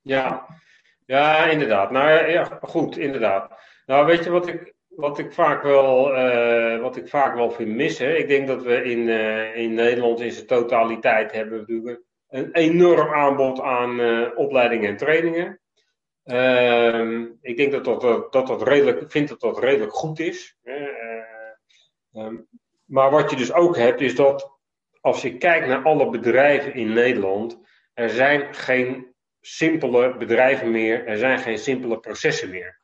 Ja, 0.02 0.48
ja 1.06 1.46
inderdaad. 1.46 1.92
Nou 1.92 2.32
ja, 2.32 2.60
goed, 2.62 2.98
inderdaad. 2.98 3.52
Nou, 3.86 4.06
weet 4.06 4.24
je 4.24 4.30
wat 4.30 4.48
ik, 4.48 4.74
wat 4.88 5.20
ik 5.20 5.34
vaak 5.34 5.64
wel, 5.64 6.18
uh, 6.18 6.82
wat 6.82 6.96
ik 6.96 7.08
vaak 7.08 7.36
wel 7.36 7.52
vind 7.52 7.76
missen? 7.76 8.20
Ik 8.20 8.28
denk 8.28 8.48
dat 8.48 8.64
we 8.64 8.84
in, 8.84 9.10
in 9.56 9.74
Nederland 9.74 10.20
in 10.20 10.32
zijn 10.32 10.46
totaliteit 10.46 11.32
hebben 11.32 11.60
natuurlijk 11.60 12.02
een 12.30 12.52
enorm 12.52 13.14
aanbod 13.14 13.62
aan 13.62 14.00
opleidingen 14.36 14.90
en 14.90 14.98
trainingen. 14.98 15.60
Uh, 16.26 17.26
ik 17.42 17.58
denk 17.58 17.72
dat 17.72 17.84
dat, 17.86 18.32
dat, 18.32 18.48
dat 18.48 18.62
redelijk, 18.64 19.12
vind 19.12 19.30
dat 19.30 19.40
dat 19.40 19.60
redelijk 19.60 19.94
goed 19.94 20.20
is. 20.20 20.58
Uh, 20.64 22.28
maar 22.86 23.12
wat 23.12 23.30
je 23.30 23.36
dus 23.36 23.54
ook 23.54 23.78
hebt, 23.78 24.02
is 24.02 24.16
dat 24.16 24.52
als 25.02 25.22
je 25.22 25.38
kijkt 25.38 25.68
naar 25.68 25.84
alle 25.84 26.10
bedrijven 26.10 26.74
in 26.74 26.94
Nederland, 26.94 27.60
er 27.94 28.10
zijn 28.10 28.56
geen 28.56 29.14
simpele 29.42 30.18
bedrijven 30.18 30.72
meer, 30.72 31.06
er 31.06 31.18
zijn 31.18 31.40
geen 31.40 31.58
simpele 31.58 32.00
processen 32.00 32.50
meer. 32.50 32.80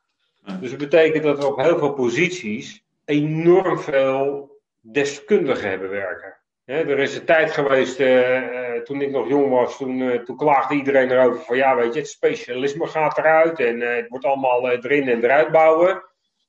Dus 0.60 0.70
dat 0.70 0.78
betekent 0.78 1.22
dat 1.22 1.38
er 1.38 1.50
op 1.50 1.58
heel 1.58 1.78
veel 1.78 1.92
posities 1.92 2.84
enorm 3.04 3.78
veel 3.78 4.50
deskundigen 4.80 5.68
hebben 5.68 5.90
werken 5.90 6.37
er 6.68 6.98
is 6.98 7.16
een 7.16 7.24
tijd 7.24 7.50
geweest, 7.50 8.00
uh, 8.00 8.42
uh, 8.42 8.82
toen 8.82 9.02
ik 9.02 9.10
nog 9.10 9.28
jong 9.28 9.50
was, 9.50 9.76
toen, 9.76 9.98
uh, 9.98 10.20
toen 10.20 10.36
klaagde 10.36 10.74
iedereen 10.74 11.10
erover 11.10 11.40
van 11.40 11.56
ja, 11.56 11.76
weet 11.76 11.94
je, 11.94 12.00
het 12.00 12.08
specialisme 12.08 12.86
gaat 12.86 13.18
eruit 13.18 13.60
en 13.60 13.80
het 13.80 14.08
wordt 14.08 14.24
allemaal 14.24 14.70
erin 14.70 15.08
en 15.08 15.24
eruit 15.24 15.52
bouwen. 15.52 16.02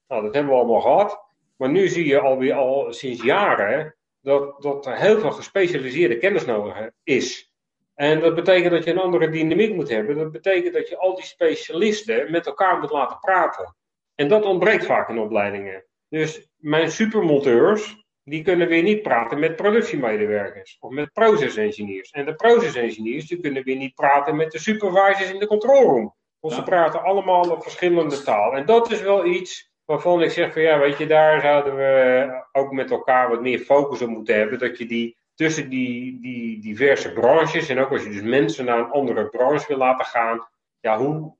Nou, 0.07 0.23
dat 0.23 0.33
hebben 0.33 0.53
we 0.53 0.59
allemaal 0.59 0.81
gehad. 0.81 1.23
Maar 1.57 1.69
nu 1.69 1.87
zie 1.87 2.05
je 2.05 2.19
alweer 2.19 2.53
al 2.53 2.93
sinds 2.93 3.23
jaren 3.23 3.95
dat, 4.21 4.61
dat 4.61 4.85
er 4.85 4.95
heel 4.95 5.19
veel 5.19 5.31
gespecialiseerde 5.31 6.17
kennis 6.17 6.45
nodig 6.45 6.89
is. 7.03 7.53
En 7.95 8.19
dat 8.19 8.35
betekent 8.35 8.71
dat 8.71 8.83
je 8.83 8.91
een 8.91 8.99
andere 8.99 9.29
dynamiek 9.29 9.73
moet 9.73 9.89
hebben. 9.89 10.15
Dat 10.15 10.31
betekent 10.31 10.73
dat 10.73 10.89
je 10.89 10.97
al 10.97 11.15
die 11.15 11.25
specialisten 11.25 12.31
met 12.31 12.45
elkaar 12.45 12.79
moet 12.79 12.91
laten 12.91 13.19
praten. 13.19 13.75
En 14.15 14.27
dat 14.27 14.45
ontbreekt 14.45 14.85
vaak 14.85 15.09
in 15.09 15.19
opleidingen. 15.19 15.85
Dus 16.09 16.49
mijn 16.55 16.91
supermonteurs, 16.91 17.98
die 18.29 18.43
kunnen 18.43 18.67
weer 18.67 18.83
niet 18.83 19.01
praten 19.01 19.39
met 19.39 19.55
productiemedewerkers 19.55 20.77
of 20.79 20.91
met 20.91 21.13
process 21.13 21.55
engineers. 21.55 22.11
En 22.11 22.25
de 22.25 22.35
process 22.35 22.75
engineers 22.75 23.27
die 23.27 23.39
kunnen 23.39 23.63
weer 23.63 23.75
niet 23.75 23.95
praten 23.95 24.35
met 24.35 24.51
de 24.51 24.59
supervisors 24.59 25.31
in 25.31 25.39
de 25.39 25.47
control 25.47 25.81
room. 25.81 26.15
Want 26.39 26.53
ze 26.53 26.63
praten 26.63 27.03
allemaal 27.03 27.51
op 27.51 27.63
verschillende 27.63 28.23
taal. 28.23 28.55
En 28.55 28.65
dat 28.65 28.91
is 28.91 29.01
wel 29.01 29.25
iets 29.25 29.71
waarvan 29.85 30.21
ik 30.21 30.31
zeg 30.31 30.53
van 30.53 30.61
ja, 30.61 30.79
weet 30.79 30.97
je, 30.97 31.07
daar 31.07 31.41
zouden 31.41 31.75
we 31.75 32.47
ook 32.51 32.71
met 32.71 32.91
elkaar 32.91 33.29
wat 33.29 33.41
meer 33.41 33.59
focus 33.59 34.01
op 34.01 34.09
moeten 34.09 34.35
hebben. 34.35 34.59
Dat 34.59 34.77
je 34.77 34.85
die 34.85 35.17
tussen 35.35 35.69
die, 35.69 36.21
die 36.21 36.61
diverse 36.61 37.13
branches 37.13 37.69
en 37.69 37.79
ook 37.79 37.91
als 37.91 38.03
je 38.03 38.09
dus 38.09 38.21
mensen 38.21 38.65
naar 38.65 38.79
een 38.79 38.91
andere 38.91 39.29
branche 39.29 39.67
wil 39.67 39.77
laten 39.77 40.05
gaan. 40.05 40.47
Ja, 40.79 40.97
hoe, 40.97 41.35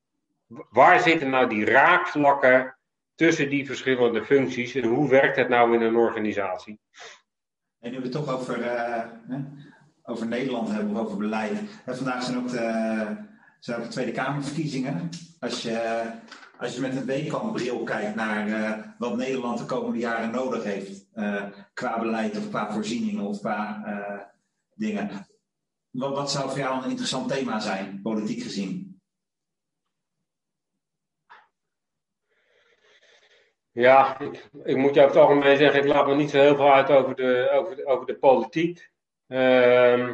waar 0.70 1.00
zitten 1.00 1.30
nou 1.30 1.50
die 1.50 1.66
raakvlakken 1.66 2.79
tussen 3.20 3.50
die 3.50 3.66
verschillende 3.66 4.26
functies 4.26 4.76
en 4.76 4.84
hoe 4.84 5.10
werkt 5.10 5.36
het 5.36 5.50
nou 5.50 5.76
in 5.76 5.82
een 5.82 5.96
organisatie? 5.96 6.80
En 7.80 7.92
nu 7.92 7.98
we 7.98 8.04
het 8.04 8.12
toch 8.12 8.30
over, 8.30 8.60
uh, 8.60 9.04
over 10.04 10.28
Nederland 10.28 10.70
hebben 10.70 10.98
over 10.98 11.18
beleid. 11.18 11.60
En 11.86 11.96
vandaag 11.96 12.24
zijn 12.24 12.38
ook, 12.38 12.50
de, 12.50 13.16
zijn 13.60 13.78
ook 13.78 13.84
de 13.84 13.90
Tweede 13.90 14.12
Kamerverkiezingen. 14.12 15.10
Als 15.40 15.62
je, 15.62 16.02
als 16.58 16.76
je 16.76 16.82
met 16.82 16.96
een 16.96 17.06
weekendbril 17.06 17.84
kijkt 17.84 18.16
naar 18.16 18.48
uh, 18.48 18.72
wat 18.98 19.18
Nederland 19.18 19.58
de 19.58 19.66
komende 19.66 20.00
jaren 20.00 20.32
nodig 20.32 20.64
heeft, 20.64 21.06
uh, 21.16 21.44
qua 21.74 22.00
beleid 22.00 22.38
of 22.38 22.50
qua 22.50 22.72
voorzieningen 22.72 23.24
of 23.24 23.40
qua 23.40 23.84
dingen. 24.76 25.10
Wat, 25.90 26.16
wat 26.16 26.32
zou 26.32 26.50
voor 26.50 26.60
jou 26.60 26.84
een 26.84 26.90
interessant 26.90 27.30
thema 27.32 27.60
zijn, 27.60 28.00
politiek 28.02 28.42
gezien? 28.42 28.89
Ja, 33.80 34.20
ik, 34.20 34.50
ik, 34.64 34.78
moet 34.78 34.94
je 34.94 35.02
over 35.02 35.16
het 35.16 35.28
algemeen 35.28 35.58
zeggen, 35.58 35.80
ik 35.80 35.88
laat 35.88 36.08
me 36.08 36.16
niet 36.16 36.30
zo 36.30 36.40
heel 36.40 36.56
veel 36.56 36.74
uit 36.74 36.90
over 36.90 37.16
de, 37.16 37.50
over 37.54 37.86
over 37.86 38.06
de 38.06 38.16
politiek. 38.16 38.90
Uh, 39.28 40.08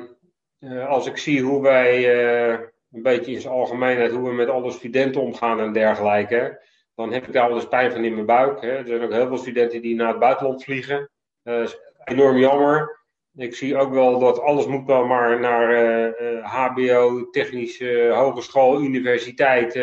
uh, 0.60 0.88
als 0.88 1.08
ik 1.08 1.17
zie 1.17 1.41
hoe 1.41 1.62
wij, 1.62 2.15
uh, 2.15 2.60
een 2.91 3.01
beetje 3.01 3.32
in 3.32 3.41
zijn 3.41 3.53
algemeenheid, 3.53 4.11
hoe 4.11 4.30
we 4.30 4.36
met 4.36 4.49
alle 4.49 4.72
studenten 4.72 5.22
omgaan 5.22 5.59
en 5.59 5.74
dergelijke, 5.74 6.61
dan 6.95 7.11
heb 7.11 7.28
ik 7.28 7.34
daar 7.34 7.47
wel 7.47 7.57
eens 7.57 7.68
pijn 7.68 7.91
van 7.91 8.03
in 8.03 8.13
mijn 8.13 8.26
buik. 8.26 8.61
Hè. 8.61 8.78
Er 8.78 8.88
zijn 8.88 9.03
ook 9.03 9.11
heel 9.11 9.28
veel 9.28 9.38
studenten 9.38 9.82
die 9.82 9.95
naar 9.95 10.07
het 10.07 10.20
buitenland 10.20 10.63
vliegen. 10.63 11.09
dat 11.43 11.68
is 11.68 11.80
enorm 12.03 12.38
jammer. 12.38 13.03
Ik 13.36 13.55
zie 13.55 13.78
ook 13.78 13.93
wel 13.93 14.20
dat 14.20 14.41
alles 14.41 14.66
moet 14.66 14.86
wel 14.86 15.05
maar 15.05 15.39
naar 15.39 16.41
HBO, 16.41 17.30
technische 17.30 18.11
hogeschool, 18.13 18.82
universiteit. 18.82 19.76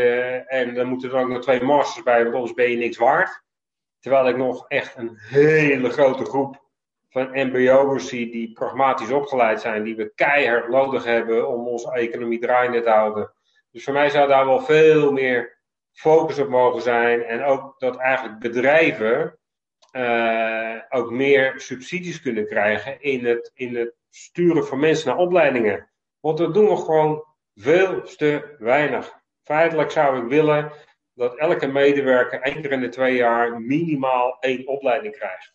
en 0.47 0.75
dan 0.75 0.87
moeten 0.87 1.11
er 1.11 1.17
ook 1.17 1.29
nog 1.29 1.43
twee 1.43 1.63
masters 1.63 2.05
bij, 2.05 2.23
want 2.23 2.35
anders 2.35 2.55
ben 2.55 2.71
je 2.71 2.77
niks 2.77 2.97
waard. 2.97 3.43
Terwijl 4.03 4.29
ik 4.29 4.37
nog 4.37 4.65
echt 4.69 4.97
een 4.97 5.17
hele 5.17 5.91
grote 5.91 6.25
groep 6.25 6.63
van 7.09 7.31
MBO'ers 7.33 8.09
zie 8.09 8.31
die 8.31 8.53
pragmatisch 8.53 9.11
opgeleid 9.11 9.61
zijn, 9.61 9.83
die 9.83 9.97
we 9.97 10.13
keihard 10.15 10.69
nodig 10.69 11.05
hebben 11.05 11.49
om 11.49 11.69
onze 11.69 11.93
economie 11.93 12.39
draaiende 12.39 12.81
te 12.81 12.91
houden. 12.91 13.33
Dus 13.71 13.85
voor 13.85 13.93
mij 13.93 14.11
zou 14.11 14.29
daar 14.29 14.47
wel 14.47 14.61
veel 14.61 15.13
meer 15.13 15.59
focus 15.93 16.39
op 16.39 16.49
mogen 16.49 16.83
zijn. 16.83 17.23
En 17.23 17.43
ook 17.45 17.79
dat 17.79 17.97
eigenlijk 17.97 18.39
bedrijven 18.39 19.39
ook 20.89 21.11
meer 21.11 21.61
subsidies 21.61 22.21
kunnen 22.23 22.47
krijgen 22.47 23.01
in 23.01 23.27
het, 23.27 23.51
in 23.55 23.77
het 23.77 23.95
sturen 24.11 24.67
van 24.67 24.81
mensen 24.81 25.09
naar 25.09 25.19
opleidingen. 25.19 25.91
Want 26.21 26.39
dat 26.39 26.55
doen 26.55 26.69
we 26.69 26.77
gewoon 26.77 27.25
veel 27.55 28.03
te 28.03 28.57
weinig. 28.59 29.21
Feitelijk 29.45 29.91
zou 29.91 30.23
ik 30.23 30.29
willen 30.29 30.73
dat 31.15 31.37
elke 31.37 31.67
medewerker 31.67 32.41
één 32.41 32.63
keer 32.63 32.73
in 32.73 32.81
de 32.81 32.89
twee 32.89 33.15
jaar 33.17 33.61
minimaal 33.61 34.37
één 34.41 34.67
opleiding 34.67 35.17
krijgt. 35.17 35.55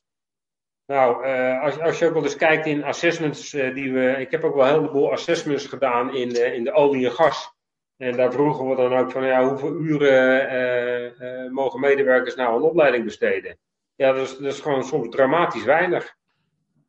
Nou, 0.86 1.26
uh, 1.26 1.62
als, 1.62 1.80
als 1.80 2.00
je 2.00 2.06
ook 2.06 2.14
wel 2.14 2.24
eens 2.24 2.36
kijkt 2.36 2.66
in 2.66 2.84
assessments 2.84 3.54
uh, 3.54 3.74
die 3.74 3.94
we. 3.94 4.16
Ik 4.20 4.32
heb 4.32 4.44
ook 4.44 4.56
wel 4.56 4.68
een 4.68 4.74
heleboel 4.74 5.12
assessments 5.12 5.66
gedaan 5.66 6.16
in, 6.16 6.30
uh, 6.30 6.54
in 6.54 6.64
de 6.64 6.74
olie 6.74 7.06
en 7.06 7.12
gas. 7.12 7.56
En 7.98 8.16
daar 8.16 8.32
vroegen 8.32 8.70
we 8.70 8.76
dan 8.76 8.98
ook 8.98 9.12
van 9.12 9.26
ja, 9.26 9.48
hoeveel 9.48 9.76
uren 9.80 11.54
mogen 11.54 11.80
medewerkers 11.80 12.36
nou 12.36 12.56
een 12.56 12.62
opleiding 12.62 13.04
besteden? 13.04 13.58
Ja, 13.96 14.12
dat 14.14 14.28
is, 14.28 14.38
dat 14.38 14.54
is 14.54 14.60
gewoon 14.60 14.84
soms 14.84 15.10
dramatisch 15.10 15.64
weinig. 15.64 16.16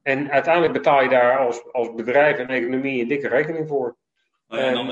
En 0.03 0.31
uiteindelijk 0.31 0.73
betaal 0.73 1.03
je 1.03 1.09
daar 1.09 1.39
als, 1.39 1.73
als 1.73 1.95
bedrijf 1.95 2.39
en 2.39 2.49
economie 2.49 3.03
een 3.03 3.09
dikke 3.09 3.29
rekening 3.29 3.69
voor. 3.69 3.97
Oh 4.49 4.59
ja, 4.59 4.65
en 4.65 4.75
dan, 4.75 4.87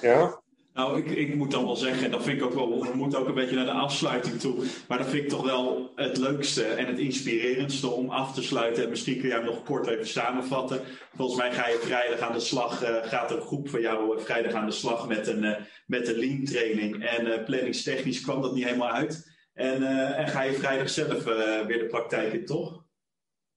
ja. 0.00 0.40
Nou, 0.76 0.98
ik, 0.98 1.10
ik 1.10 1.34
moet 1.34 1.50
dan 1.50 1.64
wel 1.64 1.76
zeggen, 1.76 2.10
dat 2.10 2.22
vind 2.22 2.38
ik 2.38 2.44
ook 2.44 2.54
wel, 2.54 2.82
we 2.82 2.96
moeten 2.96 3.18
ook 3.18 3.28
een 3.28 3.34
beetje 3.34 3.56
naar 3.56 3.64
de 3.64 3.70
afsluiting 3.70 4.40
toe. 4.40 4.64
Maar 4.88 4.98
dat 4.98 5.06
vind 5.06 5.22
ik 5.22 5.28
toch 5.28 5.44
wel 5.44 5.92
het 5.94 6.16
leukste 6.16 6.64
en 6.64 6.86
het 6.86 6.98
inspirerendste 6.98 7.88
om 7.88 8.10
af 8.10 8.34
te 8.34 8.42
sluiten. 8.42 8.82
En 8.82 8.88
misschien 8.88 9.18
kun 9.18 9.28
jij 9.28 9.36
hem 9.36 9.46
nog 9.46 9.62
kort 9.62 9.86
even 9.86 10.06
samenvatten. 10.06 10.80
Volgens 11.14 11.38
mij 11.38 11.52
ga 11.52 11.68
je 11.68 11.78
vrijdag 11.78 12.18
aan 12.18 12.32
de 12.32 12.40
slag, 12.40 12.82
uh, 12.82 12.96
gaat 13.02 13.30
een 13.30 13.40
groep 13.40 13.68
van 13.68 13.80
jou 13.80 14.16
uh, 14.16 14.22
vrijdag 14.22 14.52
aan 14.52 14.66
de 14.66 14.72
slag 14.72 15.08
met 15.08 15.26
een, 15.26 15.42
uh, 15.42 15.56
met 15.86 16.08
een 16.08 16.18
lean 16.18 16.44
training. 16.44 17.04
En 17.04 17.44
planningstechnisch 17.44 18.20
kwam 18.20 18.42
dat 18.42 18.54
niet 18.54 18.64
helemaal 18.64 18.92
uit. 18.92 19.34
En, 19.54 19.82
en 20.16 20.28
ga 20.28 20.42
je 20.42 20.52
vrijdag 20.52 20.88
zelf 20.88 21.24
weer 21.66 21.78
de 21.78 21.88
praktijk 21.90 22.32
in, 22.32 22.44
toch? 22.44 22.84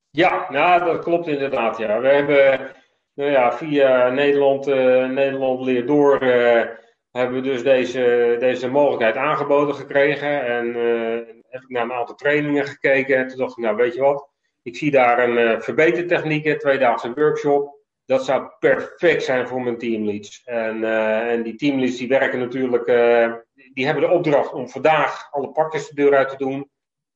Ja, 0.10 0.48
nou, 0.50 0.86
dat 0.86 1.04
klopt 1.04 1.28
inderdaad. 1.28 1.78
Ja. 1.78 2.00
We 2.00 2.08
hebben 2.08 2.72
nou 3.14 3.32
ja, 3.32 3.54
via 3.54 4.10
Nederland, 4.10 4.66
Nederland 5.14 5.62
Leer 5.62 5.86
Door 5.86 6.20
hebben 7.12 7.42
we 7.42 7.48
dus 7.50 7.64
deze, 7.64 8.36
deze 8.40 8.70
mogelijkheid 8.70 9.16
aangeboden 9.16 9.76
gekregen. 9.76 10.46
En 10.46 10.66
uh, 10.66 11.16
heb 11.50 11.62
ik 11.62 11.70
naar 11.70 11.84
een 11.84 11.94
aantal 11.94 12.16
trainingen 12.16 12.66
gekeken. 12.66 13.18
En 13.18 13.28
toen 13.28 13.38
dacht 13.38 13.58
ik, 13.58 13.64
nou 13.64 13.76
weet 13.76 13.94
je 13.94 14.02
wat, 14.02 14.30
ik 14.64 14.76
zie 14.76 14.92
daar 14.92 15.30
een 15.30 15.38
uh, 15.38 15.60
verbetertechnieken, 15.60 16.58
tweedaagse 16.58 17.14
workshop. 17.14 17.78
Dat 18.06 18.26
zou 18.26 18.50
perfect 18.60 19.24
zijn 19.24 19.48
voor 19.48 19.62
mijn 19.62 19.78
teamleads. 19.78 20.42
En, 20.46 20.78
uh, 20.78 21.32
en 21.32 21.44
die 21.44 21.56
teamleads 21.56 21.98
die 21.98 22.08
werken 22.08 22.40
natuurlijk, 22.40 22.86
die 23.74 23.86
hebben 23.86 24.04
de 24.04 24.10
opdracht 24.10 24.54
om 24.54 24.70
vandaag 24.70 25.28
alle 25.32 25.52
pakjes 25.52 25.88
de 25.88 25.96
deur 25.96 26.16
uit 26.16 26.30
te 26.30 26.38
doen. 26.38 26.70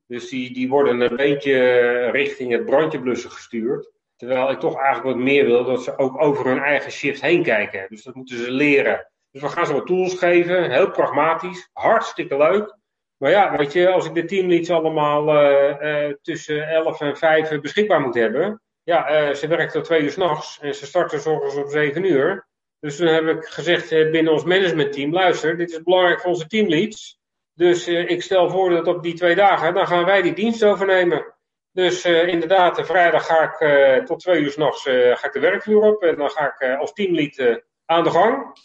Dus 0.08 0.30
die, 0.30 0.54
die 0.54 0.70
worden 0.70 1.02
een 1.02 1.16
beetje 1.16 2.10
richting 2.10 2.52
het 2.52 2.66
brandje 2.66 3.02
blussen 3.02 3.32
gestuurd. 3.32 3.92
Terwijl 4.16 4.52
ik 4.52 4.60
toch 4.60 4.78
eigenlijk 4.78 5.16
wat 5.16 5.26
meer 5.26 5.46
wil 5.46 5.64
dat 5.64 5.84
ze 5.84 5.98
ook 5.98 6.22
over 6.22 6.46
hun 6.46 6.60
eigen 6.60 6.92
shift 6.92 7.22
heen 7.22 7.44
kijken. 7.44 7.86
Dus 7.90 8.04
dat 8.04 8.16
moeten 8.16 8.38
ze 8.38 8.52
leren. 8.52 9.08
Dus 9.34 9.42
we 9.42 9.50
gaan 9.50 9.66
ze 9.66 9.74
wat 9.74 9.88
tools 9.88 10.18
geven, 10.18 10.72
heel 10.72 10.92
pragmatisch, 10.92 11.70
hartstikke 11.72 12.38
leuk. 12.38 12.78
Maar 13.18 13.32
ja, 13.32 13.58
weet 13.58 13.74
je, 13.74 13.90
als 13.90 14.06
ik 14.06 14.14
de 14.14 14.26
teamleads 14.26 14.70
allemaal 14.70 15.36
uh, 15.36 15.82
uh, 15.82 16.14
tussen 16.22 16.68
11 16.68 17.02
en 17.02 17.18
5 17.18 17.60
beschikbaar 17.62 18.02
moet 18.02 18.16
hebben. 18.16 18.62
Ja, 18.84 19.30
uh, 19.30 19.34
ze 19.34 19.48
werkt 19.48 19.74
tot 19.74 19.84
twee 19.84 20.02
uur 20.02 20.12
s'nachts 20.12 20.60
en 20.60 20.76
ze 20.76 20.86
starten 20.86 21.20
zorgens 21.20 21.56
om 21.56 21.70
7 21.70 22.04
uur. 22.04 22.48
Dus 22.80 22.96
toen 22.96 23.08
heb 23.08 23.28
ik 23.28 23.46
gezegd 23.46 23.90
binnen 23.90 24.32
ons 24.32 24.44
managementteam, 24.44 25.14
luister, 25.14 25.58
dit 25.58 25.72
is 25.72 25.84
belangrijk 25.84 26.22
voor 26.22 26.30
onze 26.30 26.48
teamleads. 26.48 27.20
Dus 27.54 27.88
ik 27.88 28.22
stel 28.22 28.50
voor 28.50 28.70
dat 28.70 28.88
op 28.88 29.04
die 29.04 29.14
twee 29.14 29.36
dagen, 29.36 29.74
dan 29.74 29.88
gaan 29.88 30.06
wij 30.06 30.22
die 30.22 30.34
dienst 30.34 30.64
overnemen. 30.64 31.34
Dus 31.72 32.06
inderdaad, 32.06 32.86
vrijdag 32.86 33.26
ga 33.26 33.58
ik 33.60 34.06
tot 34.06 34.20
twee 34.20 34.42
uur 34.42 34.52
s'nachts 34.52 34.84
ga 34.84 35.28
ik 35.28 35.34
de 35.34 35.40
werkvloer 35.40 35.84
op. 35.84 36.04
En 36.04 36.16
dan 36.16 36.30
ga 36.30 36.56
ik 36.58 36.78
als 36.80 36.94
teamlead 36.94 37.62
aan 37.86 38.04
de 38.04 38.10
gang. 38.10 38.56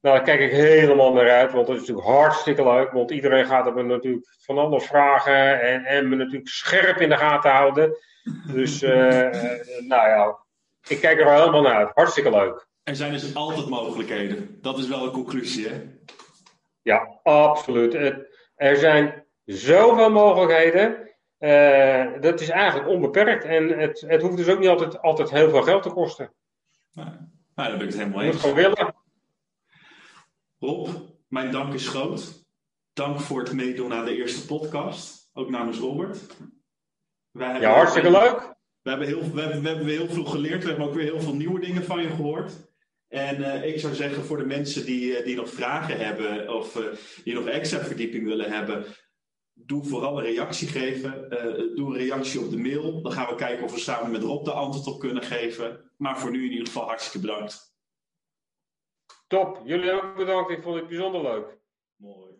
Nou, 0.00 0.16
daar 0.16 0.24
kijk 0.24 0.40
ik 0.40 0.50
helemaal 0.50 1.12
naar 1.12 1.30
uit, 1.30 1.52
want 1.52 1.66
dat 1.66 1.76
is 1.76 1.80
natuurlijk 1.80 2.08
hartstikke 2.08 2.62
leuk. 2.62 2.90
Want 2.90 3.10
iedereen 3.10 3.46
gaat 3.46 3.66
er 3.66 3.74
me 3.74 3.82
natuurlijk 3.82 4.26
van 4.40 4.58
alles 4.58 4.86
vragen 4.86 5.60
en, 5.60 5.84
en 5.84 6.08
me 6.08 6.16
natuurlijk 6.16 6.48
scherp 6.48 7.00
in 7.00 7.08
de 7.08 7.16
gaten 7.16 7.50
houden. 7.50 7.96
Dus, 8.52 8.82
uh, 8.82 8.90
nou 9.88 10.08
ja, 10.08 10.38
ik 10.88 11.00
kijk 11.00 11.18
er 11.18 11.24
wel 11.24 11.38
helemaal 11.38 11.62
naar 11.62 11.74
uit. 11.74 11.90
Hartstikke 11.94 12.30
leuk. 12.30 12.68
Er 12.82 12.96
zijn 12.96 13.12
dus 13.12 13.34
altijd 13.34 13.68
mogelijkheden. 13.68 14.58
Dat 14.60 14.78
is 14.78 14.88
wel 14.88 15.04
een 15.04 15.10
conclusie, 15.10 15.68
hè? 15.68 15.82
Ja, 16.82 17.20
absoluut. 17.22 17.94
Er 18.54 18.76
zijn 18.76 19.24
zoveel 19.44 20.10
mogelijkheden. 20.10 21.08
Uh, 21.38 22.20
dat 22.20 22.40
is 22.40 22.48
eigenlijk 22.48 22.88
onbeperkt. 22.88 23.44
En 23.44 23.78
het, 23.78 24.04
het 24.06 24.22
hoeft 24.22 24.36
dus 24.36 24.48
ook 24.48 24.58
niet 24.58 24.68
altijd, 24.68 25.02
altijd 25.02 25.30
heel 25.30 25.50
veel 25.50 25.62
geld 25.62 25.82
te 25.82 25.90
kosten. 25.90 26.32
Nou, 26.92 27.08
nou 27.54 27.68
daar 27.68 27.78
ben 27.78 27.86
ik 27.86 27.92
het 27.92 28.02
helemaal 28.02 28.22
eens. 28.22 28.42
Je 28.42 28.48
moet 28.48 28.58
gewoon 28.58 28.74
willen. 28.76 28.94
Rob, 30.60 30.88
mijn 31.28 31.50
dank 31.50 31.74
is 31.74 31.88
groot. 31.88 32.44
Dank 32.92 33.20
voor 33.20 33.40
het 33.40 33.52
meedoen 33.52 33.92
aan 33.92 34.04
de 34.04 34.16
eerste 34.16 34.46
podcast. 34.46 35.30
Ook 35.32 35.50
namens 35.50 35.78
Robert. 35.78 36.36
Wij 37.30 37.60
ja, 37.60 37.74
hartstikke 37.74 38.10
leuk. 38.10 38.54
We 38.82 38.90
hebben, 38.90 39.06
heel, 39.06 39.32
we, 39.32 39.40
hebben, 39.40 39.62
we 39.62 39.68
hebben 39.68 39.86
heel 39.86 40.08
veel 40.08 40.24
geleerd. 40.24 40.62
We 40.62 40.68
hebben 40.68 40.86
ook 40.86 40.94
weer 40.94 41.04
heel 41.04 41.20
veel 41.20 41.34
nieuwe 41.34 41.60
dingen 41.60 41.84
van 41.84 42.02
je 42.02 42.08
gehoord. 42.08 42.52
En 43.08 43.40
uh, 43.40 43.64
ik 43.64 43.80
zou 43.80 43.94
zeggen 43.94 44.24
voor 44.24 44.36
de 44.36 44.44
mensen 44.44 44.84
die, 44.84 45.18
uh, 45.18 45.24
die 45.24 45.36
nog 45.36 45.50
vragen 45.50 45.98
hebben 45.98 46.54
of 46.54 46.76
uh, 46.76 46.84
die 47.24 47.34
nog 47.34 47.46
extra 47.46 47.78
verdieping 47.78 48.24
willen 48.24 48.50
hebben, 48.50 48.84
doe 49.52 49.84
vooral 49.84 50.18
een 50.18 50.24
reactie 50.24 50.68
geven. 50.68 51.28
doe 51.74 51.90
een 51.90 51.98
reactie 51.98 52.40
op 52.40 52.50
de 52.50 52.58
mail. 52.58 53.02
Dan 53.02 53.12
gaan 53.12 53.28
we 53.28 53.34
kijken 53.34 53.64
of 53.64 53.72
we 53.72 53.80
samen 53.80 54.10
met 54.10 54.22
Rob 54.22 54.44
de 54.44 54.52
antwoord 54.52 54.86
op 54.86 55.00
kunnen 55.00 55.22
geven. 55.22 55.92
Maar 55.96 56.18
voor 56.18 56.30
nu 56.30 56.44
in 56.44 56.50
ieder 56.50 56.66
geval 56.66 56.86
hartstikke 56.86 57.26
bedankt. 57.26 57.69
Top, 59.30 59.60
jullie 59.64 59.92
ook 59.92 60.16
bedankt. 60.16 60.50
Ik 60.50 60.62
vond 60.62 60.76
het 60.76 60.86
bijzonder 60.86 61.22
leuk. 61.22 61.58
Mooi. 61.96 62.39